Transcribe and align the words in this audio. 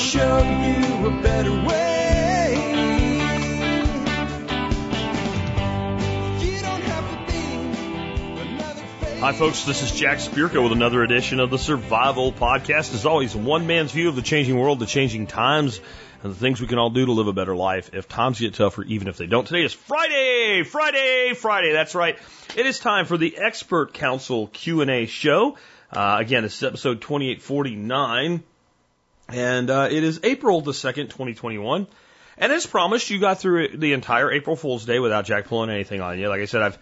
show 0.00 0.38
you 0.38 1.06
a 1.08 1.22
better 1.22 1.52
way. 1.52 1.90
Hi, 9.20 9.32
folks. 9.34 9.64
This 9.64 9.82
is 9.82 9.92
Jack 9.92 10.16
Spirko 10.16 10.62
with 10.62 10.72
another 10.72 11.02
edition 11.02 11.38
of 11.38 11.50
the 11.50 11.58
Survival 11.58 12.32
Podcast. 12.32 12.94
As 12.94 13.04
always, 13.04 13.36
one 13.36 13.66
man's 13.66 13.92
view 13.92 14.08
of 14.08 14.16
the 14.16 14.22
changing 14.22 14.58
world, 14.58 14.78
the 14.78 14.86
changing 14.86 15.26
times, 15.26 15.78
and 16.22 16.32
the 16.32 16.36
things 16.36 16.62
we 16.62 16.66
can 16.66 16.78
all 16.78 16.88
do 16.88 17.04
to 17.04 17.12
live 17.12 17.26
a 17.26 17.34
better 17.34 17.54
life 17.54 17.90
if 17.92 18.08
times 18.08 18.40
get 18.40 18.54
tougher, 18.54 18.82
even 18.84 19.06
if 19.06 19.18
they 19.18 19.26
don't. 19.26 19.46
Today 19.46 19.64
is 19.64 19.74
Friday, 19.74 20.62
Friday, 20.62 21.34
Friday. 21.34 21.72
That's 21.72 21.94
right. 21.94 22.18
It 22.56 22.64
is 22.64 22.78
time 22.78 23.04
for 23.04 23.18
the 23.18 23.36
Expert 23.36 23.92
Council 23.92 24.46
Q&A 24.46 25.04
show. 25.04 25.58
Uh, 25.92 26.16
again, 26.18 26.44
this 26.44 26.56
is 26.56 26.62
episode 26.62 27.02
2849, 27.02 28.42
and 29.32 29.70
uh, 29.70 29.88
it 29.90 30.04
is 30.04 30.20
April 30.22 30.60
the 30.60 30.72
2nd, 30.72 31.10
2021. 31.10 31.86
And 32.38 32.52
as 32.52 32.66
promised, 32.66 33.10
you 33.10 33.20
got 33.20 33.38
through 33.38 33.76
the 33.76 33.92
entire 33.92 34.32
April 34.32 34.56
Fool's 34.56 34.84
Day 34.84 34.98
without 34.98 35.26
Jack 35.26 35.46
pulling 35.46 35.70
anything 35.70 36.00
on 36.00 36.18
you. 36.18 36.28
Like 36.28 36.40
I 36.40 36.46
said, 36.46 36.62
I've 36.62 36.78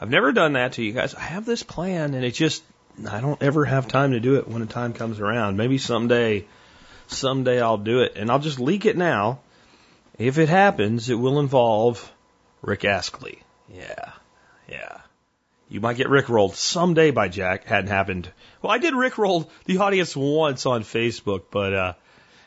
I've 0.00 0.10
never 0.10 0.32
done 0.32 0.52
that 0.52 0.74
to 0.74 0.82
you 0.82 0.92
guys. 0.92 1.14
I 1.14 1.20
have 1.20 1.44
this 1.44 1.62
plan, 1.62 2.14
and 2.14 2.24
it 2.24 2.32
just 2.32 2.62
I 3.08 3.20
don't 3.20 3.42
ever 3.42 3.64
have 3.64 3.88
time 3.88 4.12
to 4.12 4.20
do 4.20 4.36
it 4.36 4.46
when 4.46 4.60
the 4.60 4.66
time 4.66 4.92
comes 4.92 5.18
around. 5.18 5.56
Maybe 5.56 5.78
someday, 5.78 6.46
someday 7.06 7.60
I'll 7.60 7.78
do 7.78 8.02
it, 8.02 8.12
and 8.16 8.30
I'll 8.30 8.38
just 8.38 8.60
leak 8.60 8.84
it 8.84 8.96
now. 8.96 9.40
If 10.18 10.38
it 10.38 10.48
happens, 10.48 11.08
it 11.08 11.14
will 11.14 11.38
involve 11.38 12.12
Rick 12.60 12.84
Astley. 12.84 13.42
Yeah, 13.72 14.12
yeah. 14.68 14.98
You 15.70 15.80
might 15.80 15.98
get 15.98 16.08
Rick 16.08 16.30
rolled 16.30 16.56
someday 16.56 17.10
by 17.10 17.28
Jack. 17.28 17.64
Hadn't 17.64 17.90
happened. 17.90 18.30
Well, 18.62 18.72
I 18.72 18.78
did 18.78 18.94
Rick 18.94 19.18
roll 19.18 19.50
the 19.66 19.78
audience 19.78 20.16
once 20.16 20.64
on 20.64 20.82
Facebook, 20.82 21.44
but 21.50 21.74
uh, 21.74 21.92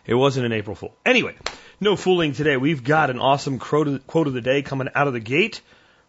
it 0.07 0.15
wasn't 0.15 0.47
an 0.47 0.53
April 0.53 0.75
Fool. 0.75 0.95
Anyway, 1.05 1.35
no 1.79 1.95
fooling 1.95 2.33
today. 2.33 2.57
We've 2.57 2.83
got 2.83 3.11
an 3.11 3.19
awesome 3.19 3.59
quote 3.59 3.87
of 3.87 4.33
the 4.33 4.41
day 4.41 4.63
coming 4.63 4.89
out 4.95 5.05
of 5.05 5.13
the 5.13 5.19
gate 5.19 5.61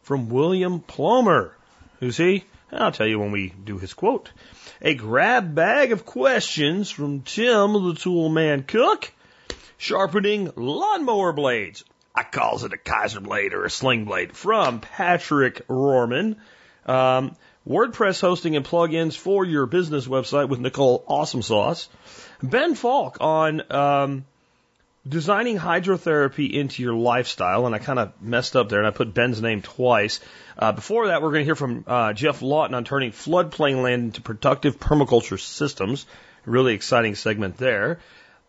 from 0.03 0.31
William 0.31 0.81
Plomer. 0.81 1.53
Who's 2.01 2.17
he? 2.17 2.45
I'll 2.73 2.93
tell 2.93 3.07
you 3.07 3.19
when 3.19 3.31
we 3.31 3.51
do 3.51 3.77
his 3.77 3.93
quote. 3.93 4.31
A 4.81 4.95
grab 4.95 5.55
bag 5.55 5.93
of 5.93 6.07
questions 6.07 6.91
from 6.91 7.21
Tim 7.21 7.75
the 7.75 7.95
Tool 7.95 8.31
Man 8.31 8.63
Cook, 8.63 9.13
sharpening 9.77 10.51
lawnmower 10.57 11.35
blades. 11.35 11.85
I 12.15 12.23
calls 12.23 12.65
it 12.65 12.73
a 12.73 12.79
Kaiser 12.79 13.21
blade 13.21 13.53
or 13.53 13.65
a 13.65 13.71
sling 13.71 14.07
blade 14.07 14.35
from 14.35 14.81
Patrick 14.81 15.69
Rohrman. 15.69 16.37
Um, 16.87 17.37
WordPress 17.69 18.21
hosting 18.21 18.57
and 18.57 18.65
plugins 18.65 19.17
for 19.17 19.45
your 19.45 19.67
business 19.67 20.07
website 20.07 20.49
with 20.49 20.59
Nicole 20.59 21.05
Awesome 21.07 21.43
Sauce. 21.43 21.89
Ben 22.43 22.75
Falk 22.75 23.19
on 23.21 23.63
um, 23.71 24.25
designing 25.09 25.59
hydrotherapy 25.59 26.53
into 26.53 26.83
your 26.83 26.95
lifestyle, 26.95 27.67
and 27.67 27.75
I 27.75 27.79
kind 27.79 27.99
of 27.99 28.21
messed 28.21 28.57
up 28.57 28.69
there, 28.69 28.79
and 28.79 28.89
I 28.89 28.91
put 28.91 29.15
Ben's 29.15 29.41
name 29.41 29.63
twice. 29.63 30.19
Uh, 30.59 30.73
before 30.73 31.09
that, 31.09 31.23
we're 31.23 31.31
going 31.31 31.43
to 31.43 31.45
hear 31.45 31.55
from 31.55 31.85
uh, 31.87 32.13
Geoff 32.13 32.43
Lawton 32.43 32.75
on 32.75 32.85
turning 32.85 33.13
floodplain 33.13 33.83
land 33.83 34.03
into 34.05 34.21
productive 34.21 34.79
permaculture 34.79 35.41
systems. 35.41 36.07
Really 36.45 36.75
exciting 36.75 37.15
segment 37.15 37.57
there. 37.57 38.01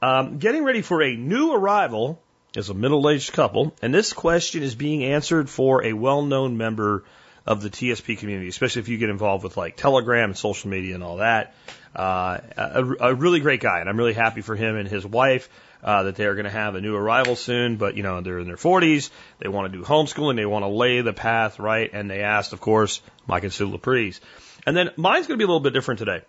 Um, 0.01 0.39
getting 0.39 0.63
ready 0.63 0.81
for 0.81 1.01
a 1.01 1.15
new 1.15 1.53
arrival 1.53 2.19
is 2.55 2.69
a 2.69 2.73
middle-aged 2.73 3.31
couple, 3.31 3.75
and 3.81 3.93
this 3.93 4.11
question 4.11 4.63
is 4.63 4.75
being 4.75 5.03
answered 5.03 5.49
for 5.49 5.85
a 5.85 5.93
well-known 5.93 6.57
member 6.57 7.03
of 7.45 7.61
the 7.61 7.69
TSP 7.69 8.17
community, 8.17 8.47
especially 8.47 8.81
if 8.81 8.87
you 8.87 8.97
get 8.97 9.09
involved 9.09 9.43
with 9.43 9.57
like 9.57 9.75
Telegram 9.75 10.29
and 10.29 10.37
social 10.37 10.69
media 10.69 10.95
and 10.95 11.03
all 11.03 11.17
that. 11.17 11.53
Uh, 11.95 12.39
a, 12.57 12.83
a 12.99 13.13
really 13.13 13.39
great 13.39 13.59
guy, 13.59 13.79
and 13.79 13.89
I'm 13.89 13.97
really 13.97 14.13
happy 14.13 14.41
for 14.41 14.55
him 14.55 14.75
and 14.75 14.87
his 14.87 15.05
wife 15.05 15.49
uh, 15.83 16.03
that 16.03 16.15
they're 16.15 16.33
going 16.33 16.45
to 16.45 16.51
have 16.51 16.75
a 16.75 16.81
new 16.81 16.95
arrival 16.95 17.35
soon. 17.35 17.75
But 17.75 17.95
you 17.95 18.03
know, 18.03 18.21
they're 18.21 18.39
in 18.39 18.47
their 18.47 18.55
40s. 18.55 19.09
They 19.39 19.49
want 19.49 19.71
to 19.71 19.77
do 19.77 19.83
homeschooling. 19.83 20.37
They 20.37 20.45
want 20.45 20.63
to 20.63 20.69
lay 20.69 21.01
the 21.01 21.13
path 21.13 21.59
right. 21.59 21.89
And 21.91 22.09
they 22.09 22.21
asked, 22.21 22.53
of 22.53 22.61
course, 22.61 23.01
Mike 23.27 23.43
and 23.43 23.53
Sue 23.53 23.69
Laprise. 23.69 24.19
And 24.65 24.75
then 24.75 24.91
mine's 24.95 25.27
going 25.27 25.37
to 25.37 25.41
be 25.41 25.43
a 25.43 25.47
little 25.47 25.59
bit 25.59 25.73
different 25.73 25.99
today. 25.99 26.21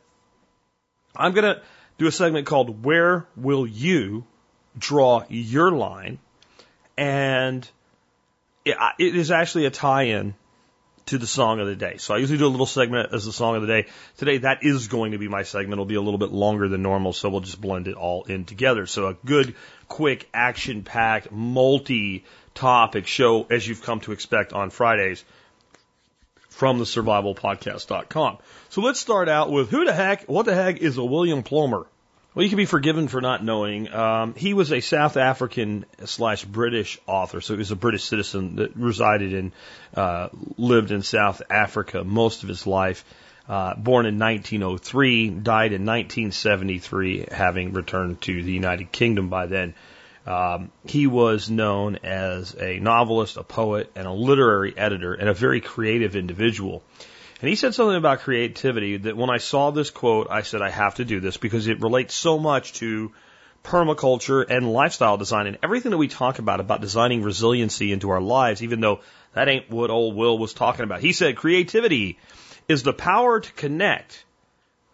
I'm 1.17 1.33
going 1.33 1.55
to 1.55 1.63
do 1.97 2.09
a 2.09 2.13
segment 2.13 2.47
called 2.47 2.85
"Where 2.85 3.27
Will 3.37 3.67
You 3.67 4.27
Draw 4.77 5.25
Your 5.29 5.71
Line?" 5.71 6.19
and 6.97 7.69
it, 8.65 8.77
it 8.99 9.17
is 9.17 9.31
actually 9.31 9.67
a 9.67 9.71
tie-in 9.71 10.35
to 11.07 11.19
the 11.19 11.27
song 11.27 11.61
of 11.61 11.67
the 11.67 11.77
day. 11.77 11.97
So 11.99 12.15
I 12.15 12.19
usually 12.19 12.39
do 12.39 12.47
a 12.47 12.49
little 12.49 12.67
segment 12.67 13.13
as 13.13 13.25
the 13.25 13.33
song 13.33 13.57
of 13.57 13.63
the 13.63 13.69
day. 13.69 13.87
Today 14.17 14.39
that 14.39 14.61
is 14.63 14.89
going 14.89 15.13
to 15.13 15.19
be 15.19 15.29
my 15.29 15.43
segment. 15.43 15.75
It'll 15.75 15.85
be 15.85 15.97
a 15.97 16.01
little 16.01 16.19
bit 16.19 16.33
longer 16.33 16.69
than 16.69 16.83
normal, 16.83 17.13
so 17.13 17.29
we'll 17.29 17.41
just 17.41 17.61
blend 17.61 17.89
it 17.89 17.95
all 17.95 18.25
in 18.25 18.45
together. 18.45 18.87
So 18.87 19.09
a 19.09 19.15
good, 19.15 19.55
quick, 19.89 20.29
action-packed, 20.33 21.31
multi-topic 21.31 23.07
show 23.07 23.47
as 23.51 23.67
you've 23.67 23.83
come 23.83 24.01
to 24.01 24.13
expect 24.13 24.53
on 24.53 24.71
Fridays 24.71 25.25
from 26.49 26.79
the 26.79 26.85
survivalpodcast.com. 26.85 28.39
So 28.71 28.81
let's 28.81 29.01
start 29.01 29.29
out 29.29 29.51
with 29.51 29.71
who 29.71 29.85
the 29.85 29.93
heck, 29.93 30.25
what 30.25 30.47
the 30.47 30.55
heck 30.55 30.79
is 30.79 30.97
a 30.97 31.05
William 31.05 31.43
Plomer? 31.43 31.87
Well, 32.35 32.43
you 32.43 32.49
can 32.49 32.57
be 32.57 32.65
forgiven 32.65 33.07
for 33.07 33.21
not 33.21 33.45
knowing. 33.45 33.93
Um, 33.93 34.35
he 34.35 34.55
was 34.55 34.73
a 34.73 34.81
South 34.81 35.17
African 35.17 35.85
slash 36.05 36.45
British 36.45 36.99
author, 37.07 37.41
so 37.41 37.55
he 37.55 37.59
was 37.59 37.71
a 37.71 37.77
British 37.77 38.03
citizen 38.03 38.57
that 38.57 38.75
resided 38.75 39.33
in, 39.33 39.53
uh, 39.97 40.31
lived 40.57 40.91
in 40.91 41.03
South 41.03 41.43
Africa 41.49 42.03
most 42.03 42.43
of 42.43 42.49
his 42.49 42.67
life. 42.67 43.05
Uh, 43.49 43.75
born 43.77 44.07
in 44.07 44.19
1903, 44.19 45.29
died 45.29 45.73
in 45.73 45.87
1973, 45.87 47.27
having 47.31 47.73
returned 47.73 48.21
to 48.23 48.43
the 48.43 48.53
United 48.53 48.91
Kingdom 48.91 49.29
by 49.29 49.47
then. 49.47 49.75
Um, 50.27 50.73
he 50.87 51.07
was 51.07 51.49
known 51.51 51.99
as 52.03 52.57
a 52.59 52.81
novelist, 52.81 53.37
a 53.37 53.45
poet, 53.45 53.93
and 53.95 54.09
a 54.09 54.13
literary 54.13 54.77
editor, 54.77 55.15
and 55.15 55.29
a 55.29 55.35
very 55.35 55.61
creative 55.61 56.17
individual. 56.17 56.83
And 57.41 57.49
he 57.49 57.57
said 57.57 57.75
something 57.75 57.97
about 57.97 58.21
creativity 58.21 58.97
that 58.99 59.17
when 59.17 59.31
I 59.31 59.39
saw 59.39 59.71
this 59.71 59.91
quote, 59.91 60.29
I 60.31 60.43
said, 60.43 60.63
I 60.63 60.71
have 60.71 60.97
to 60.97 61.05
do 61.05 61.21
this 61.21 61.37
because 61.37 61.67
it 61.67 61.81
relates 61.81 62.15
so 62.15 62.39
much 62.39 62.75
to 62.75 63.13
permaculture 63.65 64.45
and 64.49 64.73
lifestyle 64.73 65.17
design 65.17 65.47
and 65.47 65.59
everything 65.63 65.91
that 65.91 65.99
we 65.99 66.09
talk 66.09 66.39
about, 66.39 66.61
about 66.61 66.81
designing 66.81 67.23
resiliency 67.23 67.93
into 67.93 68.11
our 68.11 68.21
lives, 68.21 68.63
even 68.63 68.81
though 68.81 69.01
that 69.33 69.49
ain't 69.49 69.71
what 69.71 69.91
old 69.91 70.15
Will 70.15 70.39
was 70.39 70.53
talking 70.53 70.85
about. 70.85 71.01
He 71.01 71.13
said 71.13 71.37
creativity 71.37 72.19
is 72.69 72.83
the 72.83 72.93
power 72.93 73.41
to 73.41 73.53
connect 73.53 74.25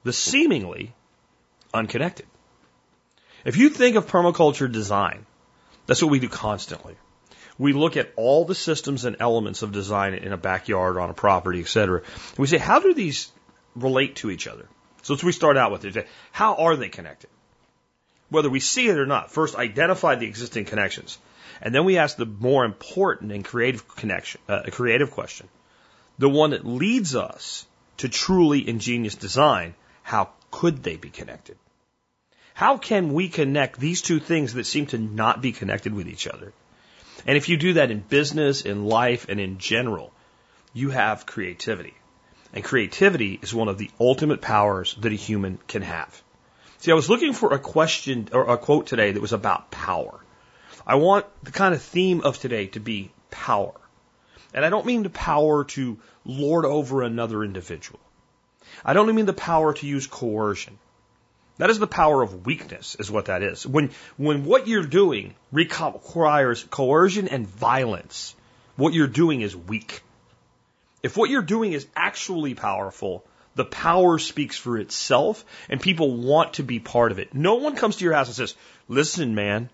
the 0.05 0.13
seemingly 0.13 0.95
unconnected. 1.75 2.27
If 3.45 3.57
you 3.57 3.71
think 3.71 3.97
of 3.97 4.07
permaculture 4.07 4.71
design, 4.71 5.27
that's 5.87 6.03
what 6.03 6.11
we 6.11 6.21
do 6.21 6.29
constantly 6.29 6.97
we 7.61 7.75
look 7.75 7.99
at 7.99 8.11
all 8.17 8.47
the 8.47 8.55
systems 8.55 9.05
and 9.05 9.17
elements 9.21 9.61
of 9.61 9.71
design 9.71 10.15
in 10.15 10.33
a 10.33 10.39
backyard, 10.39 10.97
on 10.97 11.11
a 11.11 11.15
property, 11.15 11.61
et 11.61 11.69
cetera. 11.69 12.01
We 12.39 12.47
say, 12.47 12.57
how 12.57 12.81
do 12.81 12.95
these 12.95 13.31
relate 13.77 14.17
to 14.17 14.31
each 14.31 14.47
other? 14.47 14.67
So 15.03 15.13
let's 15.13 15.23
we 15.23 15.33
start 15.33 15.59
out 15.59 15.71
with 15.71 15.85
it. 15.85 16.09
How 16.33 16.55
are 16.55 16.77
they 16.77 16.89
connected? 16.89 17.29
Whether 18.31 18.49
we 18.49 18.61
see 18.61 18.89
it 18.89 18.97
or 18.99 19.05
not, 19.05 19.31
first 19.31 19.57
identify 19.57 20.15
the 20.15 20.27
existing 20.27 20.65
connections. 20.65 21.19
And 21.61 21.75
then 21.75 21.85
we 21.85 21.99
ask 21.99 22.17
the 22.17 22.25
more 22.25 22.65
important 22.65 23.31
and 23.31 23.45
creative 23.45 23.87
connection, 23.95 24.41
uh, 24.49 24.63
creative 24.71 25.11
question. 25.11 25.47
The 26.19 26.31
one 26.31 26.51
that 26.51 26.65
leads 26.65 27.15
us 27.15 27.67
to 27.99 28.09
truly 28.09 28.67
ingenious 28.67 29.17
design. 29.17 29.75
How 30.03 30.31
could 30.51 30.83
they 30.83 30.97
be 30.97 31.11
connected? 31.11 31.59
How 32.55 32.79
can 32.79 33.13
we 33.13 33.29
connect 33.29 33.79
these 33.79 34.01
two 34.01 34.19
things 34.19 34.55
that 34.55 34.65
seem 34.65 34.87
to 34.87 34.99
not 34.99 35.43
be 35.43 35.53
connected 35.53 35.93
with 35.93 36.09
each 36.09 36.27
other? 36.27 36.55
And 37.27 37.37
if 37.37 37.49
you 37.49 37.57
do 37.57 37.75
that 37.75 37.91
in 37.91 38.01
business, 38.01 38.63
in 38.63 38.87
life, 38.87 39.27
and 39.29 39.41
in 39.41 39.59
general, 39.59 40.13
you 40.73 40.91
have 40.91 41.27
creativity. 41.27 41.95
And 42.53 42.65
creativity 42.65 43.39
is 43.43 43.55
one 43.55 43.69
of 43.69 43.79
the 43.79 43.91
ultimate 44.01 44.41
powers 44.41 44.97
that 45.01 45.13
a 45.13 45.17
human 45.17 45.59
can 45.69 45.83
have. 45.83 46.23
See, 46.79 46.91
I 46.91 46.95
was 46.95 47.11
looking 47.11 47.33
for 47.33 47.53
a 47.53 47.59
question 47.59 48.29
or 48.33 48.49
a 48.49 48.59
quote 48.59 48.87
today 48.87 49.13
that 49.13 49.21
was 49.21 49.33
about 49.33 49.71
power. 49.71 50.19
I 50.87 50.95
want 50.95 51.27
the 51.43 51.51
kind 51.51 51.75
of 51.75 51.83
theme 51.83 52.23
of 52.23 52.39
today 52.39 52.69
to 52.69 52.81
be 52.81 53.11
power. 53.31 53.75
And 54.55 54.65
I 54.65 54.71
don't 54.71 54.87
mean 54.87 55.03
the 55.03 55.11
power 55.11 55.65
to 55.65 55.99
lord 56.25 56.65
over 56.65 57.03
another 57.03 57.45
individual. 57.45 58.01
I 58.85 58.95
don't 58.95 59.15
mean 59.15 59.27
the 59.27 59.33
power 59.33 59.75
to 59.75 59.87
use 59.87 60.07
coercion. 60.07 60.79
That 61.61 61.69
is 61.69 61.79
the 61.79 61.87
power 61.87 62.23
of 62.23 62.47
weakness, 62.47 62.97
is 62.99 63.11
what 63.11 63.27
that 63.27 63.43
is. 63.43 63.67
When, 63.67 63.91
when 64.17 64.47
what 64.47 64.67
you're 64.67 64.83
doing 64.83 65.35
requires 65.53 66.65
coercion 66.65 67.29
and 67.29 67.47
violence, 67.47 68.35
what 68.77 68.95
you're 68.95 69.07
doing 69.07 69.43
is 69.43 69.55
weak. 69.55 70.01
If 71.03 71.19
what 71.19 71.29
you're 71.29 71.43
doing 71.43 71.75
is 71.75 71.87
actually 71.95 72.55
powerful, 72.55 73.27
the 73.57 73.67
power 73.67 74.19
speaks 74.19 74.57
for 74.57 74.79
itself 74.79 75.45
and 75.69 75.83
people 75.83 76.17
want 76.17 76.55
to 76.55 76.63
be 76.63 76.81
part 76.81 77.13
of 77.13 77.19
it. 77.19 77.35
No 77.35 77.57
one 77.57 77.77
comes 77.77 77.97
to 77.97 78.07
your 78.07 78.15
house 78.15 78.29
and 78.29 78.37
says, 78.37 78.55
listen, 78.89 79.35
man, 79.35 79.69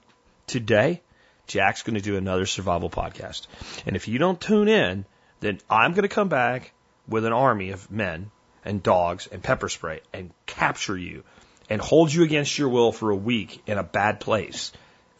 today 0.48 1.02
Jack's 1.46 1.84
going 1.84 1.94
to 1.94 2.00
do 2.00 2.16
another 2.16 2.46
survival 2.46 2.90
podcast. 2.90 3.46
And 3.86 3.94
if 3.94 4.08
you 4.08 4.18
don't 4.18 4.40
tune 4.40 4.66
in, 4.66 5.04
then 5.38 5.60
I'm 5.70 5.92
going 5.92 6.02
to 6.02 6.08
come 6.08 6.28
back 6.28 6.72
with 7.06 7.24
an 7.24 7.32
army 7.32 7.70
of 7.70 7.92
men 7.92 8.32
and 8.64 8.82
dogs 8.82 9.28
and 9.30 9.40
pepper 9.40 9.68
spray 9.68 10.00
and 10.12 10.32
capture 10.46 10.98
you 10.98 11.22
and 11.68 11.80
hold 11.80 12.12
you 12.12 12.22
against 12.22 12.58
your 12.58 12.68
will 12.68 12.92
for 12.92 13.10
a 13.10 13.16
week 13.16 13.62
in 13.66 13.78
a 13.78 13.82
bad 13.82 14.20
place. 14.20 14.72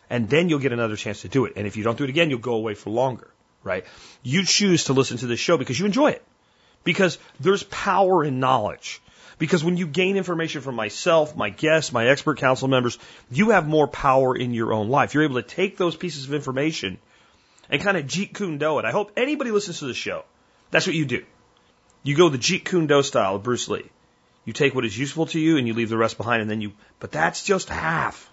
And 0.09 0.29
then 0.29 0.49
you'll 0.49 0.61
get 0.61 0.73
another 0.73 0.97
chance 0.97 1.23
to 1.23 1.29
do 1.29 1.47
it. 1.47 1.55
And 1.57 1.67
if 1.67 1.77
you 1.77 1.83
don't 1.83 1.99
do 1.99 2.05
it 2.05 2.11
again, 2.11 2.31
you'll 2.31 2.39
go 2.39 2.55
away 2.55 2.75
for 2.75 2.91
longer, 2.91 3.29
right? 3.65 3.85
You 4.23 4.45
choose 4.45 4.85
to 4.85 4.93
listen 4.93 5.19
to 5.19 5.27
this 5.27 5.41
show 5.41 5.59
because 5.59 5.79
you 5.79 5.87
enjoy 5.87 6.11
it. 6.11 6.25
Because 6.85 7.19
there's 7.41 7.65
power 7.65 8.25
in 8.25 8.39
knowledge. 8.39 9.03
Because 9.39 9.65
when 9.65 9.77
you 9.77 9.87
gain 9.87 10.17
information 10.17 10.63
from 10.63 10.77
myself, 10.77 11.37
my 11.37 11.51
guests, 11.51 11.93
my 11.93 12.07
expert 12.07 12.39
council 12.39 12.69
members, 12.69 12.99
you 13.31 13.51
have 13.51 13.67
more 13.67 13.89
power 13.89 14.37
in 14.37 14.55
your 14.55 14.73
own 14.73 14.89
life. 14.89 15.13
You're 15.13 15.25
able 15.25 15.43
to 15.43 15.43
take 15.43 15.77
those 15.77 15.97
pieces 15.97 16.27
of 16.27 16.33
information 16.35 16.99
and 17.69 17.83
kind 17.83 17.97
of 17.97 18.07
Jeet 18.07 18.35
Kune 18.35 18.59
Do 18.59 18.79
it. 18.79 18.85
I 18.85 18.93
hope 18.93 19.13
anybody 19.17 19.51
listens 19.51 19.81
to 19.81 19.87
the 19.87 19.95
show. 19.95 20.25
That's 20.71 20.87
what 20.87 20.97
you 20.97 21.05
do. 21.05 21.25
You 22.03 22.17
go 22.17 22.29
the 22.29 22.39
Jeet 22.39 22.65
Kune 22.65 22.87
Do 22.87 23.03
style 23.03 23.37
of 23.37 23.43
Bruce 23.43 23.69
Lee. 23.69 23.91
You 24.47 24.53
take 24.53 24.75
what 24.75 24.85
is 24.85 24.97
useful 24.97 25.27
to 25.27 25.41
you 25.41 25.59
and 25.59 25.67
you 25.67 25.75
leave 25.75 25.91
the 25.91 25.99
rest 25.99 26.17
behind 26.17 26.41
and 26.41 26.51
then 26.51 26.61
you, 26.61 26.73
but 27.01 27.11
that's 27.11 27.43
just 27.43 27.69
half. 27.69 28.33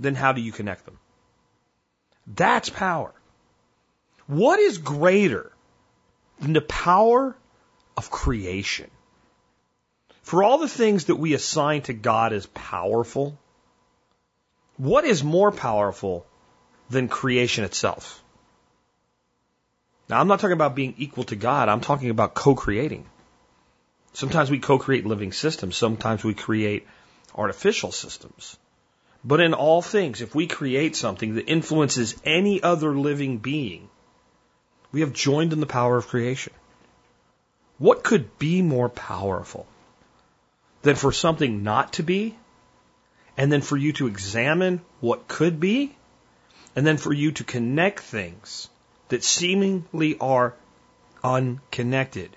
Then 0.00 0.14
how 0.14 0.32
do 0.32 0.40
you 0.40 0.52
connect 0.52 0.84
them? 0.84 0.98
That's 2.26 2.70
power. 2.70 3.12
What 4.28 4.60
is 4.60 4.78
greater 4.78 5.50
than 6.38 6.52
the 6.52 6.60
power 6.60 7.36
of 7.96 8.10
creation? 8.10 8.90
For 10.22 10.44
all 10.44 10.58
the 10.58 10.68
things 10.68 11.06
that 11.06 11.16
we 11.16 11.34
assign 11.34 11.82
to 11.82 11.94
God 11.94 12.32
as 12.32 12.46
powerful, 12.46 13.36
what 14.76 15.04
is 15.04 15.24
more 15.24 15.50
powerful 15.50 16.26
than 16.90 17.08
creation 17.08 17.64
itself? 17.64 18.22
Now, 20.08 20.20
I'm 20.20 20.28
not 20.28 20.38
talking 20.38 20.52
about 20.52 20.76
being 20.76 20.94
equal 20.96 21.24
to 21.24 21.36
God. 21.36 21.68
I'm 21.68 21.80
talking 21.80 22.10
about 22.10 22.34
co-creating. 22.34 23.04
Sometimes 24.12 24.50
we 24.50 24.58
co-create 24.58 25.06
living 25.06 25.32
systems. 25.32 25.76
Sometimes 25.76 26.24
we 26.24 26.34
create 26.34 26.86
artificial 27.34 27.92
systems. 27.92 28.56
But 29.24 29.40
in 29.40 29.54
all 29.54 29.82
things, 29.82 30.20
if 30.20 30.34
we 30.34 30.46
create 30.46 30.96
something 30.96 31.34
that 31.34 31.48
influences 31.48 32.16
any 32.24 32.62
other 32.62 32.96
living 32.96 33.38
being, 33.38 33.88
we 34.92 35.00
have 35.00 35.12
joined 35.12 35.52
in 35.52 35.60
the 35.60 35.66
power 35.66 35.96
of 35.96 36.08
creation. 36.08 36.52
What 37.78 38.02
could 38.02 38.38
be 38.38 38.62
more 38.62 38.88
powerful 38.88 39.66
than 40.82 40.96
for 40.96 41.12
something 41.12 41.62
not 41.62 41.94
to 41.94 42.02
be, 42.02 42.36
and 43.36 43.52
then 43.52 43.60
for 43.60 43.76
you 43.76 43.92
to 43.94 44.06
examine 44.06 44.80
what 45.00 45.28
could 45.28 45.60
be, 45.60 45.94
and 46.74 46.86
then 46.86 46.96
for 46.96 47.12
you 47.12 47.32
to 47.32 47.44
connect 47.44 48.00
things 48.00 48.68
that 49.08 49.24
seemingly 49.24 50.16
are 50.18 50.54
unconnected, 51.22 52.36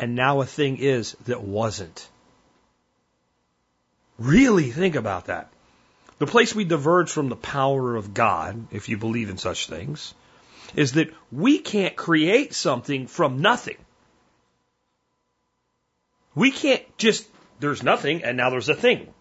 and 0.00 0.16
now 0.16 0.40
a 0.40 0.46
thing 0.46 0.78
is 0.78 1.14
that 1.26 1.42
wasn't. 1.42 2.08
Really 4.18 4.70
think 4.70 4.96
about 4.96 5.26
that. 5.26 5.52
The 6.18 6.26
place 6.26 6.54
we 6.54 6.64
diverge 6.64 7.10
from 7.10 7.28
the 7.28 7.36
power 7.36 7.96
of 7.96 8.14
God, 8.14 8.66
if 8.72 8.88
you 8.88 8.96
believe 8.96 9.30
in 9.30 9.38
such 9.38 9.66
things, 9.66 10.14
is 10.74 10.92
that 10.92 11.12
we 11.30 11.58
can't 11.58 11.96
create 11.96 12.54
something 12.54 13.06
from 13.06 13.42
nothing. 13.42 13.76
We 16.34 16.50
can't 16.50 16.82
just, 16.96 17.28
there's 17.58 17.82
nothing 17.82 18.24
and 18.24 18.36
now 18.36 18.50
there's 18.50 18.68
a 18.68 18.74
thing. 18.74 19.12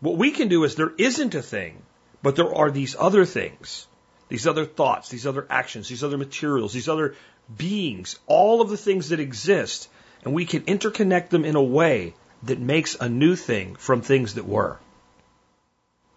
What 0.00 0.18
we 0.18 0.32
can 0.32 0.48
do 0.48 0.64
is 0.64 0.74
there 0.74 0.92
isn't 0.98 1.34
a 1.34 1.42
thing, 1.42 1.82
but 2.22 2.36
there 2.36 2.54
are 2.54 2.70
these 2.70 2.94
other 2.98 3.24
things, 3.24 3.86
these 4.28 4.46
other 4.46 4.66
thoughts, 4.66 5.08
these 5.08 5.26
other 5.26 5.46
actions, 5.48 5.88
these 5.88 6.04
other 6.04 6.18
materials, 6.18 6.74
these 6.74 6.88
other 6.88 7.14
beings, 7.56 8.18
all 8.26 8.60
of 8.60 8.70
the 8.70 8.76
things 8.76 9.10
that 9.10 9.20
exist, 9.20 9.88
and 10.24 10.34
we 10.34 10.46
can 10.46 10.62
interconnect 10.62 11.28
them 11.28 11.44
in 11.44 11.56
a 11.56 11.62
way 11.62 12.14
that 12.44 12.58
makes 12.58 12.96
a 13.00 13.08
new 13.08 13.36
thing 13.36 13.76
from 13.76 14.02
things 14.02 14.34
that 14.34 14.46
were. 14.46 14.78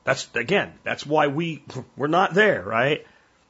That's 0.03 0.27
again, 0.35 0.73
that's 0.83 1.05
why 1.05 1.27
we 1.27 1.63
we're 1.97 2.07
not 2.07 2.33
there, 2.33 2.63
right? 2.63 3.05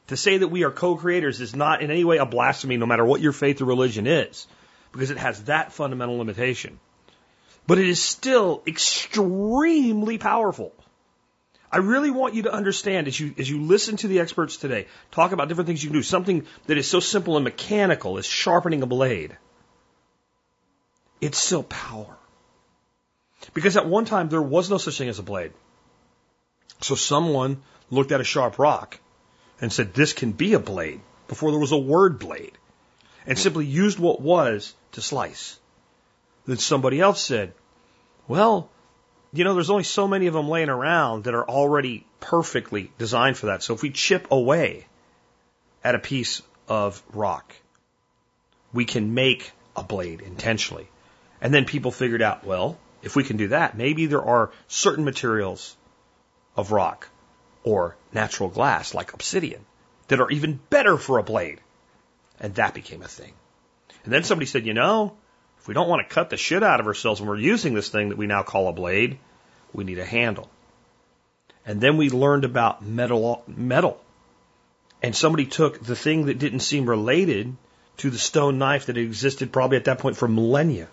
To 0.08 0.16
say 0.16 0.38
that 0.38 0.48
we 0.48 0.64
are 0.64 0.70
co-creators 0.70 1.40
is 1.40 1.54
not 1.54 1.82
in 1.82 1.90
any 1.90 2.02
way 2.02 2.16
a 2.16 2.26
blasphemy, 2.26 2.76
no 2.76 2.86
matter 2.86 3.04
what 3.04 3.20
your 3.20 3.32
faith 3.32 3.60
or 3.60 3.66
religion 3.66 4.06
is, 4.06 4.46
because 4.90 5.10
it 5.10 5.18
has 5.18 5.44
that 5.44 5.72
fundamental 5.72 6.18
limitation. 6.18 6.80
But 7.66 7.78
it 7.78 7.86
is 7.86 8.02
still 8.02 8.62
extremely 8.66 10.18
powerful. 10.18 10.72
I 11.70 11.78
really 11.78 12.10
want 12.10 12.34
you 12.34 12.44
to 12.44 12.52
understand 12.52 13.06
as 13.06 13.20
you 13.20 13.34
as 13.38 13.48
you 13.48 13.60
listen 13.60 13.96
to 13.98 14.08
the 14.08 14.20
experts 14.20 14.56
today 14.56 14.86
talk 15.10 15.32
about 15.32 15.48
different 15.48 15.66
things 15.66 15.84
you 15.84 15.90
can 15.90 15.98
do, 15.98 16.02
something 16.02 16.46
that 16.66 16.78
is 16.78 16.88
so 16.88 16.98
simple 16.98 17.36
and 17.36 17.44
mechanical 17.44 18.16
as 18.18 18.26
sharpening 18.26 18.82
a 18.82 18.86
blade. 18.86 19.36
It's 21.20 21.38
still 21.38 21.62
power. 21.62 22.16
Because 23.54 23.76
at 23.76 23.86
one 23.86 24.04
time 24.04 24.28
there 24.28 24.42
was 24.42 24.70
no 24.70 24.78
such 24.78 24.98
thing 24.98 25.08
as 25.08 25.18
a 25.18 25.22
blade. 25.22 25.52
So 26.80 26.94
someone 26.94 27.62
looked 27.90 28.12
at 28.12 28.20
a 28.20 28.24
sharp 28.24 28.58
rock 28.58 28.98
and 29.60 29.72
said, 29.72 29.94
This 29.94 30.12
can 30.12 30.32
be 30.32 30.54
a 30.54 30.58
blade, 30.58 31.00
before 31.26 31.50
there 31.50 31.60
was 31.60 31.72
a 31.72 31.78
word 31.78 32.18
blade, 32.18 32.52
and 33.26 33.38
simply 33.38 33.66
used 33.66 33.98
what 33.98 34.20
was 34.20 34.74
to 34.92 35.00
slice. 35.00 35.58
Then 36.46 36.58
somebody 36.58 37.00
else 37.00 37.20
said, 37.20 37.52
Well, 38.26 38.70
you 39.32 39.44
know, 39.44 39.54
there's 39.54 39.70
only 39.70 39.84
so 39.84 40.08
many 40.08 40.26
of 40.26 40.34
them 40.34 40.48
laying 40.48 40.70
around 40.70 41.24
that 41.24 41.34
are 41.34 41.48
already 41.48 42.06
perfectly 42.20 42.90
designed 42.96 43.36
for 43.36 43.46
that. 43.46 43.62
So 43.62 43.74
if 43.74 43.82
we 43.82 43.90
chip 43.90 44.28
away 44.30 44.86
at 45.84 45.94
a 45.94 45.98
piece 45.98 46.42
of 46.66 47.02
rock, 47.12 47.54
we 48.72 48.84
can 48.84 49.14
make 49.14 49.52
a 49.76 49.82
blade 49.82 50.20
intentionally. 50.20 50.88
And 51.40 51.54
then 51.54 51.64
people 51.64 51.90
figured 51.90 52.22
out, 52.22 52.44
well, 52.44 52.78
if 53.02 53.14
we 53.14 53.24
can 53.24 53.36
do 53.36 53.48
that, 53.48 53.76
maybe 53.76 54.06
there 54.06 54.22
are 54.22 54.50
certain 54.66 55.04
materials 55.04 55.76
of 56.56 56.72
rock 56.72 57.08
or 57.62 57.96
natural 58.12 58.48
glass 58.48 58.94
like 58.94 59.12
obsidian 59.12 59.64
that 60.08 60.20
are 60.20 60.30
even 60.30 60.58
better 60.70 60.96
for 60.96 61.18
a 61.18 61.22
blade. 61.22 61.60
And 62.40 62.54
that 62.56 62.74
became 62.74 63.02
a 63.02 63.08
thing. 63.08 63.32
And 64.04 64.12
then 64.12 64.24
somebody 64.24 64.46
said, 64.46 64.66
you 64.66 64.74
know, 64.74 65.16
if 65.60 65.68
we 65.68 65.74
don't 65.74 65.88
want 65.88 66.06
to 66.06 66.14
cut 66.14 66.30
the 66.30 66.36
shit 66.36 66.62
out 66.62 66.80
of 66.80 66.86
ourselves 66.86 67.20
when 67.20 67.28
we're 67.28 67.38
using 67.38 67.74
this 67.74 67.88
thing 67.88 68.08
that 68.08 68.18
we 68.18 68.26
now 68.26 68.42
call 68.42 68.68
a 68.68 68.72
blade, 68.72 69.18
we 69.72 69.84
need 69.84 69.98
a 69.98 70.04
handle. 70.04 70.48
And 71.66 71.80
then 71.80 71.96
we 71.96 72.10
learned 72.10 72.44
about 72.44 72.82
metal, 72.84 73.44
metal. 73.46 74.00
And 75.02 75.14
somebody 75.14 75.46
took 75.46 75.84
the 75.84 75.96
thing 75.96 76.26
that 76.26 76.38
didn't 76.38 76.60
seem 76.60 76.88
related 76.88 77.54
to 77.98 78.10
the 78.10 78.18
stone 78.18 78.58
knife 78.58 78.86
that 78.86 78.96
existed 78.96 79.52
probably 79.52 79.76
at 79.76 79.84
that 79.84 79.98
point 79.98 80.16
for 80.16 80.26
millennia 80.26 80.88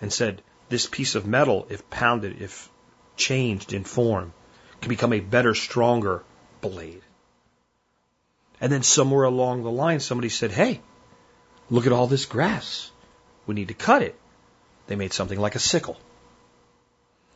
and 0.00 0.12
said, 0.12 0.42
this 0.68 0.86
piece 0.86 1.14
of 1.14 1.26
metal, 1.26 1.66
if 1.70 1.88
pounded, 1.90 2.42
if 2.42 2.68
changed 3.16 3.72
in 3.72 3.84
form, 3.84 4.32
can 4.80 4.88
become 4.88 5.12
a 5.12 5.20
better, 5.20 5.54
stronger 5.54 6.24
blade. 6.60 7.02
And 8.60 8.72
then 8.72 8.82
somewhere 8.82 9.24
along 9.24 9.62
the 9.62 9.70
line, 9.70 10.00
somebody 10.00 10.28
said, 10.28 10.50
Hey, 10.50 10.80
look 11.70 11.86
at 11.86 11.92
all 11.92 12.06
this 12.06 12.26
grass. 12.26 12.90
We 13.46 13.54
need 13.54 13.68
to 13.68 13.74
cut 13.74 14.02
it. 14.02 14.18
They 14.86 14.96
made 14.96 15.12
something 15.12 15.38
like 15.38 15.54
a 15.54 15.60
sickle 15.60 15.98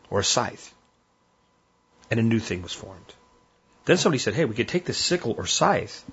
or 0.08 0.20
a 0.20 0.24
scythe. 0.24 0.74
And 2.10 2.18
a 2.18 2.22
new 2.22 2.40
thing 2.40 2.62
was 2.62 2.72
formed. 2.72 3.14
Then 3.84 3.96
somebody 3.96 4.18
said, 4.18 4.34
Hey, 4.34 4.44
we 4.44 4.54
could 4.54 4.68
take 4.68 4.84
this 4.84 4.98
sickle 4.98 5.34
or 5.36 5.46
scythe 5.46 6.04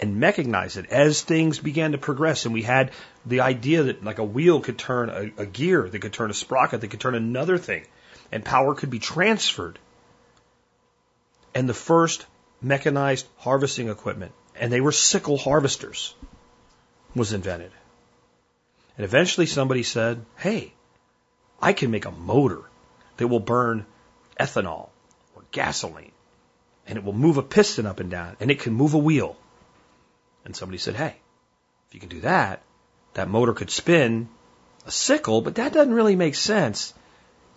and 0.00 0.20
mechanize 0.20 0.76
it 0.76 0.86
as 0.90 1.22
things 1.22 1.58
began 1.58 1.92
to 1.92 1.98
progress. 1.98 2.44
And 2.44 2.54
we 2.54 2.62
had 2.62 2.90
the 3.24 3.40
idea 3.40 3.84
that 3.84 4.04
like 4.04 4.18
a 4.18 4.24
wheel 4.24 4.60
could 4.60 4.78
turn 4.78 5.10
a, 5.10 5.42
a 5.42 5.46
gear, 5.46 5.88
that 5.88 5.98
could 5.98 6.12
turn 6.12 6.30
a 6.30 6.34
sprocket, 6.34 6.80
that 6.80 6.88
could 6.88 7.00
turn 7.00 7.14
another 7.14 7.58
thing, 7.58 7.84
and 8.30 8.44
power 8.44 8.74
could 8.74 8.90
be 8.90 8.98
transferred. 8.98 9.78
And 11.54 11.68
the 11.68 11.74
first 11.74 12.26
mechanized 12.60 13.26
harvesting 13.38 13.88
equipment, 13.88 14.32
and 14.58 14.72
they 14.72 14.80
were 14.80 14.92
sickle 14.92 15.36
harvesters, 15.36 16.14
was 17.14 17.32
invented. 17.32 17.70
And 18.96 19.04
eventually 19.04 19.46
somebody 19.46 19.82
said, 19.82 20.24
hey, 20.36 20.72
I 21.60 21.72
can 21.72 21.90
make 21.90 22.06
a 22.06 22.10
motor 22.10 22.62
that 23.16 23.28
will 23.28 23.40
burn 23.40 23.86
ethanol 24.38 24.88
or 25.36 25.42
gasoline, 25.50 26.12
and 26.86 26.98
it 26.98 27.04
will 27.04 27.12
move 27.12 27.36
a 27.36 27.42
piston 27.42 27.86
up 27.86 28.00
and 28.00 28.10
down, 28.10 28.36
and 28.40 28.50
it 28.50 28.60
can 28.60 28.72
move 28.72 28.94
a 28.94 28.98
wheel. 28.98 29.36
And 30.44 30.56
somebody 30.56 30.78
said, 30.78 30.94
hey, 30.94 31.16
if 31.88 31.94
you 31.94 32.00
can 32.00 32.08
do 32.08 32.20
that, 32.20 32.62
that 33.14 33.28
motor 33.28 33.52
could 33.52 33.70
spin 33.70 34.28
a 34.86 34.90
sickle, 34.90 35.40
but 35.40 35.56
that 35.56 35.72
doesn't 35.72 35.94
really 35.94 36.16
make 36.16 36.34
sense. 36.34 36.94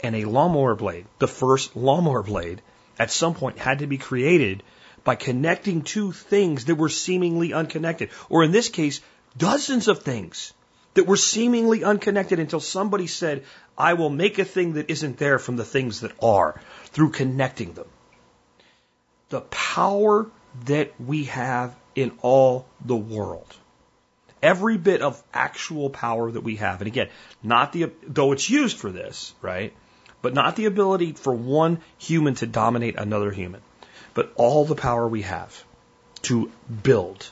And 0.02 0.16
a 0.16 0.26
lawnmower 0.26 0.76
blade, 0.76 1.06
the 1.20 1.28
first 1.28 1.76
lawnmower 1.76 2.24
blade, 2.24 2.62
at 3.00 3.12
some 3.12 3.34
point 3.34 3.58
had 3.58 3.80
to 3.80 3.88
be 3.88 3.98
created 3.98 4.64
by 5.04 5.16
connecting 5.16 5.82
two 5.82 6.12
things 6.12 6.66
that 6.66 6.76
were 6.76 6.90
seemingly 6.90 7.54
unconnected. 7.54 8.10
Or 8.30 8.44
in 8.44 8.52
this 8.52 8.70
case, 8.70 9.02
dozens 9.38 9.88
of 9.88 10.04
things 10.04 10.54
that 10.96 11.08
were 11.08 11.18
seemingly 11.18 11.84
unconnected 11.84 12.40
until 12.40 12.60
somebody 12.60 13.08
said, 13.08 13.44
I 13.78 13.94
will 13.94 14.10
make 14.10 14.40
a 14.40 14.46
thing 14.46 14.74
that 14.74 14.90
isn't 14.90 15.18
there 15.18 15.40
from 15.40 15.58
the 15.58 15.66
things 15.66 16.02
that 16.02 16.12
are 16.22 16.60
through 16.86 17.12
connecting 17.12 17.74
them. 17.74 17.88
The 19.30 19.42
power 19.42 20.28
that 20.66 21.00
we 21.00 21.26
have 21.26 21.76
in 21.96 22.12
all 22.22 22.68
the 22.84 22.96
world. 22.96 23.56
Every 24.44 24.78
bit 24.78 25.02
of 25.02 25.22
actual 25.34 25.90
power 25.90 26.30
that 26.30 26.42
we 26.42 26.58
have. 26.58 26.82
And 26.82 26.88
again, 26.88 27.10
not 27.42 27.74
the, 27.74 27.92
though 28.06 28.32
it's 28.32 28.50
used 28.50 28.78
for 28.78 28.92
this, 28.92 29.34
right? 29.42 29.74
but 30.26 30.34
not 30.34 30.56
the 30.56 30.66
ability 30.66 31.12
for 31.12 31.32
one 31.32 31.80
human 32.00 32.34
to 32.34 32.48
dominate 32.48 32.96
another 32.96 33.30
human, 33.30 33.62
but 34.16 34.34
all 34.38 34.66
the 34.66 34.74
power 34.74 35.08
we 35.08 35.22
have 35.22 35.64
to 36.24 36.52
build, 36.82 37.30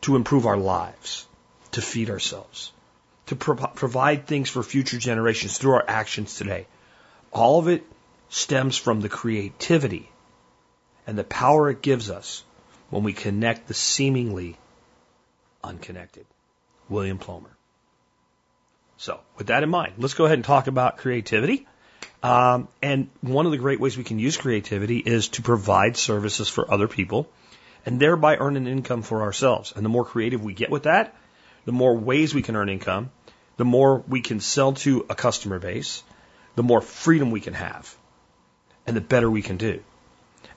to 0.00 0.16
improve 0.16 0.46
our 0.46 0.56
lives, 0.56 1.26
to 1.72 1.82
feed 1.82 2.08
ourselves, 2.08 2.72
to 3.26 3.36
pro- 3.36 3.56
provide 3.56 4.26
things 4.26 4.48
for 4.48 4.62
future 4.62 4.96
generations 4.96 5.58
through 5.58 5.74
our 5.74 5.84
actions 5.86 6.34
today. 6.34 6.66
All 7.30 7.58
of 7.58 7.68
it 7.68 7.84
stems 8.30 8.78
from 8.78 9.02
the 9.02 9.10
creativity 9.10 10.08
and 11.06 11.18
the 11.18 11.24
power 11.24 11.68
it 11.68 11.82
gives 11.82 12.08
us 12.08 12.42
when 12.92 13.04
we 13.04 13.14
connect 13.14 13.68
the 13.68 13.74
seemingly 13.74 14.58
unconnected. 15.64 16.26
William 16.90 17.18
Plomer. 17.18 17.56
So, 18.98 19.18
with 19.38 19.46
that 19.46 19.62
in 19.62 19.70
mind, 19.70 19.94
let's 19.96 20.12
go 20.12 20.26
ahead 20.26 20.36
and 20.36 20.44
talk 20.44 20.66
about 20.66 20.98
creativity. 20.98 21.66
Um, 22.22 22.68
and 22.82 23.08
one 23.22 23.46
of 23.46 23.52
the 23.52 23.58
great 23.58 23.80
ways 23.80 23.96
we 23.96 24.04
can 24.04 24.18
use 24.18 24.36
creativity 24.36 24.98
is 24.98 25.28
to 25.30 25.42
provide 25.42 25.96
services 25.96 26.50
for 26.50 26.70
other 26.70 26.86
people 26.86 27.30
and 27.86 27.98
thereby 27.98 28.36
earn 28.36 28.58
an 28.58 28.66
income 28.66 29.00
for 29.00 29.22
ourselves. 29.22 29.72
And 29.74 29.82
the 29.82 29.88
more 29.88 30.04
creative 30.04 30.44
we 30.44 30.52
get 30.52 30.70
with 30.70 30.82
that, 30.82 31.16
the 31.64 31.72
more 31.72 31.96
ways 31.96 32.34
we 32.34 32.42
can 32.42 32.56
earn 32.56 32.68
income, 32.68 33.10
the 33.56 33.64
more 33.64 34.04
we 34.06 34.20
can 34.20 34.38
sell 34.38 34.74
to 34.74 35.06
a 35.08 35.14
customer 35.14 35.58
base, 35.58 36.02
the 36.56 36.62
more 36.62 36.82
freedom 36.82 37.30
we 37.30 37.40
can 37.40 37.54
have, 37.54 37.96
and 38.86 38.94
the 38.94 39.00
better 39.00 39.30
we 39.30 39.40
can 39.40 39.56
do. 39.56 39.82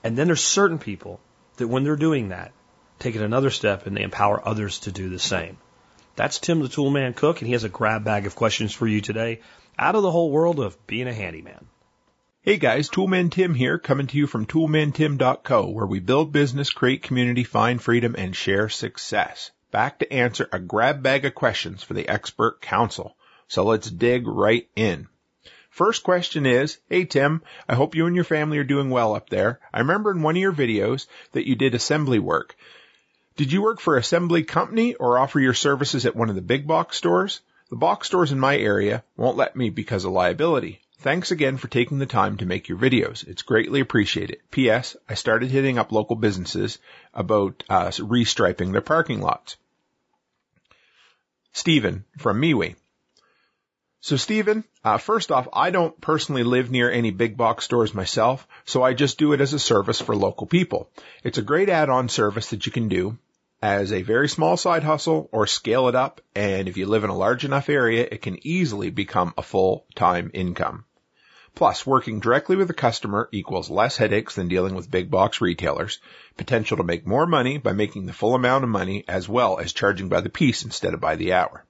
And 0.04 0.18
then 0.18 0.26
there's 0.26 0.44
certain 0.44 0.78
people 0.78 1.18
that 1.56 1.68
when 1.68 1.84
they're 1.84 1.96
doing 1.96 2.30
that, 2.30 2.52
take 2.98 3.16
it 3.16 3.22
another 3.22 3.50
step 3.50 3.86
and 3.86 3.96
they 3.96 4.02
empower 4.02 4.46
others 4.46 4.80
to 4.80 4.92
do 4.92 5.08
the 5.08 5.18
same. 5.18 5.58
That's 6.14 6.38
Tim 6.38 6.60
the 6.60 6.68
Toolman 6.68 7.14
Cook, 7.14 7.40
and 7.40 7.46
he 7.46 7.52
has 7.52 7.64
a 7.64 7.68
grab 7.68 8.04
bag 8.04 8.26
of 8.26 8.36
questions 8.36 8.72
for 8.72 8.86
you 8.86 9.00
today 9.00 9.40
out 9.78 9.94
of 9.94 10.02
the 10.02 10.10
whole 10.10 10.30
world 10.30 10.60
of 10.60 10.86
being 10.86 11.08
a 11.08 11.12
handyman. 11.12 11.66
Hey 12.40 12.56
guys, 12.58 12.88
Toolman 12.88 13.30
Tim 13.30 13.54
here, 13.54 13.78
coming 13.78 14.06
to 14.06 14.16
you 14.16 14.26
from 14.26 14.46
toolmantim.co, 14.46 15.68
where 15.68 15.86
we 15.86 15.98
build 15.98 16.32
business, 16.32 16.70
create 16.70 17.02
community, 17.02 17.44
find 17.44 17.82
freedom, 17.82 18.14
and 18.16 18.36
share 18.36 18.68
success. 18.68 19.50
Back 19.72 19.98
to 19.98 20.12
answer 20.12 20.48
a 20.52 20.58
grab 20.58 21.02
bag 21.02 21.24
of 21.24 21.34
questions 21.34 21.82
for 21.82 21.94
the 21.94 22.08
expert 22.08 22.62
council. 22.62 23.16
So 23.48 23.64
let's 23.64 23.90
dig 23.90 24.26
right 24.26 24.68
in. 24.76 25.08
First 25.76 26.04
question 26.04 26.46
is, 26.46 26.78
Hey 26.88 27.04
Tim, 27.04 27.42
I 27.68 27.74
hope 27.74 27.94
you 27.94 28.06
and 28.06 28.14
your 28.14 28.24
family 28.24 28.56
are 28.56 28.64
doing 28.64 28.88
well 28.88 29.14
up 29.14 29.28
there. 29.28 29.60
I 29.74 29.80
remember 29.80 30.10
in 30.10 30.22
one 30.22 30.34
of 30.34 30.40
your 30.40 30.50
videos 30.50 31.06
that 31.32 31.46
you 31.46 31.54
did 31.54 31.74
assembly 31.74 32.18
work. 32.18 32.56
Did 33.36 33.52
you 33.52 33.60
work 33.60 33.80
for 33.80 33.98
assembly 33.98 34.42
company 34.42 34.94
or 34.94 35.18
offer 35.18 35.38
your 35.38 35.52
services 35.52 36.06
at 36.06 36.16
one 36.16 36.30
of 36.30 36.34
the 36.34 36.40
big 36.40 36.66
box 36.66 36.96
stores? 36.96 37.42
The 37.68 37.76
box 37.76 38.06
stores 38.06 38.32
in 38.32 38.40
my 38.40 38.56
area 38.56 39.04
won't 39.18 39.36
let 39.36 39.54
me 39.54 39.68
because 39.68 40.06
of 40.06 40.12
liability. 40.12 40.80
Thanks 41.00 41.30
again 41.30 41.58
for 41.58 41.68
taking 41.68 41.98
the 41.98 42.06
time 42.06 42.38
to 42.38 42.46
make 42.46 42.70
your 42.70 42.78
videos. 42.78 43.28
It's 43.28 43.42
greatly 43.42 43.80
appreciated. 43.80 44.38
P.S. 44.50 44.96
I 45.10 45.12
started 45.12 45.50
hitting 45.50 45.76
up 45.76 45.92
local 45.92 46.16
businesses 46.16 46.78
about 47.12 47.64
uh, 47.68 47.88
restriping 47.88 48.72
their 48.72 48.80
parking 48.80 49.20
lots. 49.20 49.58
Stephen 51.52 52.06
from 52.16 52.40
MeWe. 52.40 52.76
So 54.00 54.16
Stephen, 54.16 54.64
uh, 54.84 54.98
first 54.98 55.32
off, 55.32 55.48
I 55.52 55.70
don't 55.70 56.00
personally 56.00 56.44
live 56.44 56.70
near 56.70 56.90
any 56.90 57.10
big 57.10 57.36
box 57.36 57.64
stores 57.64 57.94
myself, 57.94 58.46
so 58.64 58.82
I 58.82 58.94
just 58.94 59.18
do 59.18 59.32
it 59.32 59.40
as 59.40 59.52
a 59.52 59.58
service 59.58 60.00
for 60.00 60.14
local 60.14 60.46
people. 60.46 60.90
It's 61.24 61.38
a 61.38 61.42
great 61.42 61.68
add-on 61.68 62.08
service 62.08 62.50
that 62.50 62.66
you 62.66 62.72
can 62.72 62.88
do 62.88 63.18
as 63.62 63.92
a 63.92 64.02
very 64.02 64.28
small 64.28 64.56
side 64.56 64.84
hustle 64.84 65.28
or 65.32 65.46
scale 65.46 65.88
it 65.88 65.94
up. 65.94 66.20
And 66.34 66.68
if 66.68 66.76
you 66.76 66.86
live 66.86 67.04
in 67.04 67.10
a 67.10 67.16
large 67.16 67.44
enough 67.44 67.68
area, 67.68 68.06
it 68.08 68.22
can 68.22 68.38
easily 68.46 68.90
become 68.90 69.34
a 69.36 69.42
full-time 69.42 70.30
income. 70.34 70.84
Plus, 71.54 71.86
working 71.86 72.20
directly 72.20 72.54
with 72.54 72.68
the 72.68 72.74
customer 72.74 73.30
equals 73.32 73.70
less 73.70 73.96
headaches 73.96 74.34
than 74.34 74.46
dealing 74.46 74.74
with 74.74 74.90
big 74.90 75.10
box 75.10 75.40
retailers, 75.40 76.00
potential 76.36 76.76
to 76.76 76.84
make 76.84 77.06
more 77.06 77.26
money 77.26 77.56
by 77.56 77.72
making 77.72 78.04
the 78.04 78.12
full 78.12 78.34
amount 78.34 78.62
of 78.62 78.68
money 78.68 79.04
as 79.08 79.26
well 79.26 79.58
as 79.58 79.72
charging 79.72 80.10
by 80.10 80.20
the 80.20 80.28
piece 80.28 80.64
instead 80.64 80.92
of 80.92 81.00
by 81.00 81.16
the 81.16 81.32
hour. 81.32 81.64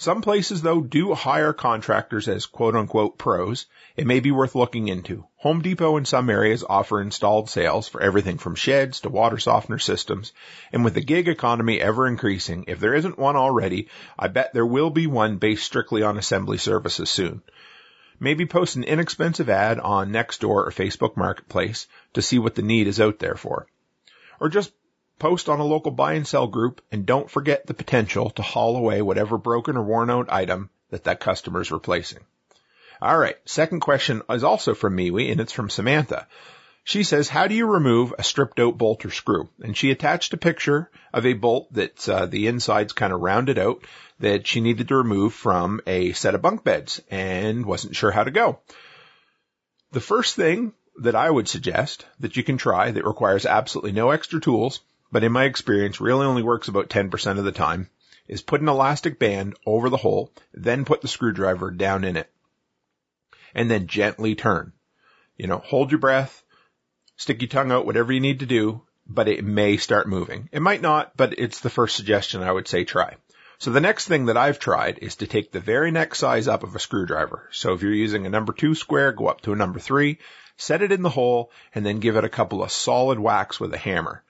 Some 0.00 0.22
places 0.22 0.62
though 0.62 0.80
do 0.80 1.12
hire 1.12 1.52
contractors 1.52 2.28
as 2.28 2.46
quote 2.46 2.76
unquote 2.76 3.18
pros. 3.18 3.66
It 3.96 4.06
may 4.06 4.20
be 4.20 4.30
worth 4.30 4.54
looking 4.54 4.86
into. 4.86 5.26
Home 5.38 5.60
Depot 5.60 5.96
in 5.96 6.04
some 6.04 6.30
areas 6.30 6.62
offer 6.62 7.00
installed 7.00 7.50
sales 7.50 7.88
for 7.88 8.00
everything 8.00 8.38
from 8.38 8.54
sheds 8.54 9.00
to 9.00 9.08
water 9.08 9.38
softener 9.38 9.80
systems. 9.80 10.32
And 10.72 10.84
with 10.84 10.94
the 10.94 11.00
gig 11.00 11.26
economy 11.26 11.80
ever 11.80 12.06
increasing, 12.06 12.64
if 12.68 12.78
there 12.78 12.94
isn't 12.94 13.18
one 13.18 13.34
already, 13.34 13.88
I 14.16 14.28
bet 14.28 14.54
there 14.54 14.64
will 14.64 14.90
be 14.90 15.08
one 15.08 15.38
based 15.38 15.64
strictly 15.64 16.04
on 16.04 16.16
assembly 16.16 16.58
services 16.58 17.10
soon. 17.10 17.42
Maybe 18.20 18.46
post 18.46 18.76
an 18.76 18.84
inexpensive 18.84 19.50
ad 19.50 19.80
on 19.80 20.12
Nextdoor 20.12 20.66
or 20.66 20.70
Facebook 20.70 21.16
Marketplace 21.16 21.88
to 22.14 22.22
see 22.22 22.38
what 22.38 22.54
the 22.54 22.62
need 22.62 22.86
is 22.86 23.00
out 23.00 23.18
there 23.18 23.34
for. 23.34 23.66
Or 24.38 24.48
just 24.48 24.70
post 25.18 25.48
on 25.48 25.60
a 25.60 25.64
local 25.64 25.92
buy 25.92 26.14
and 26.14 26.26
sell 26.26 26.46
group, 26.46 26.80
and 26.92 27.06
don't 27.06 27.30
forget 27.30 27.66
the 27.66 27.74
potential 27.74 28.30
to 28.30 28.42
haul 28.42 28.76
away 28.76 29.02
whatever 29.02 29.38
broken 29.38 29.76
or 29.76 29.82
worn 29.82 30.10
out 30.10 30.32
item 30.32 30.70
that 30.90 31.04
that 31.04 31.20
customer 31.20 31.60
is 31.60 31.70
replacing. 31.70 32.20
All 33.00 33.18
right. 33.18 33.36
Second 33.44 33.80
question 33.80 34.22
is 34.28 34.42
also 34.42 34.74
from 34.74 34.96
MeWe 34.96 35.30
and 35.30 35.40
it's 35.40 35.52
from 35.52 35.70
Samantha. 35.70 36.26
She 36.82 37.04
says, 37.04 37.28
how 37.28 37.46
do 37.46 37.54
you 37.54 37.66
remove 37.66 38.14
a 38.18 38.22
stripped 38.22 38.58
out 38.58 38.78
bolt 38.78 39.04
or 39.04 39.10
screw? 39.10 39.50
And 39.60 39.76
she 39.76 39.90
attached 39.90 40.32
a 40.32 40.38
picture 40.38 40.90
of 41.12 41.26
a 41.26 41.34
bolt 41.34 41.72
that 41.74 42.08
uh, 42.08 42.26
the 42.26 42.46
inside's 42.46 42.94
kind 42.94 43.12
of 43.12 43.20
rounded 43.20 43.58
out 43.58 43.84
that 44.20 44.46
she 44.46 44.60
needed 44.60 44.88
to 44.88 44.96
remove 44.96 45.34
from 45.34 45.80
a 45.86 46.12
set 46.12 46.34
of 46.34 46.42
bunk 46.42 46.64
beds 46.64 47.00
and 47.10 47.66
wasn't 47.66 47.94
sure 47.94 48.10
how 48.10 48.24
to 48.24 48.30
go. 48.30 48.60
The 49.92 50.00
first 50.00 50.34
thing 50.34 50.72
that 51.00 51.14
I 51.14 51.30
would 51.30 51.46
suggest 51.46 52.06
that 52.20 52.36
you 52.36 52.42
can 52.42 52.56
try 52.56 52.90
that 52.90 53.04
requires 53.04 53.46
absolutely 53.46 53.92
no 53.92 54.10
extra 54.10 54.40
tools 54.40 54.80
but 55.10 55.24
in 55.24 55.32
my 55.32 55.44
experience 55.44 56.00
really 56.00 56.26
only 56.26 56.42
works 56.42 56.68
about 56.68 56.90
10% 56.90 57.38
of 57.38 57.44
the 57.44 57.52
time, 57.52 57.88
is 58.26 58.42
put 58.42 58.60
an 58.60 58.68
elastic 58.68 59.18
band 59.18 59.56
over 59.64 59.88
the 59.88 59.96
hole, 59.96 60.32
then 60.52 60.84
put 60.84 61.00
the 61.00 61.08
screwdriver 61.08 61.70
down 61.70 62.04
in 62.04 62.16
it. 62.16 62.30
And 63.54 63.70
then 63.70 63.86
gently 63.86 64.34
turn. 64.34 64.72
You 65.36 65.46
know, 65.46 65.58
hold 65.58 65.90
your 65.90 66.00
breath, 66.00 66.42
stick 67.16 67.40
your 67.40 67.48
tongue 67.48 67.72
out, 67.72 67.86
whatever 67.86 68.12
you 68.12 68.20
need 68.20 68.40
to 68.40 68.46
do, 68.46 68.82
but 69.06 69.28
it 69.28 69.42
may 69.42 69.78
start 69.78 70.06
moving. 70.08 70.50
It 70.52 70.60
might 70.60 70.82
not, 70.82 71.16
but 71.16 71.38
it's 71.38 71.60
the 71.60 71.70
first 71.70 71.96
suggestion 71.96 72.42
I 72.42 72.52
would 72.52 72.68
say 72.68 72.84
try. 72.84 73.16
So 73.58 73.72
the 73.72 73.80
next 73.80 74.06
thing 74.06 74.26
that 74.26 74.36
I've 74.36 74.60
tried 74.60 74.98
is 74.98 75.16
to 75.16 75.26
take 75.26 75.50
the 75.50 75.58
very 75.58 75.90
next 75.90 76.18
size 76.18 76.46
up 76.46 76.62
of 76.62 76.76
a 76.76 76.78
screwdriver. 76.78 77.48
So 77.50 77.72
if 77.72 77.82
you're 77.82 77.92
using 77.92 78.26
a 78.26 78.30
number 78.30 78.52
two 78.52 78.74
square, 78.74 79.10
go 79.10 79.26
up 79.26 79.40
to 79.42 79.52
a 79.52 79.56
number 79.56 79.80
three, 79.80 80.18
set 80.56 80.82
it 80.82 80.92
in 80.92 81.02
the 81.02 81.10
hole, 81.10 81.50
and 81.74 81.84
then 81.84 81.98
give 81.98 82.16
it 82.16 82.24
a 82.24 82.28
couple 82.28 82.62
of 82.62 82.70
solid 82.70 83.18
whacks 83.18 83.58
with 83.58 83.74
a 83.74 83.78
hammer. 83.78 84.22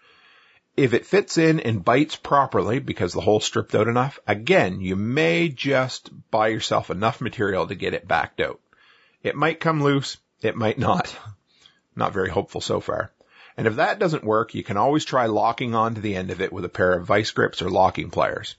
If 0.79 0.95
it 0.95 1.07
fits 1.07 1.39
in 1.39 1.59
and 1.59 1.85
bites 1.85 2.15
properly 2.15 2.79
because 2.79 3.13
the 3.13 3.21
hole's 3.21 3.45
stripped 3.45 3.75
out 3.75 3.89
enough, 3.89 4.21
again, 4.29 4.81
you 4.81 4.95
may 4.95 5.49
just 5.49 6.09
buy 6.31 6.49
yourself 6.49 6.89
enough 6.89 7.21
material 7.21 7.67
to 7.67 7.75
get 7.75 7.95
it 7.95 8.07
backed 8.07 8.41
out. 8.41 8.61
It 9.25 9.35
might 9.35 9.59
come 9.59 9.83
loose. 9.83 10.19
It 10.41 10.55
might 10.55 10.79
not. 10.79 11.19
Not 11.97 12.13
very 12.13 12.31
hopeful 12.31 12.61
so 12.61 12.79
far. 12.79 13.11
And 13.57 13.67
if 13.67 13.75
that 13.75 13.99
doesn't 13.99 14.23
work, 14.23 14.55
you 14.55 14.63
can 14.63 14.77
always 14.77 15.05
try 15.05 15.27
locking 15.27 15.75
onto 15.75 16.01
the 16.01 16.15
end 16.15 16.31
of 16.31 16.41
it 16.41 16.53
with 16.53 16.65
a 16.65 16.69
pair 16.69 16.93
of 16.93 17.09
vice 17.09 17.33
grips 17.33 17.61
or 17.61 17.69
locking 17.69 18.11
pliers. 18.13 18.55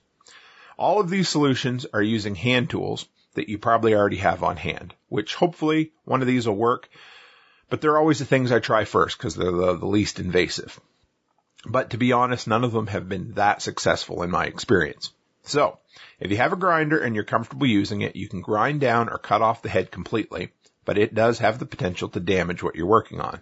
All 0.76 1.00
of 1.00 1.08
these 1.08 1.30
solutions 1.30 1.86
are 1.94 2.02
using 2.02 2.34
hand 2.34 2.68
tools 2.68 3.08
that 3.32 3.48
you 3.48 3.56
probably 3.56 3.94
already 3.94 4.18
have 4.18 4.42
on 4.42 4.58
hand, 4.58 4.94
which 5.08 5.36
hopefully 5.36 5.92
one 6.04 6.20
of 6.20 6.26
these 6.26 6.46
will 6.46 6.54
work. 6.54 6.90
But 7.70 7.80
they're 7.80 7.96
always 7.96 8.18
the 8.18 8.26
things 8.26 8.52
I 8.52 8.58
try 8.58 8.84
first 8.84 9.16
because 9.16 9.36
they're 9.36 9.50
the, 9.50 9.78
the 9.78 9.86
least 9.86 10.20
invasive. 10.20 10.78
But 11.66 11.90
to 11.90 11.98
be 11.98 12.12
honest, 12.12 12.48
none 12.48 12.64
of 12.64 12.72
them 12.72 12.86
have 12.86 13.08
been 13.08 13.34
that 13.34 13.60
successful 13.60 14.22
in 14.22 14.30
my 14.30 14.46
experience. 14.46 15.12
So, 15.42 15.78
if 16.18 16.30
you 16.30 16.36
have 16.36 16.52
a 16.52 16.56
grinder 16.56 16.98
and 16.98 17.14
you're 17.14 17.24
comfortable 17.24 17.66
using 17.66 18.02
it, 18.02 18.16
you 18.16 18.28
can 18.28 18.40
grind 18.40 18.80
down 18.80 19.08
or 19.08 19.18
cut 19.18 19.42
off 19.42 19.62
the 19.62 19.68
head 19.68 19.90
completely, 19.90 20.52
but 20.84 20.96
it 20.96 21.14
does 21.14 21.38
have 21.40 21.58
the 21.58 21.66
potential 21.66 22.08
to 22.10 22.20
damage 22.20 22.62
what 22.62 22.76
you're 22.76 22.86
working 22.86 23.20
on. 23.20 23.40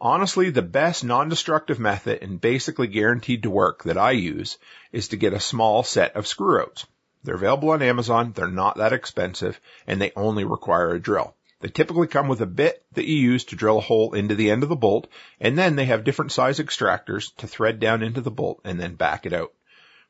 Honestly, 0.00 0.50
the 0.50 0.62
best 0.62 1.04
non-destructive 1.04 1.78
method 1.78 2.22
and 2.22 2.40
basically 2.40 2.86
guaranteed 2.86 3.44
to 3.44 3.50
work 3.50 3.84
that 3.84 3.96
I 3.96 4.10
use 4.10 4.58
is 4.92 5.08
to 5.08 5.16
get 5.16 5.32
a 5.32 5.40
small 5.40 5.82
set 5.82 6.16
of 6.16 6.26
screw 6.26 6.60
outs. 6.60 6.86
They're 7.24 7.34
available 7.36 7.70
on 7.70 7.82
Amazon, 7.82 8.32
they're 8.32 8.48
not 8.48 8.76
that 8.76 8.92
expensive, 8.92 9.60
and 9.86 10.00
they 10.00 10.12
only 10.14 10.44
require 10.44 10.90
a 10.90 11.00
drill. 11.00 11.34
They 11.60 11.68
typically 11.68 12.06
come 12.06 12.28
with 12.28 12.42
a 12.42 12.46
bit 12.46 12.84
that 12.92 13.06
you 13.06 13.16
use 13.16 13.44
to 13.46 13.56
drill 13.56 13.78
a 13.78 13.80
hole 13.80 14.12
into 14.12 14.34
the 14.34 14.50
end 14.50 14.62
of 14.62 14.68
the 14.68 14.76
bolt, 14.76 15.06
and 15.40 15.56
then 15.56 15.74
they 15.74 15.86
have 15.86 16.04
different 16.04 16.32
size 16.32 16.58
extractors 16.58 17.34
to 17.36 17.46
thread 17.46 17.80
down 17.80 18.02
into 18.02 18.20
the 18.20 18.30
bolt 18.30 18.60
and 18.62 18.78
then 18.78 18.94
back 18.94 19.24
it 19.24 19.32
out. 19.32 19.52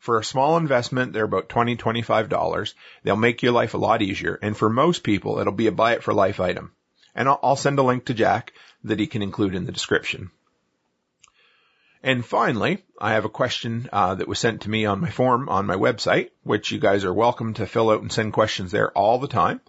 For 0.00 0.18
a 0.18 0.24
small 0.24 0.56
investment, 0.56 1.12
they're 1.12 1.24
about 1.24 1.48
$20, 1.48 1.76
$25. 1.78 2.74
They'll 3.04 3.14
make 3.14 3.42
your 3.42 3.52
life 3.52 3.74
a 3.74 3.78
lot 3.78 4.02
easier, 4.02 4.36
and 4.42 4.56
for 4.56 4.68
most 4.68 5.04
people, 5.04 5.38
it'll 5.38 5.52
be 5.52 5.68
a 5.68 5.72
buy 5.72 5.92
it 5.92 6.02
for 6.02 6.12
life 6.12 6.40
item. 6.40 6.72
And 7.14 7.28
I'll, 7.28 7.38
I'll 7.42 7.56
send 7.56 7.78
a 7.78 7.82
link 7.82 8.06
to 8.06 8.14
Jack 8.14 8.52
that 8.82 8.98
he 8.98 9.06
can 9.06 9.22
include 9.22 9.54
in 9.54 9.66
the 9.66 9.72
description. 9.72 10.32
And 12.02 12.26
finally, 12.26 12.84
I 13.00 13.12
have 13.12 13.24
a 13.24 13.30
question 13.30 13.88
uh, 13.92 14.16
that 14.16 14.28
was 14.28 14.40
sent 14.40 14.62
to 14.62 14.70
me 14.70 14.84
on 14.84 15.00
my 15.00 15.10
form 15.10 15.48
on 15.48 15.66
my 15.66 15.76
website, 15.76 16.30
which 16.42 16.72
you 16.72 16.80
guys 16.80 17.04
are 17.04 17.14
welcome 17.14 17.54
to 17.54 17.66
fill 17.66 17.90
out 17.90 18.02
and 18.02 18.12
send 18.12 18.32
questions 18.32 18.72
there 18.72 18.90
all 18.90 19.18
the 19.18 19.28
time 19.28 19.60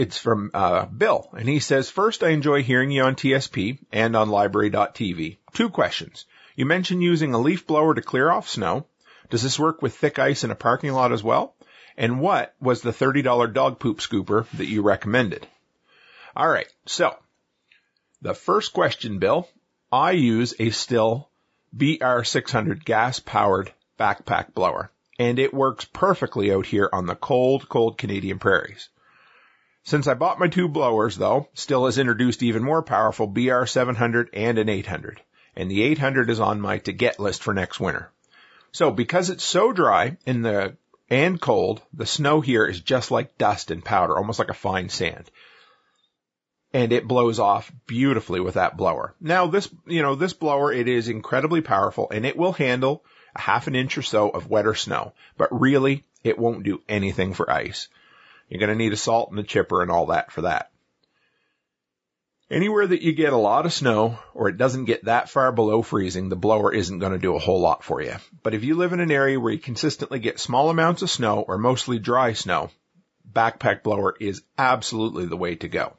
it's 0.00 0.16
from 0.16 0.50
uh, 0.54 0.86
Bill, 0.86 1.28
and 1.36 1.46
he 1.46 1.60
says, 1.60 1.90
First, 1.90 2.22
I 2.22 2.30
enjoy 2.30 2.62
hearing 2.62 2.90
you 2.90 3.02
on 3.02 3.16
TSP 3.16 3.78
and 3.92 4.16
on 4.16 4.30
lbry.tv. 4.30 5.36
Two 5.52 5.68
questions. 5.68 6.24
You 6.56 6.64
mentioned 6.64 7.02
using 7.02 7.34
a 7.34 7.38
leaf 7.38 7.66
blower 7.66 7.94
to 7.94 8.00
clear 8.00 8.30
off 8.30 8.48
snow. 8.48 8.86
Does 9.28 9.42
this 9.42 9.58
work 9.58 9.82
with 9.82 9.94
thick 9.94 10.18
ice 10.18 10.42
in 10.42 10.50
a 10.50 10.54
parking 10.54 10.92
lot 10.92 11.12
as 11.12 11.22
well? 11.22 11.54
And 11.98 12.18
what 12.18 12.54
was 12.62 12.80
the 12.80 12.92
$30 12.92 13.52
dog 13.52 13.78
poop 13.78 13.98
scooper 13.98 14.48
that 14.56 14.68
you 14.68 14.80
recommended? 14.80 15.46
All 16.34 16.48
right. 16.48 16.72
So 16.86 17.14
the 18.22 18.34
first 18.34 18.72
question, 18.72 19.18
Bill, 19.18 19.46
I 19.92 20.12
use 20.12 20.52
a 20.54 20.68
Stihl 20.68 21.26
BR600 21.76 22.84
gas 22.86 23.20
powered 23.20 23.70
backpack 23.98 24.54
blower 24.54 24.90
and 25.18 25.38
it 25.38 25.52
works 25.52 25.84
perfectly 25.84 26.50
out 26.50 26.64
here 26.64 26.88
on 26.90 27.04
the 27.04 27.14
cold, 27.14 27.68
cold 27.68 27.98
Canadian 27.98 28.38
prairies. 28.38 28.88
Since 29.82 30.06
I 30.06 30.14
bought 30.14 30.38
my 30.38 30.48
two 30.48 30.68
blowers 30.68 31.16
though, 31.16 31.48
Stihl 31.54 31.86
has 31.86 31.98
introduced 31.98 32.42
even 32.42 32.62
more 32.62 32.82
powerful 32.82 33.26
BR700 33.26 34.28
and 34.32 34.58
an 34.58 34.68
800. 34.68 35.22
And 35.56 35.70
the 35.70 35.82
800 35.82 36.30
is 36.30 36.38
on 36.38 36.60
my 36.60 36.78
to 36.78 36.92
get 36.92 37.18
list 37.18 37.42
for 37.42 37.54
next 37.54 37.80
winter. 37.80 38.12
So 38.72 38.90
because 38.90 39.30
it's 39.30 39.42
so 39.44 39.72
dry 39.72 40.16
in 40.26 40.42
the 40.42 40.76
and 41.08 41.40
cold, 41.40 41.82
the 41.92 42.06
snow 42.06 42.40
here 42.40 42.64
is 42.66 42.80
just 42.80 43.10
like 43.10 43.36
dust 43.36 43.70
and 43.70 43.84
powder, 43.84 44.16
almost 44.16 44.38
like 44.38 44.50
a 44.50 44.54
fine 44.54 44.88
sand. 44.88 45.30
And 46.72 46.92
it 46.92 47.08
blows 47.08 47.40
off 47.40 47.72
beautifully 47.86 48.38
with 48.38 48.54
that 48.54 48.76
blower. 48.76 49.16
Now 49.20 49.48
this, 49.48 49.68
you 49.86 50.02
know, 50.02 50.14
this 50.14 50.34
blower, 50.34 50.72
it 50.72 50.86
is 50.86 51.08
incredibly 51.08 51.62
powerful 51.62 52.08
and 52.10 52.24
it 52.24 52.36
will 52.36 52.52
handle 52.52 53.04
a 53.34 53.40
half 53.40 53.66
an 53.66 53.74
inch 53.74 53.98
or 53.98 54.02
so 54.02 54.28
of 54.28 54.48
wetter 54.48 54.74
snow, 54.74 55.14
but 55.36 55.48
really 55.58 56.04
it 56.22 56.38
won't 56.38 56.64
do 56.64 56.80
anything 56.88 57.34
for 57.34 57.50
ice. 57.50 57.88
You're 58.50 58.58
going 58.58 58.70
to 58.70 58.74
need 58.74 58.92
a 58.92 58.96
salt 58.96 59.30
and 59.30 59.38
a 59.38 59.44
chipper 59.44 59.80
and 59.80 59.90
all 59.90 60.06
that 60.06 60.32
for 60.32 60.42
that. 60.42 60.70
Anywhere 62.50 62.84
that 62.84 63.00
you 63.00 63.12
get 63.12 63.32
a 63.32 63.36
lot 63.36 63.64
of 63.64 63.72
snow 63.72 64.18
or 64.34 64.48
it 64.48 64.58
doesn't 64.58 64.86
get 64.86 65.04
that 65.04 65.30
far 65.30 65.52
below 65.52 65.82
freezing, 65.82 66.28
the 66.28 66.36
blower 66.36 66.74
isn't 66.74 66.98
going 66.98 67.12
to 67.12 67.18
do 67.18 67.36
a 67.36 67.38
whole 67.38 67.60
lot 67.60 67.84
for 67.84 68.02
you. 68.02 68.16
But 68.42 68.54
if 68.54 68.64
you 68.64 68.74
live 68.74 68.92
in 68.92 68.98
an 68.98 69.12
area 69.12 69.38
where 69.38 69.52
you 69.52 69.58
consistently 69.60 70.18
get 70.18 70.40
small 70.40 70.68
amounts 70.68 71.02
of 71.02 71.10
snow 71.10 71.44
or 71.46 71.58
mostly 71.58 72.00
dry 72.00 72.32
snow, 72.32 72.70
backpack 73.32 73.84
blower 73.84 74.16
is 74.18 74.42
absolutely 74.58 75.26
the 75.26 75.36
way 75.36 75.54
to 75.54 75.68
go. 75.68 75.96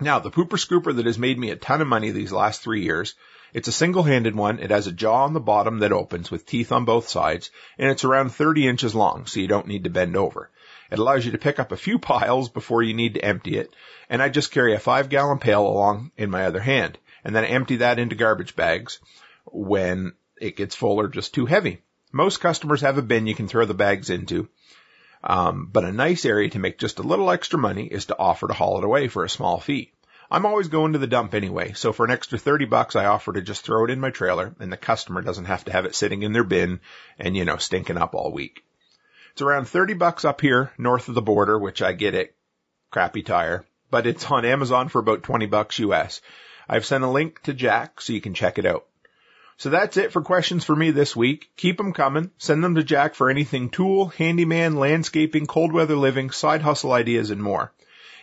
Now, 0.00 0.20
the 0.20 0.30
pooper 0.30 0.50
scooper 0.50 0.94
that 0.94 1.06
has 1.06 1.18
made 1.18 1.38
me 1.38 1.50
a 1.50 1.56
ton 1.56 1.80
of 1.80 1.88
money 1.88 2.12
these 2.12 2.30
last 2.30 2.62
three 2.62 2.84
years 2.84 3.16
it's 3.56 3.68
a 3.68 3.72
single-handed 3.72 4.34
one. 4.34 4.58
It 4.58 4.70
has 4.70 4.86
a 4.86 4.92
jaw 4.92 5.24
on 5.24 5.32
the 5.32 5.40
bottom 5.40 5.78
that 5.78 5.90
opens 5.90 6.30
with 6.30 6.44
teeth 6.44 6.72
on 6.72 6.84
both 6.84 7.08
sides, 7.08 7.50
and 7.78 7.88
it's 7.88 8.04
around 8.04 8.30
30 8.30 8.68
inches 8.68 8.94
long, 8.94 9.24
so 9.24 9.40
you 9.40 9.48
don't 9.48 9.66
need 9.66 9.84
to 9.84 9.90
bend 9.90 10.14
over. 10.14 10.50
It 10.90 10.98
allows 10.98 11.24
you 11.24 11.32
to 11.32 11.38
pick 11.38 11.58
up 11.58 11.72
a 11.72 11.76
few 11.76 11.98
piles 11.98 12.48
before 12.48 12.82
you 12.82 12.94
need 12.94 13.14
to 13.14 13.24
empty 13.24 13.56
it, 13.58 13.74
and 14.08 14.22
I 14.22 14.28
just 14.28 14.52
carry 14.52 14.74
a 14.74 14.78
five 14.78 15.08
gallon 15.08 15.38
pail 15.38 15.66
along 15.66 16.12
in 16.16 16.30
my 16.30 16.44
other 16.46 16.60
hand, 16.60 16.98
and 17.24 17.34
then 17.34 17.44
I 17.44 17.48
empty 17.48 17.76
that 17.76 17.98
into 17.98 18.14
garbage 18.14 18.54
bags 18.54 19.00
when 19.46 20.12
it 20.40 20.56
gets 20.56 20.74
full 20.74 21.00
or 21.00 21.08
just 21.08 21.34
too 21.34 21.46
heavy. 21.46 21.82
Most 22.12 22.40
customers 22.40 22.82
have 22.82 22.98
a 22.98 23.02
bin 23.02 23.26
you 23.26 23.34
can 23.34 23.48
throw 23.48 23.64
the 23.64 23.74
bags 23.74 24.10
into, 24.10 24.48
um, 25.24 25.68
but 25.72 25.84
a 25.84 25.92
nice 25.92 26.24
area 26.24 26.50
to 26.50 26.58
make 26.58 26.78
just 26.78 26.98
a 26.98 27.02
little 27.02 27.30
extra 27.30 27.58
money 27.58 27.86
is 27.86 28.06
to 28.06 28.18
offer 28.18 28.46
to 28.46 28.54
haul 28.54 28.78
it 28.78 28.84
away 28.84 29.08
for 29.08 29.24
a 29.24 29.28
small 29.28 29.58
fee. 29.58 29.92
I'm 30.30 30.46
always 30.46 30.68
going 30.68 30.92
to 30.92 30.98
the 30.98 31.06
dump 31.06 31.34
anyway, 31.34 31.72
so 31.74 31.92
for 31.92 32.04
an 32.04 32.10
extra 32.10 32.38
30 32.38 32.64
bucks, 32.64 32.96
I 32.96 33.06
offer 33.06 33.32
to 33.32 33.42
just 33.42 33.64
throw 33.64 33.84
it 33.84 33.90
in 33.90 34.00
my 34.00 34.10
trailer 34.10 34.54
and 34.58 34.72
the 34.72 34.76
customer 34.76 35.22
doesn't 35.22 35.44
have 35.44 35.64
to 35.66 35.72
have 35.72 35.84
it 35.84 35.94
sitting 35.94 36.22
in 36.22 36.32
their 36.32 36.44
bin 36.44 36.80
and, 37.18 37.36
you 37.36 37.44
know, 37.44 37.58
stinking 37.58 37.96
up 37.96 38.14
all 38.14 38.32
week. 38.32 38.64
It's 39.36 39.42
around 39.42 39.68
30 39.68 39.92
bucks 39.92 40.24
up 40.24 40.40
here 40.40 40.72
north 40.78 41.08
of 41.08 41.14
the 41.14 41.20
border, 41.20 41.58
which 41.58 41.82
I 41.82 41.92
get 41.92 42.14
at 42.14 42.30
Crappy 42.90 43.22
Tire, 43.22 43.66
but 43.90 44.06
it's 44.06 44.24
on 44.30 44.46
Amazon 44.46 44.88
for 44.88 44.98
about 44.98 45.24
20 45.24 45.44
bucks 45.44 45.78
US. 45.78 46.22
I've 46.66 46.86
sent 46.86 47.04
a 47.04 47.10
link 47.10 47.42
to 47.42 47.52
Jack 47.52 48.00
so 48.00 48.14
you 48.14 48.22
can 48.22 48.32
check 48.32 48.56
it 48.56 48.64
out. 48.64 48.86
So 49.58 49.68
that's 49.68 49.98
it 49.98 50.10
for 50.10 50.22
questions 50.22 50.64
for 50.64 50.74
me 50.74 50.90
this 50.90 51.14
week. 51.14 51.50
Keep 51.58 51.76
them 51.76 51.92
coming. 51.92 52.30
Send 52.38 52.64
them 52.64 52.76
to 52.76 52.82
Jack 52.82 53.14
for 53.14 53.28
anything 53.28 53.68
tool, 53.68 54.06
handyman, 54.06 54.76
landscaping, 54.76 55.44
cold 55.44 55.70
weather 55.70 55.96
living, 55.96 56.30
side 56.30 56.62
hustle 56.62 56.92
ideas, 56.92 57.30
and 57.30 57.42
more. 57.42 57.74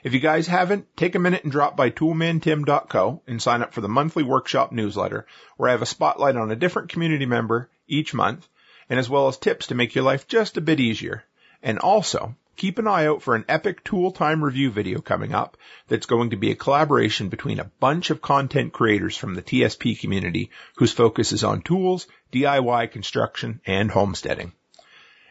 If 0.03 0.15
you 0.15 0.19
guys 0.19 0.47
haven't, 0.47 0.97
take 0.97 1.13
a 1.13 1.19
minute 1.19 1.43
and 1.43 1.51
drop 1.51 1.77
by 1.77 1.91
toolmantim.co 1.91 3.21
and 3.27 3.39
sign 3.39 3.61
up 3.61 3.75
for 3.75 3.81
the 3.81 3.87
monthly 3.87 4.23
workshop 4.23 4.71
newsletter 4.71 5.27
where 5.57 5.69
I 5.69 5.73
have 5.73 5.83
a 5.83 5.85
spotlight 5.85 6.37
on 6.37 6.49
a 6.49 6.55
different 6.55 6.89
community 6.89 7.27
member 7.27 7.69
each 7.87 8.15
month 8.15 8.49
and 8.93 8.99
as 8.99 9.09
well 9.09 9.27
as 9.27 9.37
tips 9.37 9.65
to 9.65 9.73
make 9.73 9.95
your 9.95 10.03
life 10.03 10.27
just 10.27 10.55
a 10.55 10.61
bit 10.61 10.79
easier. 10.79 11.23
And 11.63 11.79
also, 11.79 12.35
keep 12.55 12.77
an 12.77 12.87
eye 12.87 13.07
out 13.07 13.23
for 13.23 13.33
an 13.33 13.43
epic 13.49 13.83
tool 13.83 14.11
time 14.11 14.43
review 14.43 14.69
video 14.69 15.01
coming 15.01 15.33
up 15.33 15.57
that's 15.87 16.05
going 16.05 16.29
to 16.29 16.35
be 16.35 16.51
a 16.51 16.55
collaboration 16.55 17.29
between 17.29 17.59
a 17.59 17.71
bunch 17.79 18.11
of 18.11 18.21
content 18.21 18.71
creators 18.71 19.17
from 19.17 19.33
the 19.33 19.41
TSP 19.41 19.99
community 19.99 20.51
whose 20.75 20.91
focus 20.91 21.31
is 21.31 21.43
on 21.43 21.63
tools, 21.63 22.05
DIY 22.31 22.91
construction, 22.91 23.61
and 23.65 23.89
homesteading. 23.89 24.53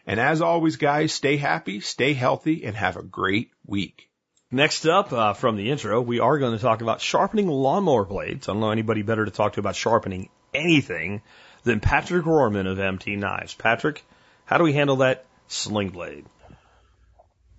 And 0.05 0.19
as 0.19 0.41
always, 0.41 0.75
guys, 0.75 1.13
stay 1.13 1.37
happy, 1.37 1.79
stay 1.79 2.11
healthy, 2.11 2.65
and 2.65 2.75
have 2.75 2.97
a 2.97 3.01
great 3.01 3.51
week. 3.65 4.09
Next 4.51 4.85
up, 4.85 5.13
uh, 5.13 5.31
from 5.31 5.55
the 5.55 5.71
intro, 5.71 6.01
we 6.01 6.19
are 6.19 6.37
going 6.37 6.57
to 6.57 6.61
talk 6.61 6.81
about 6.81 6.99
sharpening 6.99 7.47
lawnmower 7.47 8.03
blades. 8.03 8.49
I 8.49 8.51
don't 8.51 8.59
know 8.59 8.71
anybody 8.71 9.03
better 9.03 9.23
to 9.23 9.31
talk 9.31 9.53
to 9.53 9.61
about 9.61 9.77
sharpening 9.77 10.27
anything 10.53 11.21
than 11.63 11.79
Patrick 11.79 12.25
Rohrman 12.25 12.67
of 12.67 12.79
MT 12.79 13.15
Knives. 13.15 13.53
Patrick, 13.53 14.03
how 14.45 14.57
do 14.57 14.63
we 14.63 14.73
handle 14.73 14.97
that 14.97 15.25
sling 15.47 15.89
blade? 15.89 16.25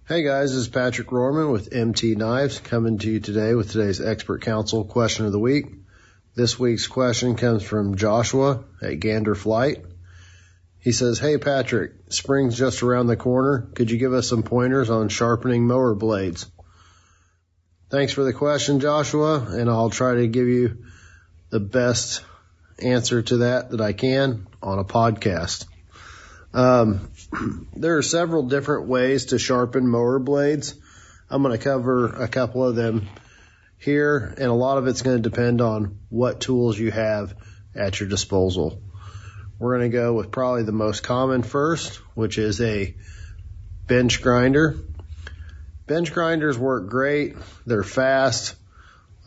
Hey 0.06 0.22
guys, 0.22 0.50
this 0.50 0.60
is 0.60 0.68
Patrick 0.68 1.08
Rohrman 1.08 1.50
with 1.50 1.72
MT 1.72 2.14
Knives 2.14 2.60
coming 2.60 2.98
to 2.98 3.10
you 3.10 3.20
today 3.20 3.54
with 3.54 3.72
today's 3.72 4.02
expert 4.02 4.42
council 4.42 4.84
question 4.84 5.24
of 5.24 5.32
the 5.32 5.38
week. 5.38 5.66
This 6.34 6.58
week's 6.58 6.86
question 6.86 7.36
comes 7.36 7.62
from 7.62 7.96
Joshua 7.96 8.64
at 8.82 9.00
Gander 9.00 9.34
Flight. 9.34 9.84
He 10.80 10.92
says, 10.92 11.18
Hey 11.18 11.38
Patrick, 11.38 11.92
spring's 12.10 12.58
just 12.58 12.82
around 12.82 13.06
the 13.06 13.16
corner. 13.16 13.70
Could 13.74 13.90
you 13.90 13.96
give 13.96 14.12
us 14.12 14.28
some 14.28 14.42
pointers 14.42 14.90
on 14.90 15.08
sharpening 15.08 15.66
mower 15.66 15.94
blades? 15.94 16.50
Thanks 17.88 18.12
for 18.12 18.24
the 18.24 18.34
question, 18.34 18.80
Joshua, 18.80 19.38
and 19.38 19.70
I'll 19.70 19.88
try 19.88 20.16
to 20.16 20.26
give 20.26 20.48
you 20.48 20.84
the 21.48 21.60
best 21.60 22.22
answer 22.78 23.22
to 23.22 23.38
that 23.38 23.70
that 23.70 23.80
I 23.80 23.92
can 23.92 24.46
on 24.62 24.78
a 24.78 24.84
podcast. 24.84 25.66
Um, 26.52 27.10
there 27.76 27.98
are 27.98 28.02
several 28.02 28.44
different 28.44 28.86
ways 28.86 29.26
to 29.26 29.38
sharpen 29.38 29.88
mower 29.88 30.18
blades. 30.18 30.74
I'm 31.28 31.42
going 31.42 31.56
to 31.56 31.62
cover 31.62 32.06
a 32.06 32.28
couple 32.28 32.64
of 32.64 32.76
them 32.76 33.08
here, 33.78 34.34
and 34.38 34.46
a 34.46 34.54
lot 34.54 34.78
of 34.78 34.86
it's 34.86 35.02
going 35.02 35.22
to 35.22 35.28
depend 35.28 35.60
on 35.60 35.98
what 36.08 36.40
tools 36.40 36.78
you 36.78 36.90
have 36.90 37.34
at 37.74 37.98
your 37.98 38.08
disposal. 38.08 38.80
We're 39.58 39.78
going 39.78 39.90
to 39.90 39.96
go 39.96 40.12
with 40.14 40.30
probably 40.30 40.62
the 40.62 40.72
most 40.72 41.02
common 41.02 41.42
first, 41.42 41.96
which 42.14 42.38
is 42.38 42.60
a 42.60 42.94
bench 43.86 44.22
grinder. 44.22 44.76
Bench 45.86 46.12
grinders 46.12 46.58
work 46.58 46.88
great. 46.88 47.36
They're 47.66 47.82
fast. 47.82 48.56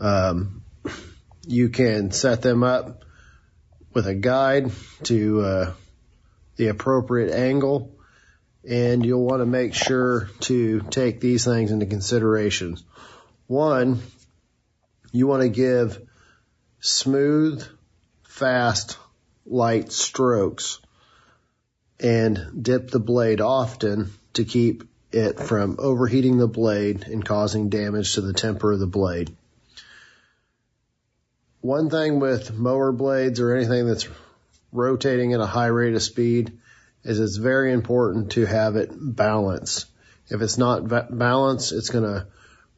Um, 0.00 0.62
you 1.46 1.68
can 1.68 2.10
set 2.10 2.42
them 2.42 2.62
up 2.62 3.04
with 3.98 4.06
a 4.06 4.14
guide 4.14 4.70
to 5.02 5.40
uh, 5.40 5.72
the 6.54 6.68
appropriate 6.68 7.34
angle, 7.34 7.90
and 8.62 9.04
you'll 9.04 9.24
want 9.24 9.42
to 9.42 9.44
make 9.44 9.74
sure 9.74 10.30
to 10.38 10.80
take 10.82 11.18
these 11.20 11.44
things 11.44 11.72
into 11.72 11.84
consideration. 11.84 12.76
One, 13.48 14.00
you 15.10 15.26
want 15.26 15.42
to 15.42 15.48
give 15.48 16.00
smooth, 16.78 17.66
fast, 18.22 18.98
light 19.44 19.90
strokes 19.90 20.78
and 21.98 22.62
dip 22.62 22.92
the 22.92 23.00
blade 23.00 23.40
often 23.40 24.12
to 24.34 24.44
keep 24.44 24.84
it 25.10 25.40
from 25.40 25.74
overheating 25.80 26.38
the 26.38 26.46
blade 26.46 27.02
and 27.08 27.24
causing 27.24 27.68
damage 27.68 28.14
to 28.14 28.20
the 28.20 28.32
temper 28.32 28.70
of 28.70 28.78
the 28.78 28.86
blade. 28.86 29.36
One 31.60 31.90
thing 31.90 32.20
with 32.20 32.56
mower 32.56 32.92
blades 32.92 33.40
or 33.40 33.54
anything 33.54 33.86
that's 33.86 34.08
rotating 34.72 35.32
at 35.32 35.40
a 35.40 35.46
high 35.46 35.66
rate 35.66 35.94
of 35.94 36.02
speed 36.02 36.52
is 37.02 37.18
it's 37.18 37.36
very 37.36 37.72
important 37.72 38.32
to 38.32 38.44
have 38.44 38.76
it 38.76 38.90
balanced. 38.92 39.86
If 40.28 40.40
it's 40.40 40.58
not 40.58 40.88
balanced, 40.88 41.72
it's 41.72 41.90
going 41.90 42.04
to 42.04 42.26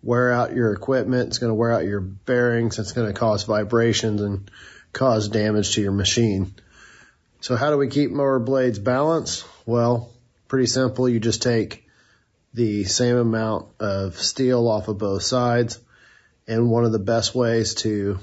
wear 0.02 0.32
out 0.32 0.54
your 0.54 0.72
equipment. 0.72 1.28
It's 1.28 1.38
going 1.38 1.50
to 1.50 1.54
wear 1.54 1.72
out 1.72 1.84
your 1.84 2.00
bearings. 2.00 2.78
It's 2.78 2.92
going 2.92 3.12
to 3.12 3.18
cause 3.18 3.44
vibrations 3.44 4.20
and 4.22 4.50
cause 4.92 5.28
damage 5.28 5.74
to 5.74 5.82
your 5.82 5.92
machine. 5.92 6.54
So 7.40 7.56
how 7.56 7.70
do 7.70 7.76
we 7.76 7.88
keep 7.88 8.10
mower 8.10 8.38
blades 8.38 8.78
balanced? 8.78 9.44
Well, 9.66 10.10
pretty 10.48 10.66
simple. 10.66 11.08
You 11.08 11.20
just 11.20 11.42
take 11.42 11.86
the 12.54 12.84
same 12.84 13.16
amount 13.16 13.66
of 13.78 14.16
steel 14.16 14.68
off 14.68 14.88
of 14.88 14.98
both 14.98 15.22
sides. 15.22 15.78
And 16.46 16.70
one 16.70 16.84
of 16.84 16.92
the 16.92 16.98
best 16.98 17.34
ways 17.34 17.74
to 17.76 18.18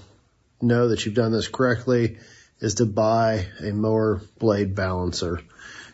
know 0.62 0.90
that 0.90 1.06
you've 1.06 1.16
done 1.16 1.32
this 1.32 1.48
correctly 1.48 2.18
is 2.60 2.76
to 2.76 2.86
buy 2.86 3.48
a 3.60 3.72
mower 3.72 4.22
blade 4.40 4.76
balancer. 4.76 5.42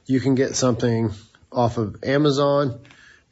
You 0.06 0.19
can 0.19 0.36
get 0.36 0.56
something 0.56 1.12
off 1.52 1.78
of 1.78 2.04
Amazon 2.04 2.80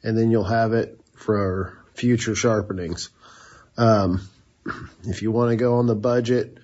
and 0.02 0.16
then 0.16 0.30
you'll 0.30 0.44
have 0.44 0.72
it 0.72 1.00
for 1.14 1.78
future 1.94 2.32
sharpenings. 2.32 3.08
Um, 3.76 4.28
if 5.04 5.22
you 5.22 5.30
want 5.32 5.50
to 5.50 5.56
go 5.56 5.76
on 5.76 5.86
the 5.86 5.94
budget 5.94 6.58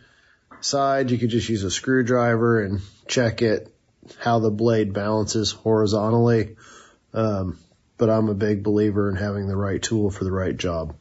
side, 0.61 1.11
you 1.11 1.19
could 1.19 1.31
just 1.31 1.49
use 1.49 1.65
a 1.65 1.71
screwdriver 1.71 2.63
and 2.63 2.81
check 3.07 3.43
it 3.43 3.75
how 4.19 4.39
the 4.39 4.51
blade 4.51 4.93
balances 4.93 5.53
horizontally. 5.53 6.57
Um, 7.13 7.59
but 7.97 8.11
I'm 8.11 8.29
a 8.29 8.35
big 8.35 8.63
believer 8.63 9.11
in 9.11 9.17
having 9.17 9.49
the 9.49 9.57
right 9.57 9.83
tool 9.83 10.11
for 10.11 10.25
the 10.25 10.33
right 10.33 10.57
job. 10.57 10.95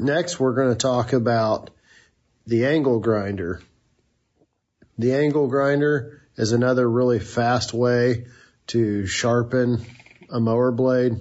Next, 0.00 0.40
we're 0.40 0.54
going 0.54 0.70
to 0.70 0.78
talk 0.78 1.12
about 1.12 1.70
the 2.46 2.66
angle 2.66 3.00
grinder. 3.00 3.60
The 4.98 5.14
angle 5.14 5.48
grinder 5.48 6.22
is 6.36 6.52
another 6.52 6.88
really 6.88 7.20
fast 7.20 7.72
way 7.72 8.26
to 8.68 9.06
sharpen 9.06 9.84
a 10.30 10.40
mower 10.40 10.72
blade. 10.72 11.16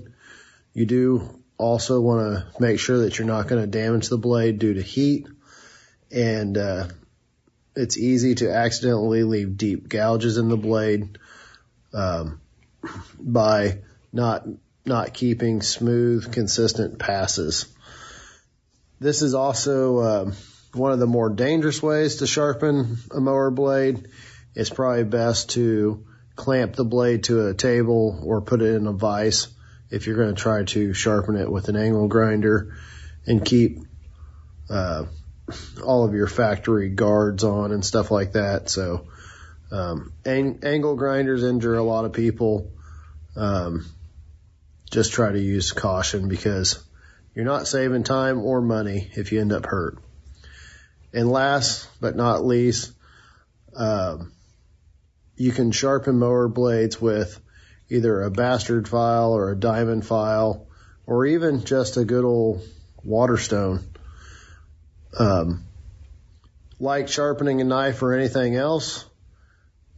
You 0.74 0.86
do 0.86 1.42
also 1.58 2.00
want 2.00 2.22
to 2.22 2.62
make 2.62 2.80
sure 2.80 3.00
that 3.00 3.18
you're 3.18 3.28
not 3.28 3.48
going 3.48 3.62
to 3.62 3.68
damage 3.68 4.08
the 4.08 4.18
blade 4.18 4.60
due 4.60 4.76
to 4.76 4.82
heat 4.82 5.28
and 6.12 6.58
uh, 6.58 6.88
it's 7.76 7.98
easy 7.98 8.36
to 8.36 8.52
accidentally 8.52 9.24
leave 9.24 9.58
deep 9.58 9.88
gouges 9.88 10.38
in 10.38 10.50
the 10.50 10.58
blade 10.58 11.18
um, 11.94 12.42
by 13.20 13.80
not 14.12 14.48
not 14.86 15.14
keeping 15.14 15.62
smooth, 15.62 16.32
consistent 16.32 16.98
passes. 16.98 17.68
This 19.00 19.22
is 19.22 19.34
also 19.34 20.00
um, 20.00 20.34
one 20.74 20.92
of 20.92 21.00
the 21.00 21.08
more 21.08 21.30
dangerous 21.30 21.82
ways 21.82 22.18
to 22.18 22.28
sharpen 22.28 22.98
a 23.12 23.22
mower 23.22 23.50
blade. 23.50 24.08
It's 24.56 24.70
probably 24.70 25.06
best 25.06 25.52
to 25.52 26.06
clamp 26.36 26.76
the 26.76 26.86
blade 26.86 27.24
to 27.26 27.48
a 27.48 27.54
table 27.54 28.22
or 28.24 28.42
put 28.42 28.62
it 28.62 28.76
in 28.76 28.88
a 28.88 28.92
vise 28.92 29.48
if 29.90 30.06
you're 30.06 30.18
going 30.18 30.36
to 30.36 30.42
try 30.42 30.64
to 30.64 30.94
sharpen 30.94 31.38
it 31.38 31.50
with 31.50 31.70
an 31.70 31.76
angle 31.76 32.08
grinder 32.08 32.76
and 33.26 33.44
keep 33.44 33.80
uh, 34.70 35.06
all 35.84 36.04
of 36.04 36.14
your 36.14 36.28
factory 36.28 36.90
guards 36.90 37.44
on 37.44 37.72
and 37.72 37.84
stuff 37.84 38.12
like 38.12 38.34
that. 38.34 38.70
So, 38.70 39.08
um, 39.72 40.14
ang- 40.26 40.60
angle 40.64 40.96
grinders 40.96 41.44
injure 41.44 41.76
a 41.76 41.84
lot 41.84 42.06
of 42.06 42.14
people. 42.14 42.72
Um, 43.36 43.86
just 44.92 45.14
try 45.14 45.32
to 45.32 45.40
use 45.40 45.72
caution 45.72 46.28
because 46.28 46.84
you're 47.34 47.46
not 47.46 47.68
saving 47.68 48.04
time 48.04 48.40
or 48.40 48.62
money 48.62 49.10
if 49.16 49.32
you 49.32 49.42
end 49.42 49.54
up 49.54 49.66
hurt. 49.66 49.98
And 51.14 51.30
last 51.30 51.88
but 52.00 52.16
not 52.16 52.46
least, 52.46 52.94
um, 53.76 54.34
you 55.36 55.52
can 55.52 55.72
sharpen 55.72 56.20
mower 56.20 56.48
blades 56.48 57.02
with 57.02 57.40
either 57.90 58.22
a 58.22 58.32
bastard 58.32 58.88
file 58.88 59.32
or 59.34 59.52
a 59.52 59.60
diamond 59.60 60.06
file 60.06 60.68
or 61.06 61.26
even 61.26 61.64
just 61.64 61.98
a 61.98 62.06
good 62.06 62.26
old 62.26 62.62
waterstone. 63.04 63.84
Um, 65.18 65.66
like 66.80 67.08
sharpening 67.08 67.62
a 67.62 67.64
knife 67.64 68.04
or 68.04 68.14
anything 68.14 68.56
else, 68.56 69.06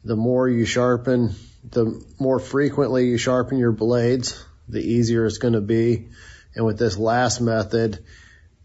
the 0.04 0.16
more 0.16 0.48
you 0.48 0.66
sharpen, 0.66 1.36
the 1.70 2.04
more 2.20 2.40
frequently 2.40 3.08
you 3.08 3.18
sharpen 3.18 3.58
your 3.58 3.72
blades, 3.72 4.44
the 4.68 4.80
easier 4.80 5.26
it's 5.26 5.38
going 5.38 5.54
to 5.54 5.62
be. 5.62 6.08
And 6.56 6.66
with 6.66 6.78
this 6.78 6.98
last 6.98 7.42
method, 7.42 8.04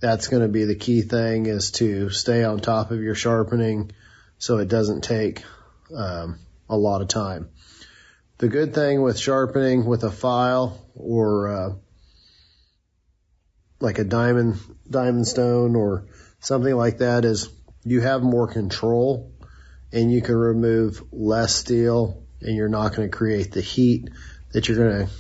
that's 0.01 0.29
going 0.29 0.43
to 0.43 0.49
be 0.49 0.65
the 0.65 0.75
key 0.75 1.03
thing 1.03 1.47
is 1.47 1.71
to 1.73 2.11
stay 2.11 2.45
on 2.45 2.61
top 2.61 2.91
of 2.91 3.01
your 3.01 3.15
sharpening 3.15 3.93
so 4.39 4.59
it 4.59 4.69
doesn't 4.69 5.03
take 5.03 5.43
um, 5.95 6.39
a 6.69 6.77
lot 6.77 7.01
of 7.01 7.09
time. 7.09 7.49
The 8.39 8.49
good 8.49 8.75
thing 8.75 9.01
with 9.01 9.19
sharpening 9.19 9.87
with 9.87 10.05
a 10.05 10.11
file 10.11 10.87
or 10.95 11.49
uh, 11.49 11.75
like 13.81 13.99
a 13.99 14.05
diamond 14.05 14.59
diamond 14.89 15.27
stone 15.27 15.75
or 15.75 16.07
something 16.41 16.75
like 16.75 16.99
that 16.99 17.25
is 17.25 17.49
you 17.85 18.01
have 18.01 18.23
more 18.23 18.47
control 18.47 19.33
and 19.93 20.13
you 20.13 20.21
can 20.21 20.35
remove 20.37 21.03
less 21.13 21.55
steel 21.55 22.23
and 22.41 22.57
you're 22.57 22.69
not 22.69 22.95
going 22.95 23.11
to 23.11 23.17
create 23.17 23.53
the 23.53 23.61
heat 23.61 24.11
that 24.53 24.69
you're 24.69 24.77
going 24.77 25.07
to 25.07 25.13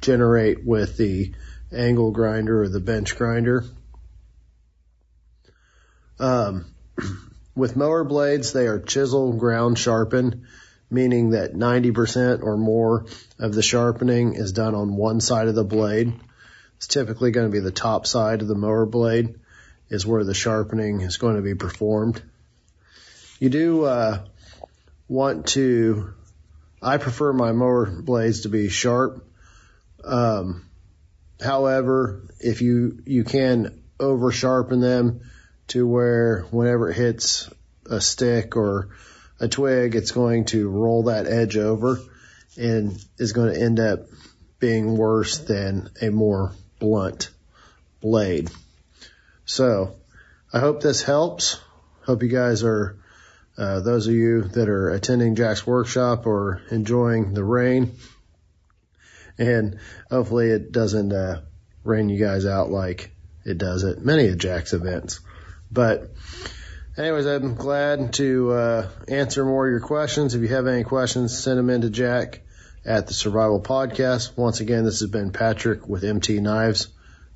generate 0.00 0.64
with 0.64 0.96
the 0.96 1.34
angle 1.74 2.10
grinder 2.10 2.62
or 2.62 2.68
the 2.68 2.80
bench 2.80 3.16
grinder. 3.16 3.64
Um, 6.18 6.66
with 7.56 7.76
mower 7.76 8.04
blades, 8.04 8.52
they 8.52 8.66
are 8.66 8.78
chisel 8.78 9.32
ground 9.32 9.78
sharpened, 9.78 10.44
meaning 10.90 11.30
that 11.30 11.54
90% 11.54 12.42
or 12.42 12.56
more 12.56 13.06
of 13.38 13.54
the 13.54 13.62
sharpening 13.62 14.34
is 14.34 14.52
done 14.52 14.74
on 14.74 14.96
one 14.96 15.20
side 15.20 15.48
of 15.48 15.54
the 15.54 15.64
blade. 15.64 16.12
It's 16.76 16.86
typically 16.86 17.30
going 17.30 17.46
to 17.46 17.52
be 17.52 17.60
the 17.60 17.70
top 17.70 18.06
side 18.06 18.42
of 18.42 18.48
the 18.48 18.54
mower 18.54 18.86
blade 18.86 19.36
is 19.88 20.06
where 20.06 20.24
the 20.24 20.34
sharpening 20.34 21.02
is 21.02 21.18
going 21.18 21.36
to 21.36 21.42
be 21.42 21.54
performed. 21.54 22.22
You 23.38 23.50
do 23.50 23.84
uh, 23.84 24.24
want 25.06 25.48
to. 25.48 26.14
I 26.80 26.96
prefer 26.96 27.32
my 27.32 27.52
mower 27.52 27.86
blades 27.86 28.40
to 28.40 28.48
be 28.48 28.68
sharp. 28.68 29.24
Um, 30.02 30.64
however, 31.42 32.22
if 32.40 32.62
you 32.62 33.02
you 33.06 33.24
can 33.24 33.82
over 33.98 34.32
sharpen 34.32 34.80
them 34.80 35.20
to 35.68 35.86
where 35.86 36.42
whenever 36.50 36.90
it 36.90 36.96
hits 36.96 37.48
a 37.86 38.00
stick 38.00 38.56
or 38.56 38.88
a 39.40 39.48
twig, 39.48 39.94
it's 39.94 40.12
going 40.12 40.44
to 40.46 40.68
roll 40.68 41.04
that 41.04 41.26
edge 41.26 41.56
over 41.56 41.98
and 42.56 43.02
is 43.18 43.32
going 43.32 43.54
to 43.54 43.60
end 43.60 43.80
up 43.80 44.06
being 44.58 44.96
worse 44.96 45.38
than 45.38 45.90
a 46.00 46.10
more 46.10 46.52
blunt 46.78 47.30
blade. 48.00 48.50
So 49.44 49.96
I 50.52 50.60
hope 50.60 50.82
this 50.82 51.02
helps. 51.02 51.60
Hope 52.04 52.22
you 52.22 52.28
guys 52.28 52.62
are, 52.62 52.96
uh, 53.56 53.80
those 53.80 54.06
of 54.06 54.14
you 54.14 54.42
that 54.42 54.68
are 54.68 54.90
attending 54.90 55.34
Jack's 55.34 55.66
workshop 55.66 56.26
or 56.26 56.62
enjoying 56.70 57.34
the 57.34 57.44
rain. 57.44 57.96
And 59.42 59.78
hopefully 60.10 60.50
it 60.50 60.72
doesn't, 60.72 61.12
uh, 61.12 61.40
rain 61.84 62.08
you 62.08 62.24
guys 62.24 62.46
out 62.46 62.70
like 62.70 63.14
it 63.44 63.58
does 63.58 63.84
at 63.84 64.04
many 64.04 64.28
of 64.28 64.38
Jack's 64.38 64.72
events. 64.72 65.20
But 65.70 66.12
anyways, 66.96 67.26
I'm 67.26 67.54
glad 67.54 68.12
to, 68.14 68.52
uh, 68.52 68.88
answer 69.08 69.44
more 69.44 69.66
of 69.66 69.70
your 69.70 69.80
questions. 69.80 70.34
If 70.34 70.42
you 70.42 70.48
have 70.48 70.66
any 70.66 70.84
questions, 70.84 71.36
send 71.36 71.58
them 71.58 71.70
in 71.70 71.80
to 71.80 71.90
Jack 71.90 72.42
at 72.84 73.06
the 73.06 73.14
Survival 73.14 73.60
Podcast. 73.60 74.36
Once 74.36 74.60
again, 74.60 74.84
this 74.84 75.00
has 75.00 75.10
been 75.10 75.32
Patrick 75.32 75.88
with 75.88 76.04
MT 76.04 76.40
Knives. 76.40 76.88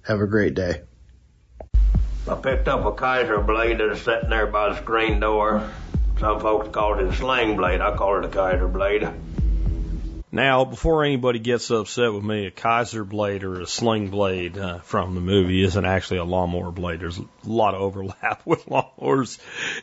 Have 0.03 0.21
a 0.21 0.27
great 0.27 0.55
day. 0.55 0.83
I 2.29 2.35
picked 2.35 2.69
up 2.69 2.85
a 2.85 2.92
Kaiser 2.92 3.40
blade 3.40 3.79
that 3.79 3.88
was 3.88 4.01
sitting 4.01 4.31
there 4.31 4.47
by 4.47 4.71
the 4.71 4.77
screen 4.77 5.21
door. 5.21 5.69
Some 6.19 6.40
folks 6.40 6.69
call 6.69 6.99
it 6.99 7.07
a 7.07 7.14
sling 7.14 7.57
blade. 7.57 7.81
I 7.81 7.97
call 7.97 8.19
it 8.19 8.25
a 8.25 8.29
Kaiser 8.29 8.69
blade. 8.69 9.09
Now, 10.37 10.66
before 10.66 11.03
anybody 11.03 11.38
gets 11.38 11.70
upset 11.70 12.12
with 12.12 12.22
me, 12.22 12.44
a 12.44 12.51
Kaiser 12.51 13.05
blade 13.05 13.42
or 13.42 13.62
a 13.62 13.66
sling 13.66 14.11
blade 14.11 14.59
uh, 14.59 14.81
from 14.81 15.14
the 15.14 15.22
movie 15.22 15.64
isn't 15.64 15.85
actually 15.87 16.18
a 16.18 16.25
lawnmower 16.25 16.70
blade. 16.70 17.01
There's 17.01 17.16
a 17.16 17.25
lot 17.46 17.75
of 17.75 17.81
overlap 17.81 18.42
with 18.44 18.66
lawnmowers 18.66 19.38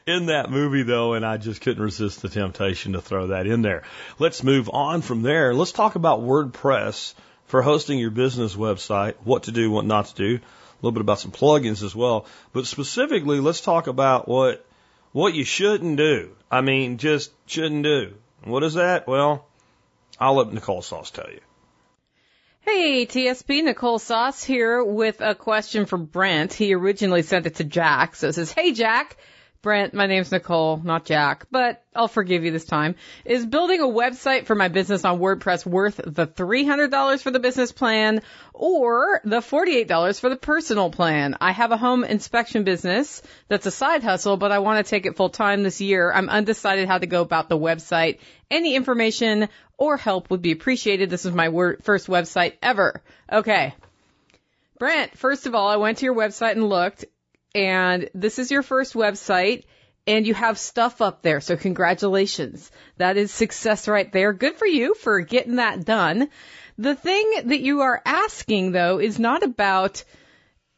in 0.06 0.28
that 0.28 0.52
movie, 0.52 0.84
though, 0.84 1.14
and 1.14 1.26
I 1.26 1.38
just 1.38 1.60
couldn't 1.62 1.82
resist 1.82 2.22
the 2.22 2.30
temptation 2.30 2.94
to 2.94 3.02
throw 3.02 3.28
that 3.28 3.48
in 3.48 3.64
there. 3.64 3.82
Let's 4.20 4.44
move 4.44 4.70
on 4.70 5.02
from 5.02 5.24
there. 5.24 5.56
Let's 5.56 5.72
talk 5.72 5.96
about 5.96 6.22
WordPress 6.22 7.16
for 7.48 7.64
hosting 7.64 7.98
your 7.98 8.12
business 8.12 8.56
website, 8.56 9.16
what 9.24 9.44
to 9.44 9.52
do, 9.52 9.72
what 9.72 9.86
not 9.86 10.06
to 10.06 10.16
do, 10.16 10.36
a 10.36 10.76
little 10.84 10.92
bit 10.92 11.02
about 11.02 11.20
some 11.20 11.32
plugins 11.32 11.82
as 11.82 11.96
well. 11.96 12.28
But 12.52 12.68
specifically, 12.68 13.40
let's 13.40 13.62
talk 13.62 13.88
about 13.88 14.28
what 14.28 14.64
what 15.14 15.34
you 15.34 15.46
shouldn't 15.46 15.98
do. 15.98 16.30
I 16.52 16.62
mean, 16.62 17.00
just 17.00 17.32
shouldn't 17.48 17.84
do. 17.84 18.14
What 18.44 18.62
is 18.62 18.76
that? 18.76 19.08
Well, 19.08 19.48
I'll 20.20 20.36
let 20.36 20.54
Nicole 20.54 20.82
Sauce 20.82 21.12
tell 21.12 21.30
you. 21.30 21.40
Hey, 22.62 23.06
TSP, 23.06 23.64
Nicole 23.64 24.00
Sauce 24.00 24.42
here 24.44 24.84
with 24.84 25.20
a 25.20 25.36
question 25.36 25.86
for 25.86 25.98
Brent. 25.98 26.54
He 26.54 26.74
originally 26.74 27.22
sent 27.22 27.46
it 27.46 27.56
to 27.56 27.66
Jack. 27.66 28.16
So 28.16 28.30
it 28.30 28.34
says, 28.34 28.52
Hey 28.52 28.72
Jack, 28.72 29.18
Brent, 29.64 29.94
my 29.94 30.08
name's 30.08 30.30
Nicole, 30.30 30.82
not 30.84 31.06
Jack, 31.06 31.46
but 31.50 31.82
I'll 31.96 32.10
forgive 32.10 32.44
you 32.44 32.52
this 32.52 32.66
time. 32.66 32.96
Is 33.24 33.46
building 33.46 33.80
a 33.80 33.86
website 33.86 34.46
for 34.46 34.56
my 34.56 34.68
business 34.68 35.06
on 35.06 35.22
WordPress 35.22 35.66
worth 35.66 36.02
the 36.06 36.28
$300 36.28 37.22
for 37.22 37.32
the 37.32 37.40
business 37.40 37.72
plan 37.72 38.22
or 38.54 39.22
the 39.24 39.40
$48 39.40 40.20
for 40.20 40.28
the 40.28 40.36
personal 40.36 40.90
plan? 40.90 41.38
I 41.40 41.54
have 41.54 41.72
a 41.72 41.78
home 41.78 42.04
inspection 42.04 42.66
business 42.66 43.22
that's 43.48 43.66
a 43.66 43.72
side 43.72 44.04
hustle, 44.04 44.36
but 44.36 44.52
I 44.52 44.60
want 44.60 44.86
to 44.86 44.90
take 44.90 45.06
it 45.06 45.16
full 45.16 45.30
time 45.30 45.64
this 45.64 45.80
year. 45.80 46.12
I'm 46.12 46.28
undecided 46.28 46.90
how 46.90 46.98
to 46.98 47.08
go 47.08 47.22
about 47.22 47.48
the 47.48 47.58
website. 47.58 48.20
Any 48.52 48.76
information 48.76 49.48
or 49.78 49.96
help 49.96 50.30
would 50.30 50.42
be 50.42 50.52
appreciated. 50.52 51.10
This 51.10 51.26
is 51.26 51.32
my 51.32 51.48
wor- 51.48 51.78
first 51.84 52.08
website 52.08 52.56
ever. 52.62 53.02
Okay. 53.32 53.74
Brent, 54.78 55.18
first 55.18 55.48
of 55.48 55.56
all, 55.56 55.70
I 55.70 55.78
went 55.78 56.00
to 56.00 56.06
your 56.06 56.16
website 56.16 56.52
and 56.52 56.68
looked 56.68 57.06
and 57.56 58.10
this 58.14 58.40
is 58.40 58.52
your 58.52 58.64
first 58.64 58.94
website 58.94 59.64
and 60.06 60.28
you 60.28 60.34
have 60.34 60.58
stuff 60.58 61.02
up 61.02 61.22
there. 61.22 61.40
So 61.40 61.56
congratulations. 61.56 62.72
That 62.98 63.18
is 63.18 63.32
success 63.32 63.88
right 63.88 64.12
there. 64.12 64.34
Good 64.34 64.56
for 64.56 64.68
you 64.68 64.96
for 64.96 65.22
getting 65.22 65.56
that 65.58 65.86
done. 65.86 66.30
The 66.78 66.96
thing 66.96 67.32
that 67.46 67.62
you 67.62 67.82
are 67.82 68.02
asking 68.06 68.72
though 68.72 69.00
is 69.00 69.20
not 69.20 69.44
about 69.44 70.04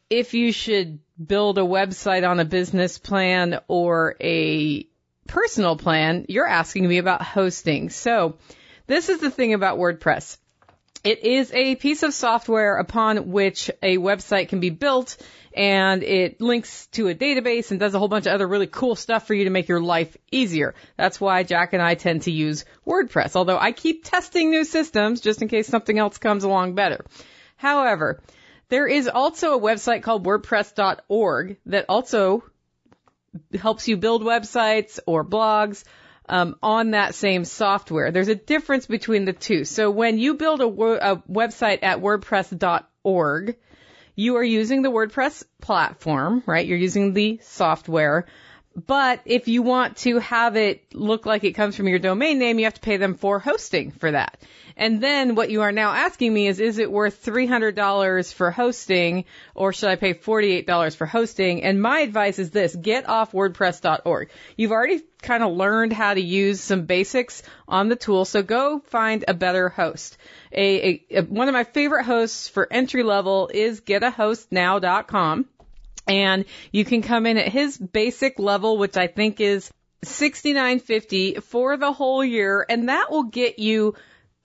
if 0.09 0.33
you 0.33 0.51
should 0.51 0.99
build 1.23 1.57
a 1.57 1.61
website 1.61 2.27
on 2.27 2.39
a 2.39 2.45
business 2.45 2.97
plan 2.97 3.59
or 3.67 4.15
a 4.21 4.87
personal 5.27 5.77
plan. 5.77 6.25
You're 6.27 6.47
asking 6.47 6.87
me 6.87 6.97
about 6.97 7.21
hosting. 7.21 7.89
So 7.89 8.37
this 8.87 9.09
is 9.09 9.19
the 9.19 9.31
thing 9.31 9.53
about 9.53 9.79
WordPress. 9.79 10.37
It 11.03 11.23
is 11.23 11.51
a 11.53 11.75
piece 11.75 12.03
of 12.03 12.13
software 12.13 12.77
upon 12.77 13.31
which 13.31 13.69
a 13.81 13.97
website 13.97 14.49
can 14.49 14.59
be 14.59 14.71
built 14.71 15.17
and 15.55 16.03
it 16.03 16.41
links 16.41 16.87
to 16.87 17.07
a 17.07 17.15
database 17.15 17.71
and 17.71 17.79
does 17.79 17.95
a 17.95 17.99
whole 17.99 18.09
bunch 18.09 18.27
of 18.27 18.33
other 18.33 18.45
really 18.45 18.67
cool 18.67 18.93
stuff 18.93 19.25
for 19.25 19.33
you 19.33 19.45
to 19.45 19.49
make 19.49 19.69
your 19.69 19.79
life 19.79 20.17
easier. 20.29 20.75
That's 20.97 21.19
why 21.19 21.43
Jack 21.43 21.71
and 21.71 21.81
I 21.81 21.95
tend 21.95 22.23
to 22.23 22.31
use 22.31 22.65
WordPress, 22.85 23.37
although 23.37 23.57
I 23.57 23.71
keep 23.71 24.03
testing 24.03 24.51
new 24.51 24.65
systems 24.65 25.21
just 25.21 25.41
in 25.41 25.47
case 25.47 25.67
something 25.67 25.97
else 25.97 26.17
comes 26.17 26.43
along 26.43 26.75
better. 26.75 27.05
However, 27.55 28.21
there 28.67 28.85
is 28.85 29.07
also 29.07 29.53
a 29.53 29.61
website 29.61 30.03
called 30.03 30.25
WordPress.org 30.25 31.57
that 31.67 31.85
also 31.87 32.43
helps 33.57 33.87
you 33.87 33.95
build 33.95 34.23
websites 34.23 34.99
or 35.07 35.23
blogs 35.23 35.85
um, 36.27 36.57
on 36.61 36.91
that 36.91 37.15
same 37.15 37.45
software. 37.45 38.11
There's 38.11 38.27
a 38.27 38.35
difference 38.35 38.87
between 38.87 39.23
the 39.23 39.33
two. 39.33 39.63
So 39.63 39.89
when 39.89 40.19
you 40.19 40.33
build 40.33 40.59
a, 40.59 40.67
wo- 40.67 40.99
a 41.01 41.17
website 41.31 41.79
at 41.83 41.99
WordPress.org, 41.99 43.55
you 44.15 44.37
are 44.37 44.43
using 44.43 44.81
the 44.81 44.91
WordPress 44.91 45.43
platform, 45.61 46.43
right? 46.45 46.65
You're 46.65 46.77
using 46.77 47.13
the 47.13 47.39
software. 47.43 48.25
But 48.87 49.21
if 49.25 49.47
you 49.47 49.61
want 49.61 49.97
to 49.97 50.19
have 50.19 50.57
it 50.57 50.93
look 50.93 51.25
like 51.25 51.43
it 51.43 51.53
comes 51.53 51.75
from 51.75 51.87
your 51.87 51.99
domain 51.99 52.39
name, 52.39 52.59
you 52.59 52.65
have 52.65 52.73
to 52.73 52.81
pay 52.81 52.97
them 52.97 53.15
for 53.15 53.39
hosting 53.39 53.91
for 53.91 54.11
that. 54.11 54.37
And 54.77 55.01
then 55.01 55.35
what 55.35 55.49
you 55.49 55.61
are 55.61 55.71
now 55.71 55.91
asking 55.91 56.33
me 56.33 56.47
is, 56.47 56.59
is 56.59 56.79
it 56.79 56.91
worth 56.91 57.23
$300 57.23 58.33
for 58.33 58.51
hosting 58.51 59.25
or 59.53 59.71
should 59.71 59.89
I 59.89 59.95
pay 59.95 60.13
$48 60.13 60.95
for 60.95 61.05
hosting? 61.05 61.63
And 61.63 61.81
my 61.81 61.99
advice 61.99 62.39
is 62.39 62.51
this, 62.51 62.75
get 62.75 63.07
off 63.07 63.31
WordPress.org. 63.31 64.29
You've 64.57 64.71
already 64.71 65.01
kind 65.21 65.43
of 65.43 65.53
learned 65.53 65.93
how 65.93 66.13
to 66.13 66.21
use 66.21 66.59
some 66.59 66.85
basics 66.85 67.41
on 67.67 67.87
the 67.87 67.95
tool, 67.95 68.25
so 68.25 68.43
go 68.43 68.79
find 68.87 69.23
a 69.27 69.33
better 69.33 69.69
host. 69.69 70.17
A, 70.51 71.01
a, 71.09 71.19
a 71.19 71.21
one 71.23 71.47
of 71.47 71.53
my 71.53 71.63
favorite 71.63 72.03
hosts 72.03 72.47
for 72.49 72.67
entry 72.71 73.03
level 73.03 73.49
is 73.53 73.81
getahostnow.com. 73.81 75.45
And 76.07 76.45
you 76.71 76.85
can 76.85 77.01
come 77.01 77.25
in 77.25 77.37
at 77.37 77.47
his 77.47 77.77
basic 77.77 78.37
level, 78.37 78.77
which 78.77 78.95
I 78.95 79.07
think 79.07 79.39
is 79.39 79.71
69.50 80.05 81.41
for 81.43 81.77
the 81.77 81.91
whole 81.91 82.23
year, 82.23 82.65
and 82.67 82.89
that 82.89 83.09
will 83.09 83.23
get 83.23 83.57
you 83.57 83.95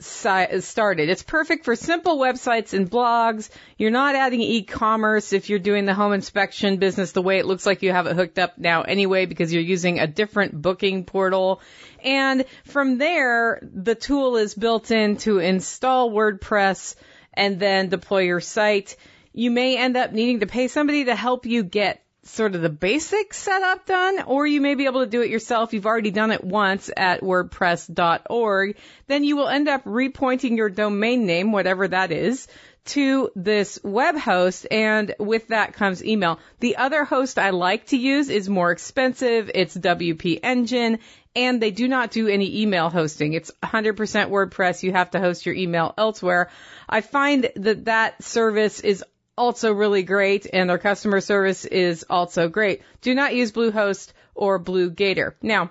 started. 0.00 1.08
It's 1.08 1.22
perfect 1.22 1.64
for 1.64 1.76
simple 1.76 2.18
websites 2.18 2.72
and 2.72 2.90
blogs. 2.90 3.50
You're 3.76 3.90
not 3.90 4.14
adding 4.14 4.40
e-commerce 4.40 5.32
if 5.32 5.50
you're 5.50 5.58
doing 5.58 5.84
the 5.84 5.94
home 5.94 6.12
inspection 6.12 6.78
business 6.78 7.12
the 7.12 7.22
way 7.22 7.38
it 7.38 7.46
looks 7.46 7.66
like 7.66 7.82
you 7.82 7.92
have 7.92 8.06
it 8.06 8.16
hooked 8.16 8.38
up 8.38 8.58
now 8.58 8.82
anyway 8.82 9.26
because 9.26 9.52
you're 9.52 9.62
using 9.62 9.98
a 9.98 10.06
different 10.06 10.60
booking 10.60 11.04
portal. 11.04 11.60
And 12.02 12.44
from 12.64 12.98
there, 12.98 13.60
the 13.62 13.94
tool 13.94 14.36
is 14.36 14.54
built 14.54 14.90
in 14.90 15.16
to 15.18 15.38
install 15.38 16.10
WordPress 16.10 16.96
and 17.34 17.60
then 17.60 17.88
deploy 17.88 18.22
your 18.22 18.40
site. 18.40 18.96
You 19.32 19.50
may 19.50 19.76
end 19.76 19.96
up 19.96 20.12
needing 20.12 20.40
to 20.40 20.46
pay 20.46 20.68
somebody 20.68 21.04
to 21.04 21.14
help 21.14 21.46
you 21.46 21.62
get 21.62 22.02
sort 22.30 22.54
of 22.54 22.62
the 22.62 22.68
basic 22.68 23.34
setup 23.34 23.86
done, 23.86 24.22
or 24.22 24.46
you 24.46 24.60
may 24.60 24.74
be 24.74 24.86
able 24.86 25.04
to 25.04 25.10
do 25.10 25.22
it 25.22 25.30
yourself. 25.30 25.72
You've 25.72 25.86
already 25.86 26.10
done 26.10 26.30
it 26.30 26.42
once 26.44 26.90
at 26.96 27.20
WordPress.org. 27.20 28.76
Then 29.06 29.24
you 29.24 29.36
will 29.36 29.48
end 29.48 29.68
up 29.68 29.84
repointing 29.84 30.56
your 30.56 30.70
domain 30.70 31.26
name, 31.26 31.52
whatever 31.52 31.88
that 31.88 32.12
is, 32.12 32.46
to 32.86 33.30
this 33.36 33.78
web 33.82 34.16
host, 34.16 34.66
and 34.70 35.14
with 35.18 35.48
that 35.48 35.74
comes 35.74 36.04
email. 36.04 36.38
The 36.60 36.76
other 36.76 37.04
host 37.04 37.38
I 37.38 37.50
like 37.50 37.86
to 37.86 37.96
use 37.96 38.28
is 38.28 38.48
more 38.48 38.70
expensive. 38.70 39.50
It's 39.54 39.76
WP 39.76 40.40
Engine, 40.42 40.98
and 41.36 41.60
they 41.60 41.70
do 41.70 41.88
not 41.88 42.10
do 42.10 42.26
any 42.28 42.62
email 42.62 42.88
hosting. 42.90 43.34
It's 43.34 43.50
100% 43.62 43.96
WordPress. 44.30 44.82
You 44.82 44.92
have 44.92 45.10
to 45.12 45.20
host 45.20 45.46
your 45.46 45.54
email 45.54 45.94
elsewhere. 45.96 46.50
I 46.88 47.02
find 47.02 47.50
that 47.56 47.84
that 47.84 48.22
service 48.22 48.80
is 48.80 49.04
also 49.40 49.72
really 49.72 50.02
great 50.02 50.46
and 50.52 50.68
their 50.68 50.76
customer 50.76 51.22
service 51.22 51.64
is 51.64 52.04
also 52.10 52.48
great. 52.48 52.82
Do 53.00 53.14
not 53.14 53.34
use 53.34 53.52
Bluehost 53.52 54.12
or 54.34 54.58
Blue 54.58 54.90
Gator. 54.90 55.34
Now, 55.40 55.70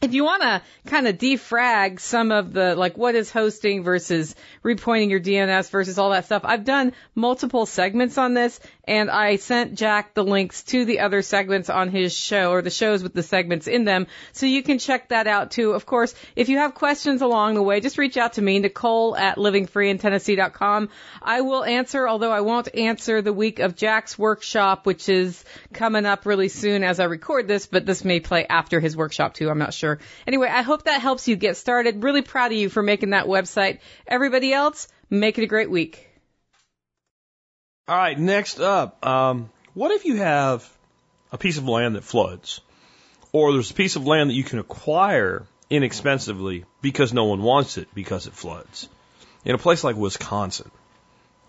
if 0.00 0.14
you 0.14 0.24
want 0.24 0.42
to 0.42 0.62
kind 0.86 1.06
of 1.06 1.18
defrag 1.18 2.00
some 2.00 2.32
of 2.32 2.54
the, 2.54 2.74
like, 2.74 2.96
what 2.96 3.14
is 3.14 3.30
hosting 3.30 3.84
versus 3.84 4.34
repointing 4.64 5.10
your 5.10 5.20
DNS 5.20 5.70
versus 5.70 5.98
all 5.98 6.10
that 6.10 6.24
stuff, 6.24 6.42
I've 6.46 6.64
done 6.64 6.94
multiple 7.14 7.66
segments 7.66 8.16
on 8.16 8.32
this, 8.32 8.58
and 8.84 9.10
I 9.10 9.36
sent 9.36 9.74
Jack 9.74 10.14
the 10.14 10.24
links 10.24 10.64
to 10.64 10.84
the 10.84 11.00
other 11.00 11.22
segments 11.22 11.70
on 11.70 11.88
his 11.88 12.16
show, 12.16 12.50
or 12.50 12.62
the 12.62 12.70
shows 12.70 13.02
with 13.02 13.14
the 13.14 13.22
segments 13.22 13.68
in 13.68 13.84
them, 13.84 14.08
so 14.32 14.46
you 14.46 14.62
can 14.62 14.78
check 14.78 15.10
that 15.10 15.26
out 15.26 15.52
too. 15.52 15.72
Of 15.72 15.86
course, 15.86 16.14
if 16.34 16.48
you 16.48 16.58
have 16.58 16.74
questions 16.74 17.22
along 17.22 17.54
the 17.54 17.62
way, 17.62 17.80
just 17.80 17.98
reach 17.98 18.16
out 18.16 18.34
to 18.34 18.42
me, 18.42 18.58
Nicole 18.58 19.16
at 19.16 19.36
livingfreeintennessee.com. 19.36 20.88
I 21.22 21.42
will 21.42 21.64
answer, 21.64 22.08
although 22.08 22.32
I 22.32 22.40
won't 22.40 22.74
answer 22.74 23.22
the 23.22 23.32
week 23.32 23.60
of 23.60 23.76
Jack's 23.76 24.18
workshop, 24.18 24.84
which 24.84 25.08
is 25.08 25.44
coming 25.72 26.06
up 26.06 26.26
really 26.26 26.48
soon 26.48 26.82
as 26.82 26.98
I 26.98 27.04
record 27.04 27.46
this, 27.46 27.66
but 27.66 27.86
this 27.86 28.04
may 28.04 28.20
play 28.20 28.46
after 28.46 28.80
his 28.80 28.96
workshop 28.96 29.34
too, 29.34 29.48
I'm 29.48 29.58
not 29.58 29.74
sure. 29.74 30.00
Anyway, 30.26 30.48
I 30.48 30.62
hope 30.62 30.84
that 30.84 31.00
helps 31.00 31.28
you 31.28 31.36
get 31.36 31.56
started. 31.56 32.02
Really 32.02 32.22
proud 32.22 32.52
of 32.52 32.58
you 32.58 32.68
for 32.68 32.82
making 32.82 33.10
that 33.10 33.26
website. 33.26 33.78
Everybody 34.08 34.52
else, 34.52 34.88
make 35.08 35.38
it 35.38 35.44
a 35.44 35.46
great 35.46 35.70
week. 35.70 36.11
All 37.88 37.96
right, 37.96 38.16
next 38.16 38.60
up, 38.60 39.04
um, 39.04 39.50
what 39.74 39.90
if 39.90 40.04
you 40.04 40.14
have 40.16 40.68
a 41.32 41.38
piece 41.38 41.58
of 41.58 41.66
land 41.66 41.96
that 41.96 42.04
floods, 42.04 42.60
or 43.32 43.52
there's 43.52 43.72
a 43.72 43.74
piece 43.74 43.96
of 43.96 44.06
land 44.06 44.30
that 44.30 44.34
you 44.34 44.44
can 44.44 44.60
acquire 44.60 45.46
inexpensively 45.68 46.64
because 46.80 47.12
no 47.12 47.24
one 47.24 47.42
wants 47.42 47.78
it 47.78 47.88
because 47.92 48.28
it 48.28 48.34
floods, 48.34 48.88
in 49.44 49.56
a 49.56 49.58
place 49.58 49.82
like 49.82 49.96
Wisconsin, 49.96 50.70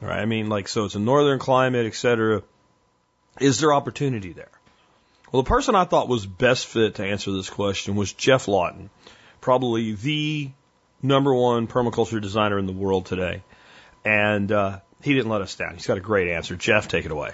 right? 0.02 0.18
I 0.18 0.26
mean, 0.26 0.50
like 0.50 0.68
so, 0.68 0.86
it's 0.86 0.96
a 0.96 1.00
northern 1.00 1.38
climate, 1.38 1.86
et 1.86 1.94
cetera. 1.94 2.42
Is 3.40 3.60
there 3.60 3.72
opportunity 3.72 4.34
there? 4.34 4.50
Well, 5.32 5.44
the 5.44 5.50
person 5.50 5.76
I 5.76 5.86
thought 5.86 6.08
was 6.08 6.26
best 6.26 6.66
fit 6.66 6.96
to 6.96 7.06
answer 7.06 7.32
this 7.32 7.50
question 7.50 7.96
was 7.96 8.12
Geoff 8.12 8.48
Lawton, 8.48 8.90
probably 9.40 9.94
the 9.94 10.50
number 11.00 11.32
one 11.32 11.68
permaculture 11.68 12.20
designer 12.20 12.58
in 12.58 12.66
the 12.66 12.74
world 12.74 13.06
today, 13.06 13.44
and 14.04 14.52
uh, 14.52 14.80
he 15.04 15.14
didn't 15.14 15.30
let 15.30 15.42
us 15.42 15.56
down. 15.56 15.76
He's 15.76 15.86
got 15.86 15.98
a 15.98 16.02
great 16.02 16.30
answer. 16.30 16.56
Geoff, 16.56 16.88
take 16.88 17.06
it 17.06 17.12
away. 17.12 17.32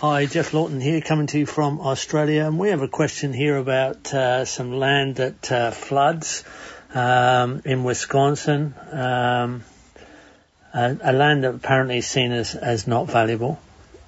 Hi, 0.00 0.26
Geoff 0.26 0.54
Lawton 0.54 0.80
here, 0.80 1.00
coming 1.00 1.26
to 1.28 1.40
you 1.40 1.46
from 1.46 1.80
Australia, 1.80 2.44
and 2.44 2.58
we 2.58 2.68
have 2.68 2.82
a 2.82 2.88
question 2.88 3.32
here 3.32 3.56
about 3.56 4.14
uh, 4.14 4.44
some 4.44 4.72
land 4.72 5.16
that 5.16 5.50
uh, 5.50 5.70
floods 5.72 6.44
um, 6.94 7.62
in 7.64 7.84
Wisconsin, 7.84 8.74
um, 8.92 9.64
a, 10.72 10.96
a 11.02 11.12
land 11.12 11.44
that 11.44 11.54
apparently 11.54 11.98
is 11.98 12.06
seen 12.06 12.32
as, 12.32 12.54
as 12.54 12.86
not 12.86 13.08
valuable. 13.08 13.58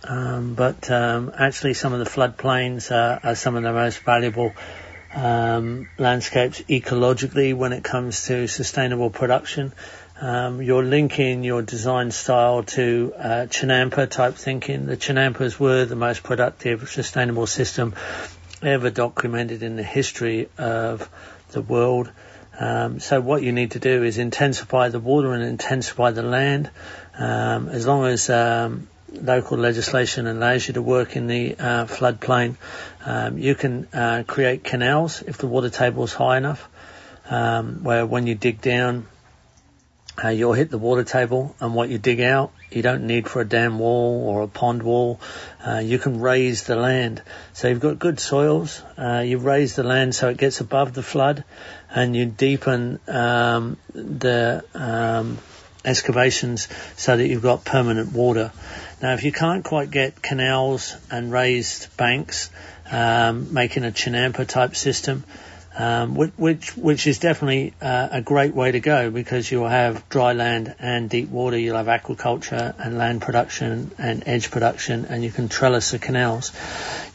Um, 0.05 0.55
but 0.55 0.90
um, 0.90 1.33
actually, 1.37 1.74
some 1.74 1.92
of 1.92 1.98
the 1.98 2.05
floodplains 2.05 2.90
are, 2.90 3.20
are 3.22 3.35
some 3.35 3.57
of 3.57 3.62
the 3.62 3.72
most 3.72 3.98
valuable 3.98 4.53
um, 5.12 5.88
landscapes 5.98 6.61
ecologically 6.62 7.55
when 7.55 7.72
it 7.72 7.85
comes 7.85 8.26
to 8.26 8.46
sustainable 8.46 9.11
production. 9.11 9.72
Um, 10.23 10.61
you're 10.61 10.85
linking 10.85 11.45
your 11.45 11.63
design 11.63 12.11
style 12.11 12.63
to 12.65 13.15
uh, 13.17 13.47
Chinampa 13.49 14.07
type 14.07 14.35
thinking. 14.35 14.85
The 14.85 14.99
Chinampas 14.99 15.59
were 15.59 15.87
the 15.87 15.97
most 15.97 16.23
productive 16.23 16.91
sustainable 16.91 17.47
system 17.47 17.95
ever 18.61 18.91
documented 18.91 19.63
in 19.63 19.77
the 19.77 19.83
history 19.83 20.51
of 20.59 21.09
the 21.53 21.63
world. 21.63 22.11
Um, 22.59 23.01
so 23.01 23.19
what 23.19 23.43
you 23.43 23.53
need 23.53 23.71
to 23.71 23.79
do 23.79 24.05
is 24.05 24.19
intensify 24.19 24.91
the 24.91 25.01
water 25.01 25.33
and 25.33 25.43
intensify 25.43 26.11
the 26.11 26.23
land. 26.23 26.71
Um, 27.19 27.71
as 27.71 27.87
long 27.87 28.05
as 28.05 28.29
um, 28.29 28.89
local 29.11 29.57
legislation 29.57 30.27
allows 30.27 30.69
you 30.69 30.75
to 30.75 30.83
work 30.83 31.17
in 31.17 31.29
the 31.29 31.57
uh, 31.59 31.87
floodplain, 31.87 32.57
um, 33.07 33.39
you 33.39 33.55
can 33.55 33.89
uh, 33.95 34.25
create 34.27 34.65
canals 34.65 35.23
if 35.23 35.39
the 35.39 35.47
water 35.47 35.71
table 35.71 36.05
is 36.05 36.13
high 36.13 36.37
enough, 36.37 36.69
um, 37.31 37.83
where 37.85 38.05
when 38.05 38.27
you 38.27 38.35
dig 38.35 38.61
down, 38.61 39.07
uh, 40.23 40.29
you'll 40.29 40.53
hit 40.53 40.71
the 40.71 40.79
water 40.79 41.05
table, 41.05 41.55
and 41.61 41.75
what 41.75 41.89
you 41.89 41.99
dig 41.99 42.21
out, 42.21 42.53
you 42.71 42.83
don't 42.83 43.07
need 43.07 43.29
for 43.29 43.41
a 43.41 43.45
dam 43.45 43.79
wall 43.79 44.29
or 44.29 44.43
a 44.43 44.49
pond 44.49 44.83
wall. 44.83 45.21
Uh, 45.67 45.79
you 45.79 45.99
can 45.99 46.21
raise 46.21 46.65
the 46.65 46.77
land. 46.77 47.23
So 47.53 47.69
you've 47.69 47.81
got 47.81 47.99
good 47.99 48.21
soils. 48.21 48.83
Uh, 48.99 49.25
you 49.27 49.39
raise 49.39 49.77
the 49.77 49.83
land 49.83 50.15
so 50.15 50.29
it 50.29 50.37
gets 50.37 50.61
above 50.61 50.93
the 50.93 51.03
flood, 51.03 51.45
and 51.91 52.15
you 52.15 52.27
deepen 52.27 53.01
um, 53.09 53.77
the 53.95 54.65
um, 54.75 55.39
excavations 55.85 56.69
so 56.97 57.17
that 57.17 57.27
you've 57.27 57.43
got 57.43 57.65
permanent 57.65 58.13
water. 58.13 58.53
Now, 59.03 59.15
if 59.15 59.25
you 59.25 59.33
can't 59.33 59.65
quite 59.65 59.91
get 59.91 60.21
canals 60.21 60.97
and 61.11 61.33
raised 61.33 61.97
banks, 61.97 62.51
um, 62.91 63.55
making 63.55 63.85
a 63.85 63.91
Chinampa 63.91 64.47
type 64.47 64.77
system, 64.77 65.25
um, 65.81 66.14
which 66.14 66.77
which 66.77 67.07
is 67.07 67.19
definitely 67.21 67.73
uh, 67.81 68.09
a 68.12 68.21
great 68.21 68.55
way 68.55 68.71
to 68.71 68.81
go 68.81 69.11
because 69.11 69.51
you'll 69.51 69.66
have 69.66 70.07
dry 70.11 70.35
land 70.35 70.75
and 70.79 71.09
deep 71.09 71.31
water. 71.31 71.57
You'll 71.57 71.79
have 71.79 71.87
aquaculture 71.87 72.75
and 72.79 72.99
land 72.99 73.23
production 73.23 73.90
and 73.97 74.23
edge 74.27 74.51
production, 74.51 75.07
and 75.07 75.25
you 75.25 75.31
can 75.31 75.49
trellis 75.49 75.93
the 75.93 75.99
canals. 75.99 76.53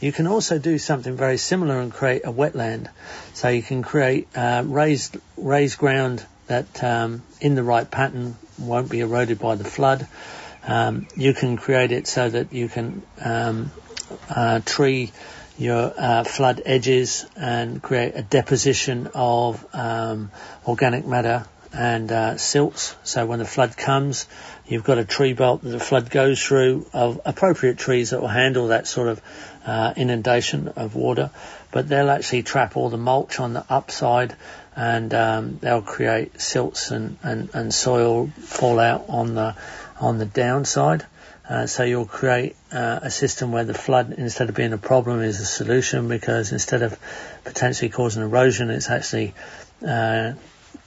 You 0.00 0.10
can 0.10 0.26
also 0.26 0.58
do 0.58 0.78
something 0.78 1.16
very 1.16 1.38
similar 1.38 1.78
and 1.78 1.92
create 1.92 2.22
a 2.24 2.32
wetland. 2.32 2.88
So 3.34 3.50
you 3.50 3.62
can 3.62 3.82
create 3.82 4.26
uh, 4.34 4.64
raised 4.66 5.16
raised 5.36 5.78
ground 5.78 6.26
that 6.48 6.82
um, 6.82 7.22
in 7.40 7.54
the 7.54 7.62
right 7.62 7.88
pattern 7.88 8.34
won't 8.58 8.90
be 8.90 8.98
eroded 8.98 9.38
by 9.38 9.54
the 9.54 9.64
flood. 9.64 10.08
Um, 10.66 11.06
you 11.14 11.34
can 11.34 11.56
create 11.56 11.92
it 11.92 12.08
so 12.08 12.28
that 12.28 12.52
you 12.52 12.68
can 12.68 13.02
um, 13.20 13.70
uh, 14.28 14.58
tree 14.64 15.12
your 15.58 15.92
uh, 15.96 16.24
flood 16.24 16.62
edges 16.64 17.26
and 17.36 17.82
create 17.82 18.14
a 18.14 18.22
deposition 18.22 19.08
of 19.14 19.64
um, 19.74 20.30
organic 20.66 21.06
matter 21.06 21.46
and 21.72 22.10
uh, 22.10 22.36
silts. 22.36 22.94
So 23.04 23.26
when 23.26 23.38
the 23.38 23.44
flood 23.44 23.76
comes, 23.76 24.26
you've 24.66 24.84
got 24.84 24.98
a 24.98 25.04
tree 25.04 25.32
belt 25.32 25.62
that 25.62 25.68
the 25.68 25.80
flood 25.80 26.10
goes 26.10 26.42
through 26.42 26.86
of 26.92 27.20
appropriate 27.24 27.78
trees 27.78 28.10
that 28.10 28.20
will 28.20 28.28
handle 28.28 28.68
that 28.68 28.86
sort 28.86 29.08
of 29.08 29.20
uh, 29.66 29.92
inundation 29.96 30.68
of 30.68 30.94
water. 30.94 31.30
But 31.72 31.88
they'll 31.88 32.10
actually 32.10 32.42
trap 32.42 32.76
all 32.76 32.88
the 32.88 32.96
mulch 32.96 33.40
on 33.40 33.52
the 33.52 33.64
upside 33.68 34.34
and 34.74 35.12
um, 35.14 35.58
they'll 35.60 35.82
create 35.82 36.40
silts 36.40 36.90
and, 36.90 37.16
and, 37.22 37.50
and 37.54 37.72
soil 37.72 38.28
fallout 38.38 39.06
on 39.08 39.34
the 39.34 39.56
on 39.98 40.18
the 40.18 40.26
downside. 40.26 41.06
Uh, 41.48 41.66
so 41.66 41.84
you'll 41.84 42.06
create 42.06 42.56
uh, 42.72 43.00
a 43.02 43.10
system 43.10 43.52
where 43.52 43.64
the 43.64 43.74
flood, 43.74 44.12
instead 44.18 44.48
of 44.48 44.54
being 44.54 44.72
a 44.72 44.78
problem, 44.78 45.22
is 45.22 45.40
a 45.40 45.44
solution 45.44 46.08
because 46.08 46.52
instead 46.52 46.82
of 46.82 46.98
potentially 47.44 47.88
causing 47.88 48.22
erosion, 48.22 48.70
it's 48.70 48.90
actually 48.90 49.32
uh, 49.86 50.32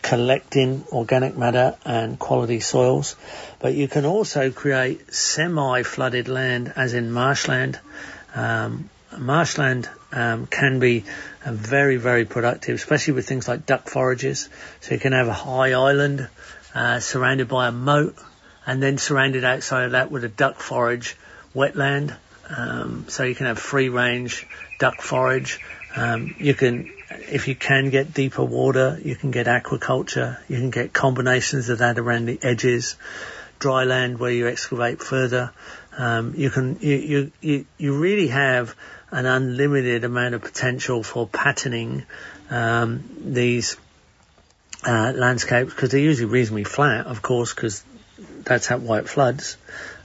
collecting 0.02 0.84
organic 0.92 1.38
matter 1.38 1.78
and 1.86 2.20
quality 2.20 2.60
soils. 2.60 3.16
But 3.60 3.74
you 3.74 3.88
can 3.88 4.06
also 4.06 4.52
create 4.52 5.14
semi-flooded 5.14 6.28
land, 6.28 6.74
as 6.76 6.94
in 6.94 7.12
marshland. 7.12 7.80
Um, 8.36 8.90
marshland 9.18 9.90
um, 10.12 10.46
can 10.46 10.80
be 10.80 11.06
very, 11.46 11.96
very 11.96 12.26
productive, 12.26 12.76
especially 12.76 13.14
with 13.14 13.28
things 13.28 13.48
like 13.48 13.66
duck 13.66 13.88
forages. 13.88 14.50
So 14.82 14.94
you 14.94 15.00
can 15.00 15.14
have 15.14 15.28
a 15.28 15.34
high 15.34 15.72
island 15.72 16.28
uh, 16.76 17.00
surrounded 17.00 17.48
by 17.48 17.68
a 17.68 17.72
moat 17.72 18.16
and 18.70 18.84
then 18.84 19.00
surrounded 19.00 19.44
outside 19.44 19.86
of 19.86 19.92
that 19.94 20.12
with 20.12 20.24
a 20.24 20.30
duck 20.30 20.60
forage 20.60 21.18
wetland. 21.56 22.16
Um, 22.56 23.06
so 23.08 23.24
you 23.24 23.34
can 23.34 23.48
have 23.48 23.58
free 23.58 23.90
range 23.90 24.46
duck 24.78 25.02
forage. 25.02 25.60
Um, 25.96 26.36
you 26.38 26.54
can, 26.54 26.92
if 27.10 27.48
you 27.48 27.56
can 27.56 27.90
get 27.90 28.14
deeper 28.14 28.44
water, 28.44 29.00
you 29.04 29.16
can 29.16 29.32
get 29.32 29.48
aquaculture. 29.48 30.38
You 30.48 30.58
can 30.58 30.70
get 30.70 30.94
combinations 30.94 31.70
of 31.70 31.80
that 31.80 31.98
around 31.98 32.28
the 32.28 32.38
edges. 32.44 32.96
Dry 33.58 33.86
land 33.86 34.20
where 34.20 34.32
you 34.32 34.48
excavate 34.48 35.02
further. 35.02 35.52
Um, 35.98 36.36
you 36.38 36.52
can, 36.52 36.78
you, 36.80 36.96
you, 36.96 37.32
you, 37.42 37.66
you 37.80 37.98
really 37.98 38.28
have 38.28 38.76
an 39.10 39.26
unlimited 39.26 40.04
amount 40.04 40.36
of 40.36 40.44
potential 40.44 41.02
for 41.02 41.26
patterning 41.26 42.04
um, 42.52 43.04
these 43.20 43.78
uh, 44.86 45.12
landscapes 45.16 45.74
because 45.74 45.90
they're 45.90 46.00
usually 46.00 46.30
reasonably 46.30 46.64
flat, 46.64 47.08
of 47.08 47.24
course, 47.24 47.54
because 47.54 47.84
that's 48.44 48.68
how 48.68 48.78
why 48.78 49.00
it 49.00 49.10
floods. 49.10 49.58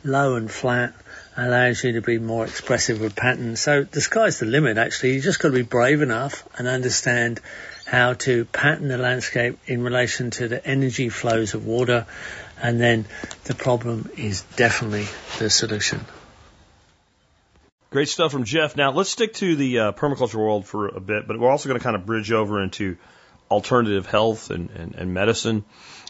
Low 0.04 0.36
and 0.36 0.50
flat 0.50 0.94
allows 1.36 1.82
you 1.82 1.92
to 1.92 2.00
be 2.00 2.18
more 2.18 2.44
expressive 2.44 3.00
with 3.00 3.16
patterns. 3.16 3.60
So 3.60 3.84
the 3.84 4.00
sky's 4.00 4.38
the 4.38 4.46
limit 4.46 4.78
actually. 4.78 5.14
You 5.14 5.20
just 5.20 5.40
got 5.40 5.48
to 5.48 5.54
be 5.54 5.62
brave 5.62 6.02
enough 6.02 6.46
and 6.58 6.68
understand 6.68 7.40
how 7.86 8.14
to 8.14 8.44
pattern 8.46 8.88
the 8.88 8.98
landscape 8.98 9.58
in 9.66 9.82
relation 9.82 10.30
to 10.30 10.48
the 10.48 10.64
energy 10.66 11.08
flows 11.08 11.54
of 11.54 11.66
water 11.66 12.06
and 12.62 12.80
then 12.80 13.04
the 13.44 13.54
problem 13.54 14.10
is 14.16 14.42
definitely 14.56 15.06
the 15.38 15.50
solution. 15.50 16.00
Great 17.90 18.08
stuff 18.08 18.32
from 18.32 18.44
Geoff. 18.44 18.76
Now 18.76 18.90
let's 18.92 19.10
stick 19.10 19.34
to 19.34 19.54
the 19.54 19.78
uh, 19.78 19.92
permaculture 19.92 20.34
world 20.36 20.66
for 20.66 20.88
a 20.88 21.00
bit, 21.00 21.28
but 21.28 21.38
we're 21.38 21.50
also 21.50 21.68
going 21.68 21.78
to 21.78 21.84
kind 21.84 21.96
of 21.96 22.06
bridge 22.06 22.32
over 22.32 22.62
into 22.62 22.96
alternative 23.50 24.06
health 24.06 24.50
and, 24.50 24.70
and, 24.70 24.94
and 24.94 25.14
medicine 25.14 25.64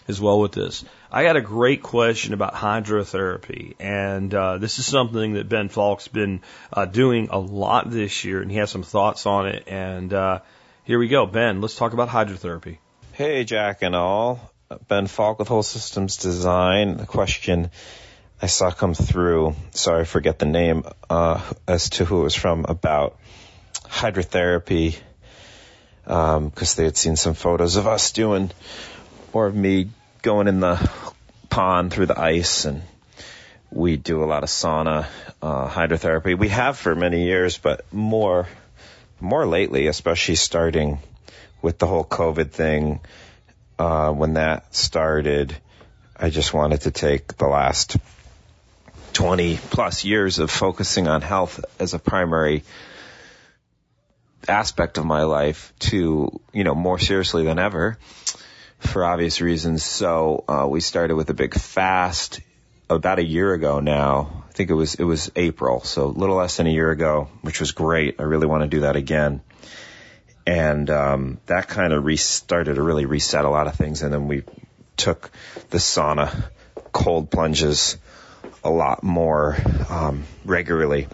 as 0.09 0.21
well 0.21 0.41
with 0.41 0.53
this. 0.53 0.85
I 1.11 1.23
got 1.25 1.37
a 1.37 1.41
great 1.41 1.83
question 1.83 2.35
about 2.35 2.55
hydrotherapy, 2.55 3.75
and 3.79 4.33
uh, 4.35 4.59
this 4.59 4.79
is 4.79 4.87
something 4.87 5.35
that 5.35 5.49
Ben 5.49 5.69
Falk's 5.69 6.09
been 6.09 6.43
uh, 6.73 6.85
doing 6.85 7.29
a 7.31 7.39
lot 7.39 7.91
this 7.91 8.25
year, 8.25 8.43
and 8.43 8.51
he 8.51 8.59
has 8.59 8.71
some 8.71 8.83
thoughts 8.83 9.27
on 9.27 9.47
it. 9.47 9.65
And 9.67 10.13
uh, 10.13 10.41
here 10.85 10.99
we 10.99 11.09
go, 11.09 11.27
Ben. 11.27 11.61
Let's 11.61 11.77
talk 11.77 11.93
about 11.93 12.09
hydrotherapy. 12.09 12.79
Hey, 13.13 13.45
Jack 13.45 13.83
and 13.83 13.95
all. 13.95 14.53
Ben 14.89 15.07
Falk 15.07 15.39
with 15.39 15.49
Whole 15.49 15.63
Systems 15.63 16.17
Design. 16.17 16.97
The 16.97 17.07
question 17.07 17.71
I 18.43 18.47
saw 18.47 18.71
come 18.71 18.95
through, 18.95 19.55
sorry, 19.71 20.03
I 20.03 20.05
forget 20.05 20.39
the 20.39 20.47
name, 20.47 20.85
uh, 21.09 21.41
as 21.69 21.91
to 21.91 22.05
who 22.05 22.21
it 22.21 22.25
was 22.25 22.35
from, 22.35 22.67
about 22.69 23.17
hydrotherapy, 23.85 24.97
because 26.03 26.37
um, 26.37 26.77
they 26.77 26.85
had 26.85 26.97
seen 26.97 27.17
some 27.17 27.35
photos 27.35 27.77
of 27.77 27.87
us 27.87 28.13
doing 28.13 28.51
or 29.35 29.47
of 29.47 29.55
me 29.55 29.91
going 30.23 30.47
in 30.47 30.61
the 30.61 30.91
pond 31.51 31.93
through 31.93 32.07
the 32.07 32.19
ice 32.19 32.65
and 32.65 32.83
we 33.71 33.97
do 33.97 34.23
a 34.23 34.27
lot 34.27 34.45
of 34.45 34.49
sauna, 34.49 35.07
uh, 35.43 35.69
hydrotherapy. 35.69 36.39
We 36.39 36.49
have 36.51 36.79
for 36.79 36.95
many 36.95 37.25
years, 37.25 37.59
but 37.59 37.93
more, 37.93 38.47
more 39.21 39.45
lately, 39.45 39.89
especially 39.89 40.37
starting 40.37 41.01
with 41.61 41.79
the 41.79 41.87
whole 41.89 42.05
COVID 42.05 42.53
thing, 42.53 43.01
uh, 43.77 44.13
when 44.13 44.35
that 44.35 44.73
started, 44.73 45.57
I 46.17 46.31
just 46.31 46.55
wanted 46.55 46.83
to 46.83 46.93
take 46.93 47.37
the 47.37 47.49
last 47.49 47.97
20 49.15 49.59
plus 49.71 50.05
years 50.05 50.39
of 50.39 50.51
focusing 50.51 51.09
on 51.09 51.23
health 51.23 51.65
as 51.81 51.93
a 51.93 51.99
primary 51.99 52.63
aspect 54.47 54.97
of 54.99 55.05
my 55.05 55.25
life 55.25 55.73
to, 55.81 56.41
you 56.53 56.63
know, 56.63 56.77
more 56.77 57.01
seriously 57.01 57.43
than 57.43 57.59
ever 57.59 57.99
for 58.79 59.05
obvious 59.05 59.41
reasons. 59.41 59.83
So 59.83 60.45
uh, 60.49 60.67
we 60.69 60.81
started 60.81 61.15
with 61.15 61.31
a 61.31 61.35
big 61.35 61.55
fast 61.55 62.41
about 62.91 63.19
a 63.19 63.25
year 63.25 63.53
ago 63.53 63.81
now. 63.81 64.45
I 64.49 64.53
think 64.53 64.71
it 64.71 64.75
was 64.75 64.95
it 64.95 65.05
was 65.05 65.31
April, 65.35 65.81
so 65.81 66.07
a 66.07 66.07
little 66.07 66.37
less 66.37 66.59
than 66.59 66.67
a 66.67 66.71
year 66.71 66.91
ago, 66.91 67.29
which 67.43 67.61
was 67.61 67.73
great. 67.73 68.17
I 68.21 68.23
really 68.25 68.47
want 68.47 68.63
to 68.63 68.69
do 68.69 68.81
that 68.81 68.97
again. 68.97 69.41
And 70.47 70.91
um, 70.91 71.41
that 71.47 71.69
kind 71.69 71.93
of 71.93 72.05
restarted 72.05 72.77
to 72.77 72.83
really 72.83 73.07
reset 73.07 73.45
a 73.45 73.51
lot 73.51 73.67
of 73.67 73.75
things. 73.75 74.03
And 74.03 74.13
then 74.13 74.29
we 74.29 74.45
took 74.97 75.31
the 75.71 75.79
sauna, 75.79 76.45
cold 76.93 77.31
plunges, 77.31 77.97
a 78.63 78.71
lot 78.71 79.03
more 79.03 79.57
um, 79.89 80.25
regularly 80.45 81.09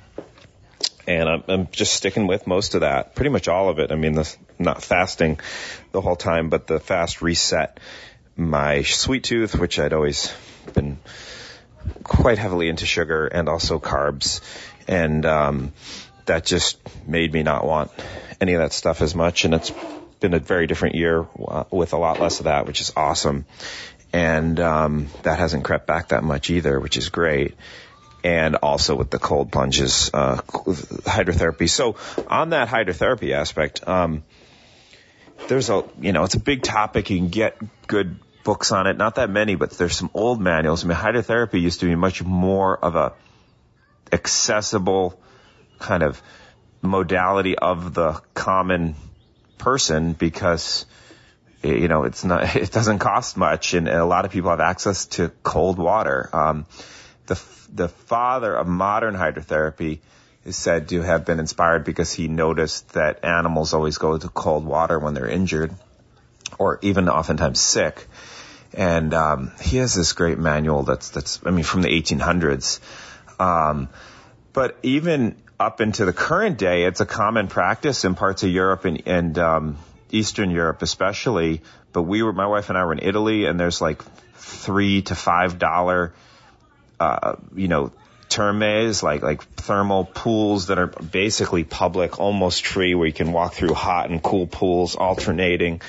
and 1.11 1.29
I'm, 1.29 1.45
I'm, 1.49 1.69
just 1.73 1.95
sticking 1.95 2.27
with 2.27 2.47
most 2.47 2.75
of 2.75 2.83
that, 2.83 3.15
pretty 3.15 3.31
much 3.31 3.49
all 3.49 3.69
of 3.69 3.79
it. 3.79 3.91
I 3.91 3.97
mean, 3.97 4.13
the, 4.13 4.37
not 4.61 4.83
fasting 4.83 5.41
the 5.93 6.01
whole 6.01 6.17
time, 6.17 6.51
but 6.51 6.67
the 6.67 6.79
fast 6.79 7.23
reset 7.23 7.81
my 8.37 8.83
sweet 8.83 9.25
tooth, 9.25 9.55
which 9.55 9.79
I'd 9.79 9.93
always 9.93 10.33
been 10.73 10.99
quite 12.05 12.39
heavily 12.39 12.69
into 12.69 12.87
sugar 12.87 13.27
and 13.27 13.49
also 13.49 13.79
carbs, 13.79 14.41
and 14.87 15.25
um, 15.27 15.73
that 16.27 16.45
just 16.45 16.79
made 17.07 17.33
me 17.33 17.43
not 17.43 17.67
want 17.67 17.91
any 18.41 18.55
of 18.55 18.61
that 18.61 18.73
stuff 18.73 19.03
as 19.03 19.15
much. 19.15 19.45
And 19.45 19.55
it's 19.55 19.73
been 20.21 20.35
a 20.35 20.39
very 20.39 20.67
different 20.67 20.95
year 20.95 21.27
uh, 21.47 21.65
with 21.71 21.93
a 21.93 21.99
lot 21.99 22.21
less 22.21 22.41
of 22.41 22.45
that, 22.45 22.67
which 22.67 22.81
is 22.81 22.93
awesome. 22.97 23.47
And 24.13 24.59
um, 24.59 25.09
that 25.23 25.39
hasn't 25.39 25.65
crept 25.65 25.87
back 25.87 26.09
that 26.09 26.25
much 26.25 26.51
either, 26.51 26.81
which 26.81 26.97
is 26.97 27.09
great 27.11 27.55
and 28.23 28.57
also 28.57 28.95
with 28.95 29.11
the 29.11 29.19
cold 29.19 29.51
plunges, 29.51 30.11
uh, 30.13 30.37
hydrotherapy. 30.37 31.69
So 31.69 31.97
on 32.27 32.51
that 32.51 32.69
hydrotherapy 32.69 33.33
aspect, 33.33 33.87
um, 33.89 34.25
there's 35.49 35.71
a, 35.71 35.85
you 36.01 36.13
know, 36.13 36.25
it's 36.25 36.35
a 36.35 36.41
big 36.41 36.63
topic. 36.63 37.11
You 37.11 37.19
can 37.19 37.29
get 37.29 37.57
good 37.87 38.19
books 38.45 38.73
on 38.73 38.87
it. 38.87 38.97
Not 38.97 39.17
that 39.17 39.31
many, 39.31 39.55
but 39.55 39.71
there's 39.73 39.97
some 39.97 40.11
old 40.15 40.41
manuals. 40.41 40.85
I 40.85 40.89
mean, 40.89 40.97
hydrotherapy 40.97 41.61
used 41.61 41.81
to 41.81 41.87
be 41.87 41.95
much 41.95 42.23
more 42.23 42.77
of 42.77 42.97
a 42.97 43.13
accessible 44.13 45.21
kind 45.79 46.03
of 46.03 46.21
modality 46.83 47.57
of 47.57 47.95
the 47.95 48.21
common 48.35 48.95
person 49.59 50.15
because 50.15 50.87
you 51.63 51.89
know 51.89 52.05
it's 52.05 52.25
not 52.25 52.57
it 52.57 52.73
doesn't 52.73 52.99
cost 52.99 53.37
much 53.37 53.75
and 53.75 53.89
a 53.89 54.05
lot 54.05 54.25
of 54.25 54.31
people 54.31 54.51
have 54.51 54.61
access 54.61 55.07
to 55.07 55.29
cold 55.43 55.79
water 55.79 56.31
um, 56.33 56.67
the 57.27 57.41
the 57.73 57.89
father 57.89 58.55
of 58.55 58.67
modern 58.67 59.15
hydrotherapy 59.15 60.01
is 60.45 60.57
said 60.57 60.89
to 60.89 61.03
have 61.03 61.25
been 61.25 61.39
inspired 61.39 61.85
because 61.85 62.13
he 62.13 62.29
noticed 62.29 62.95
that 62.95 63.25
animals 63.25 63.75
always 63.75 63.99
go 63.99 64.17
to 64.17 64.29
cold 64.29 64.65
water 64.65 64.99
when 64.99 65.15
they're 65.15 65.29
injured 65.29 65.75
or 66.59 66.79
even 66.83 67.09
oftentimes 67.09 67.61
sick. 67.61 68.07
and 68.73 69.15
um, 69.15 69.53
he 69.61 69.77
has 69.79 69.95
this 69.95 70.13
great 70.13 70.39
manual 70.39 70.83
that's 70.83 71.11
that's 71.11 71.41
I 71.45 71.51
mean 71.51 71.65
from 71.65 71.83
the 71.83 71.89
1800s. 71.89 72.81
Um, 73.39 73.89
but 74.53 74.79
even 74.83 75.37
up 75.59 75.81
into 75.81 76.05
the 76.05 76.13
current 76.13 76.59
day, 76.59 76.85
it's 76.85 77.01
a 77.01 77.07
common 77.07 77.49
practice 77.49 78.05
in 78.05 78.15
parts 78.15 78.43
of 78.43 78.51
Europe 78.51 78.85
and, 78.85 79.03
and 79.07 79.39
um, 79.39 79.79
Eastern 80.11 80.51
Europe 80.51 80.83
especially. 80.83 81.63
But 81.93 82.03
we 82.03 82.23
were, 82.23 82.33
my 82.33 82.47
wife 82.47 82.69
and 82.69 82.79
I 82.79 82.85
were 82.85 82.93
in 82.93 83.01
Italy, 83.01 83.47
and 83.47 83.59
there's 83.59 83.81
like 83.81 84.03
three 84.35 85.03
to 85.03 85.15
five 85.15 85.59
dollar, 85.59 86.15
uh, 87.01 87.37
you 87.55 87.69
know, 87.69 87.93
termes, 88.31 89.03
like 89.03 89.23
like 89.23 89.43
thermal 89.57 90.05
pools 90.05 90.69
that 90.69 90.79
are 90.79 90.87
basically 90.87 91.65
public, 91.65 92.19
almost 92.19 92.67
free, 92.67 92.95
where 92.95 93.07
you 93.07 93.13
can 93.13 93.33
walk 93.33 93.55
through 93.55 93.75
hot 93.75 94.09
and 94.09 94.23
cool 94.23 94.47
pools 94.47 94.97
alternating. 94.97 95.83